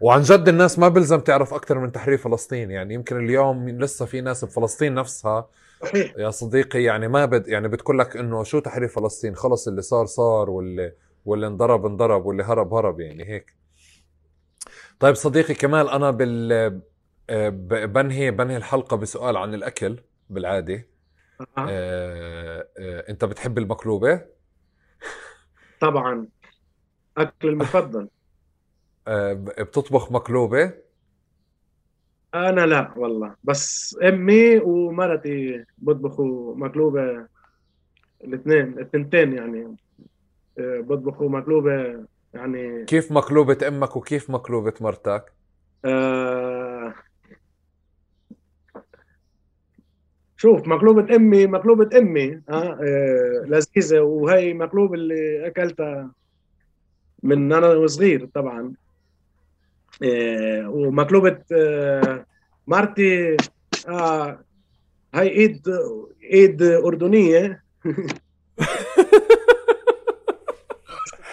وعن 0.00 0.22
جد 0.22 0.48
الناس 0.48 0.78
ما 0.78 0.88
بلزم 0.88 1.20
تعرف 1.20 1.54
أكثر 1.54 1.78
من 1.78 1.92
تحرير 1.92 2.18
فلسطين 2.18 2.70
يعني 2.70 2.94
يمكن 2.94 3.24
اليوم 3.24 3.68
لسه 3.68 4.06
في 4.06 4.20
ناس 4.20 4.44
بفلسطين 4.44 4.94
نفسها 4.94 5.48
صحيح. 5.82 6.14
يا 6.18 6.30
صديقي 6.30 6.82
يعني 6.82 7.08
ما 7.08 7.24
بد 7.24 7.48
يعني 7.48 7.68
بتقول 7.68 7.98
لك 7.98 8.16
إنه 8.16 8.42
شو 8.44 8.58
تحرير 8.58 8.88
فلسطين؟ 8.88 9.36
خلص 9.36 9.68
اللي 9.68 9.82
صار 9.82 10.06
صار 10.06 10.50
واللي 10.50 10.92
واللي 11.24 11.46
انضرب 11.46 11.86
انضرب 11.86 12.26
واللي 12.26 12.42
هرب 12.42 12.74
هرب 12.74 13.00
يعني 13.00 13.24
هيك. 13.28 13.56
طيب 15.00 15.14
صديقي 15.14 15.54
كمال 15.54 15.88
أنا 15.88 16.10
بال 16.10 16.52
آه، 17.30 17.48
بنهي 17.86 18.30
بنهي 18.30 18.56
الحلقة 18.56 18.96
بسؤال 18.96 19.36
عن 19.36 19.54
الأكل 19.54 19.98
بالعادة. 20.30 20.74
أه. 21.40 21.46
آه 21.58 22.68
آه 22.78 23.10
أنت 23.10 23.24
بتحب 23.24 23.58
المقلوبة؟ 23.58 24.20
طبعا. 25.80 26.28
أكل 27.18 27.48
المفضل. 27.48 28.08
آه 29.08 29.32
بتطبخ 29.32 30.12
مقلوبة؟ 30.12 30.85
أنا 32.34 32.66
لا 32.66 32.92
والله. 32.96 33.34
بس 33.44 33.96
أمي 34.02 34.58
ومرتي 34.58 35.64
بيطبخوا 35.78 36.54
مقلوبة 36.56 37.26
الاثنين 38.24 38.78
الثنتين 38.78 39.32
يعني. 39.32 39.76
آه، 40.58 40.80
بيطبخوا 40.80 41.28
مقلوبة 41.28 42.04
يعني. 42.34 42.84
كيف 42.84 43.12
مقلوبة 43.12 43.68
أمك 43.68 43.96
وكيف 43.96 44.30
مقلوبة 44.30 44.72
مرتك؟ 44.80 45.32
آه 45.84 46.94
شوف 50.36 50.68
مقلوبة 50.68 51.16
أمي 51.16 51.46
مقلوبة 51.46 51.98
أمي 51.98 52.40
آه, 52.48 52.78
آه 52.82 53.44
لذيذة 53.46 54.00
وهي 54.00 54.54
مقلوب 54.54 54.94
اللي 54.94 55.46
أكلتها 55.46 56.10
من 57.22 57.52
أنا 57.52 57.68
وصغير 57.68 58.28
طبعا. 58.34 58.72
آه، 60.02 60.68
ومقلوبه 60.68 61.38
آه، 61.52 62.26
مارتي 62.66 63.36
آه، 63.88 64.44
هاي 65.14 65.28
إيد 65.28 65.68
إيد 66.32 66.62
أردنية. 66.62 67.62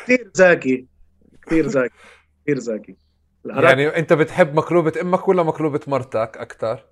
كثير 0.04 0.32
ذكي 0.38 0.86
كثير 1.46 1.68
ذكي 1.68 1.90
كثير 2.46 2.58
ذكي 2.58 2.96
يعني 3.46 3.88
أنت 3.88 4.14
بتحب 4.14 4.56
مقلوبة 4.56 4.94
إمك 5.02 5.28
ولا 5.28 5.44
مقلوبة 5.44 5.80
مرتك 5.88 6.38
أكثر 6.38 6.86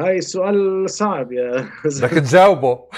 هاي 0.00 0.18
السؤال 0.18 0.90
صعب 0.90 1.32
يا 1.32 1.68
بدك 1.84 2.10
تجاوبه. 2.10 2.78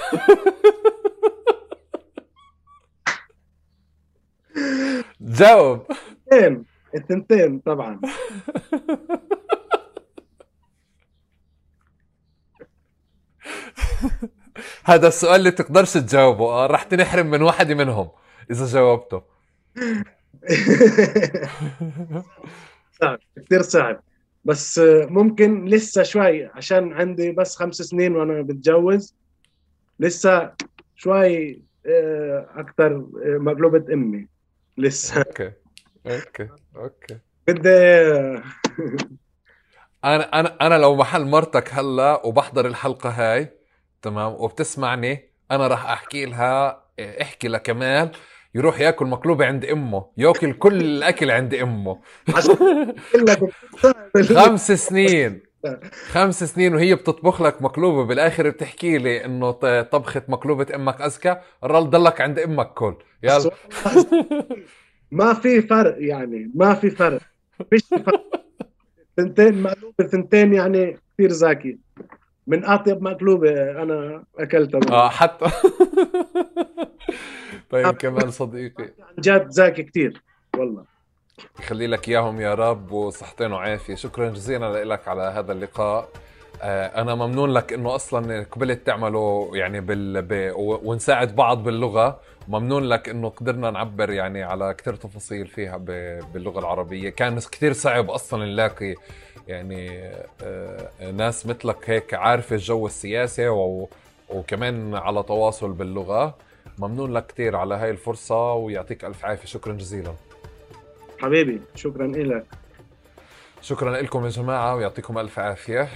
جاوب. 5.21 5.87
إيه. 6.33 6.63
الثنتين 6.95 7.59
طبعا. 7.59 8.01
هذا 14.85 15.09
السؤال 15.09 15.41
اللي 15.41 15.51
تقدرش 15.51 15.93
تجاوبه. 15.93 16.45
آه 16.45 16.67
رح 16.67 16.83
تنحرم 16.83 17.27
من 17.27 17.43
واحدة 17.43 17.75
منهم 17.75 18.11
إذا 18.51 18.67
جاوبته. 18.67 19.23
صعب 23.01 23.19
كثير 23.37 23.63
صعب. 23.63 24.03
بس 24.45 24.81
ممكن 25.09 25.65
لسه 25.65 26.03
شوي 26.03 26.47
عشان 26.47 26.93
عندي 26.93 27.33
بس 27.33 27.57
خمس 27.57 27.77
سنين 27.77 28.17
وأنا 28.17 28.43
بتجوز 28.43 29.15
لسه 30.01 30.53
شوي 30.97 31.63
آه، 31.87 32.49
أكثر 32.55 32.97
آه، 32.97 33.39
مقلوبة 33.39 33.93
أمي. 33.95 34.29
لسه. 34.79 35.19
okay. 35.19 35.53
okay 36.07 36.49
okay. 36.77 37.19
بدي 37.49 37.71
أنا 40.05 40.41
أنا 40.41 40.57
أنا 40.61 40.79
لو 40.79 40.97
محل 40.97 41.25
مرتك 41.25 41.75
هلا 41.75 42.27
وبحضر 42.27 42.67
الحلقة 42.67 43.11
هاي 43.11 43.49
تمام 44.03 44.33
وبتسمعني 44.33 45.31
أنا 45.51 45.67
راح 45.67 45.87
أحكي 45.87 46.25
لها 46.25 46.85
أحكي 47.01 47.49
لكمال 47.49 48.11
يروح 48.55 48.81
ياكل 48.81 49.07
مقلوبه 49.07 49.47
عند 49.47 49.65
أمه 49.65 50.07
ياكل 50.17 50.53
كل 50.53 50.81
الأكل 50.81 51.31
عند 51.31 51.55
أمه. 51.55 52.01
خمس 54.37 54.73
سنين. 54.73 55.43
خمس 56.11 56.45
سنين 56.45 56.75
وهي 56.75 56.95
بتطبخ 56.95 57.43
لك 57.43 57.63
مقلوبة 57.63 58.05
بالآخر 58.05 58.51
بتحكي 58.51 58.99
لي 58.99 59.25
إنه 59.25 59.51
طبخه 59.83 60.23
مقلوبة 60.29 60.67
أمك 60.75 61.01
اذكى 61.01 61.37
رال 61.65 61.91
ضلك 61.91 62.21
عند 62.21 62.39
أمك 62.39 62.75
كل. 62.75 62.95
يلا. 63.23 63.51
ما 65.13 65.35
في 65.35 65.63
فرق 65.63 65.97
يعني 65.99 66.51
ما 66.55 66.75
في 66.75 66.91
فرق. 66.91 67.21
فيش 67.71 67.85
فرق. 67.85 68.45
ثنتين 69.17 69.63
مقلوبة 69.63 70.05
ثنتين 70.05 70.55
يعني 70.55 70.99
كثير 71.15 71.33
زاكي. 71.33 71.79
من 72.47 72.65
أطيب 72.65 73.03
مقلوبة 73.03 73.83
أنا 73.83 74.25
أكلتها 74.39 74.93
آه 74.93 75.09
حتى. 75.09 75.47
طيب 77.71 77.91
كمان 77.91 78.31
صديقي. 78.31 78.85
عن 78.85 79.15
جد 79.19 79.51
زاكي 79.51 79.83
كثير 79.83 80.23
والله. 80.57 80.85
يخلي 81.59 81.87
لك 81.87 82.09
إياهم 82.09 82.41
يا 82.41 82.55
رب 82.55 82.93
وصحتين 82.93 83.53
وعافية. 83.53 83.95
شكرا 83.95 84.31
جزيلا 84.31 84.85
لك 84.85 85.09
على 85.09 85.23
هذا 85.23 85.53
اللقاء. 85.53 86.09
آه، 86.63 87.03
أنا 87.03 87.15
ممنون 87.15 87.51
لك 87.51 87.73
إنه 87.73 87.95
أصلا 87.95 88.43
قبلت 88.43 88.87
تعمله 88.87 89.51
يعني 89.55 89.81
بال... 89.81 90.23
ب... 90.23 90.53
ونساعد 90.57 91.37
بعض 91.37 91.63
باللغة. 91.63 92.21
ممنون 92.49 92.85
لك 92.85 93.09
إنه 93.09 93.29
قدرنا 93.29 93.71
نعبر 93.71 94.11
يعني 94.11 94.43
على 94.43 94.75
كثير 94.75 94.95
تفاصيل 94.95 95.47
فيها. 95.47 95.77
باللغة 96.33 96.59
العربية. 96.59 97.11
كان 97.11 97.39
كثير 97.39 97.73
صعب 97.73 98.11
أصلا 98.11 98.45
نلاقي 98.45 98.95
يعني 99.49 100.11
آه، 100.43 101.11
ناس 101.11 101.47
مثلك 101.47 101.91
هيك 101.91 102.15
عارفه 102.15 102.57
الجو 102.57 102.87
السياسي 102.87 103.49
و... 103.49 103.89
وكمان 104.29 104.95
على 104.95 105.23
تواصل 105.23 105.73
باللغة. 105.73 106.37
ممنون 106.79 107.13
لك 107.13 107.27
كثير 107.27 107.57
على 107.57 107.75
هاي 107.75 107.91
الفرصة 107.91 108.53
ويعطيك 108.53 109.05
ألف 109.05 109.25
عافية. 109.25 109.47
شكرا 109.47 109.73
جزيلا. 109.73 110.15
حبيبي 111.19 111.61
شكرا 111.75 112.07
لك 112.07 112.47
شكرا 113.61 114.01
لكم 114.01 114.25
يا 114.25 114.31
جماعة 114.31 114.77
ويعطيكم 114.77 115.19
ألف 115.19 115.39
عافية. 115.39 115.89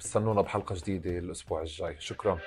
استنونا 0.00 0.40
بحلقة 0.40 0.74
جديدة 0.74 1.18
الأسبوع 1.18 1.60
الجاي. 1.60 1.96
شكرا. 1.98 2.38